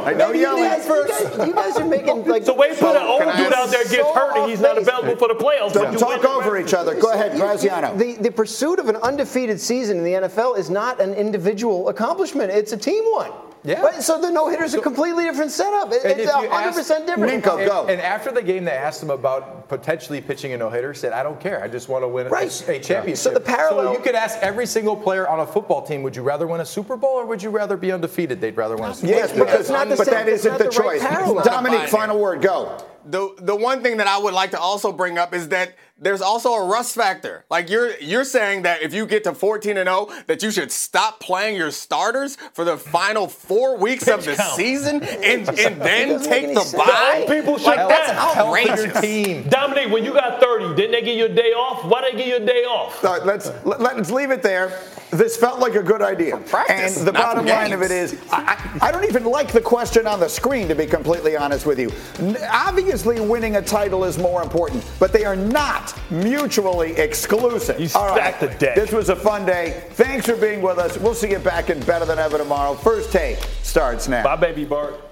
him. 0.00 0.08
I 0.08 0.12
know 0.12 0.26
Maybe 0.28 0.38
you, 0.38 0.44
yelling. 0.44 0.62
guys, 0.64 0.86
you, 0.86 1.06
guys, 1.08 1.46
you 1.48 1.54
guys 1.54 1.76
are 1.76 1.86
making 1.86 2.24
like. 2.26 2.44
So 2.44 2.54
wait 2.54 2.74
for 2.74 2.92
the 2.92 3.02
old 3.02 3.20
dude 3.20 3.52
out 3.52 3.70
there 3.70 3.82
gets 3.84 3.96
so 3.96 4.14
hurt 4.14 4.36
and 4.36 4.50
he's 4.50 4.60
not 4.60 4.78
available 4.78 5.16
for 5.16 5.28
the 5.28 5.34
playoffs. 5.34 5.72
Don't 5.72 5.98
talk 5.98 6.24
over 6.24 6.58
each 6.58 6.74
other. 6.74 6.94
Go 6.98 7.12
ahead, 7.12 7.32
You- 7.32 7.38
you- 7.38 7.44
Graziano. 7.44 7.96
The, 7.96 8.14
the 8.14 8.30
pursuit 8.30 8.78
of 8.78 8.88
an 8.88 8.96
undefeated 8.96 9.60
season 9.60 9.98
in 9.98 10.04
the 10.04 10.28
NFL 10.28 10.58
is 10.58 10.70
not 10.70 11.00
an 11.00 11.14
individual 11.14 11.88
accomplishment. 11.88 12.50
It's 12.50 12.72
a 12.72 12.76
team 12.76 13.04
one. 13.12 13.30
Yeah. 13.62 13.82
Right? 13.82 14.02
So 14.02 14.18
the 14.18 14.30
no 14.30 14.48
hitter 14.48 14.64
is 14.64 14.72
a 14.74 14.80
completely 14.80 15.24
different 15.24 15.50
setup. 15.50 15.92
It- 15.92 16.00
it's 16.04 16.20
if 16.20 16.30
100% 16.30 16.50
ask- 16.50 17.06
different. 17.06 17.44
Ninko, 17.44 17.58
And, 17.58 17.66
go. 17.68 17.86
and 17.88 18.00
after 18.00 18.32
the 18.32 18.40
game, 18.42 18.64
they 18.64 18.70
asked 18.72 19.02
him 19.02 19.10
about 19.10 19.68
potentially 19.68 20.20
pitching 20.22 20.52
a 20.54 20.56
no-hitter. 20.56 20.94
Said, 20.94 21.12
"I 21.12 21.22
don't 21.22 21.38
care. 21.38 21.62
I 21.62 21.68
just 21.68 21.88
want 21.88 22.02
to 22.02 22.08
win 22.08 22.26
a- 22.26 22.30
Right. 22.30 22.50
a, 22.68 22.78
championship." 22.80 23.16
So 23.18 23.30
the 23.30 23.38
parallel- 23.40 23.86
So 23.88 23.92
you 23.92 23.98
could 23.98 24.14
ask 24.14 24.38
every 24.40 24.64
single 24.66 24.96
player 24.96 25.28
on 25.28 25.40
a 25.40 25.46
football 25.46 25.82
team, 25.82 26.02
"Would 26.02 26.16
you 26.16 26.22
rather 26.22 26.46
win 26.46 26.60
a 26.62 26.64
Super 26.66 26.96
Bowl 26.96 27.10
or 27.10 27.26
would 27.26 27.42
you 27.42 27.50
rather 27.50 27.76
be 27.76 27.92
undefeated?" 27.92 28.40
They'd 28.40 28.56
rather 28.56 28.76
win 28.76 28.90
a 28.90 28.94
Super 28.94 29.12
Yes, 29.12 29.32
Bowl. 29.32 29.44
because 29.44 29.68
not 29.70 29.88
the 29.90 29.96
but 29.96 30.06
same- 30.06 30.14
that 30.14 30.28
it's 30.28 30.40
isn't 30.40 30.52
not 30.52 30.58
the, 30.58 30.64
the 30.64 30.70
choice. 30.70 31.02
parallel. 31.02 31.44
Dominique, 31.44 31.88
final 31.88 32.18
word. 32.18 32.40
Go. 32.40 32.72
the 33.06 33.30
the 33.38 33.56
one 33.56 33.82
thing 33.82 33.96
that 33.96 34.06
I 34.06 34.18
would 34.18 34.34
like 34.34 34.50
to 34.50 34.60
also 34.60 34.92
bring 34.92 35.16
up 35.18 35.34
is 35.34 35.48
that 35.48 35.72
there's 36.00 36.22
also 36.22 36.52
a 36.54 36.66
rust 36.66 36.94
factor. 36.94 37.44
Like 37.50 37.68
you're 37.70 37.96
you're 37.98 38.24
saying 38.24 38.62
that 38.62 38.82
if 38.82 38.94
you 38.94 39.06
get 39.06 39.24
to 39.24 39.34
14 39.34 39.76
and 39.76 39.86
0, 39.88 40.08
that 40.26 40.42
you 40.42 40.50
should 40.50 40.72
stop 40.72 41.20
playing 41.20 41.56
your 41.56 41.70
starters 41.70 42.36
for 42.54 42.64
the 42.64 42.76
final 42.76 43.26
four 43.28 43.76
weeks 43.76 44.08
of 44.08 44.24
the 44.24 44.34
count. 44.34 44.54
season 44.56 45.02
and, 45.02 45.48
and 45.48 45.80
then 45.80 46.22
take 46.22 46.54
the 46.54 46.60
sense. 46.62 46.72
bye. 46.74 47.24
People 47.28 47.58
should 47.58 47.66
like 47.66 47.88
that's 47.88 48.10
rest. 48.10 48.36
outrageous. 48.38 49.00
team. 49.00 49.48
Dominique, 49.48 49.90
when 49.92 50.04
you 50.04 50.12
got 50.12 50.40
30, 50.40 50.74
didn't 50.74 50.92
they 50.92 51.02
give 51.02 51.16
you 51.18 51.26
a 51.26 51.34
day 51.34 51.52
off? 51.52 51.84
Why 51.84 52.00
did 52.02 52.14
they 52.14 52.18
give 52.18 52.26
you 52.28 52.36
a 52.36 52.46
day 52.46 52.64
off? 52.64 53.04
All 53.04 53.12
right, 53.18 53.26
let's 53.26 53.50
let, 53.64 53.80
let's 53.80 54.10
leave 54.10 54.30
it 54.30 54.42
there. 54.42 54.80
This 55.10 55.36
felt 55.36 55.58
like 55.58 55.74
a 55.74 55.82
good 55.82 56.02
idea. 56.02 56.36
practice, 56.36 56.98
and 56.98 57.06
the 57.06 57.12
not 57.12 57.22
bottom 57.22 57.44
for 57.44 57.52
line 57.52 57.72
of 57.72 57.82
it 57.82 57.90
is, 57.90 58.20
I, 58.30 58.78
I 58.80 58.88
I 58.88 58.92
don't 58.92 59.04
even 59.04 59.24
like 59.24 59.52
the 59.52 59.60
question 59.60 60.06
on 60.06 60.20
the 60.20 60.28
screen, 60.28 60.68
to 60.68 60.74
be 60.74 60.86
completely 60.86 61.36
honest 61.36 61.66
with 61.66 61.78
you. 61.78 61.92
Obviously, 62.50 63.20
winning 63.20 63.56
a 63.56 63.62
title 63.62 64.04
is 64.04 64.18
more 64.18 64.42
important, 64.42 64.84
but 64.98 65.12
they 65.12 65.24
are 65.24 65.36
not 65.36 65.98
mutually 66.10 66.92
exclusive. 66.92 67.80
You 67.80 67.88
All 67.94 68.08
right, 68.08 68.34
stacked 68.34 68.40
the 68.40 68.48
deck. 68.64 68.76
This 68.76 68.92
was 68.92 69.08
a 69.08 69.16
fun 69.16 69.44
day. 69.44 69.84
Thanks 69.92 70.26
for 70.26 70.36
being 70.36 70.62
with 70.62 70.78
us. 70.78 70.96
We'll 70.98 71.14
see 71.14 71.30
you 71.30 71.38
back 71.38 71.70
in 71.70 71.80
Better 71.80 72.04
Than 72.04 72.18
Ever 72.18 72.38
tomorrow. 72.38 72.74
First 72.74 73.10
take 73.12 73.38
starts 73.62 74.08
now. 74.08 74.22
Bye, 74.22 74.36
baby 74.36 74.64
Bart. 74.64 75.09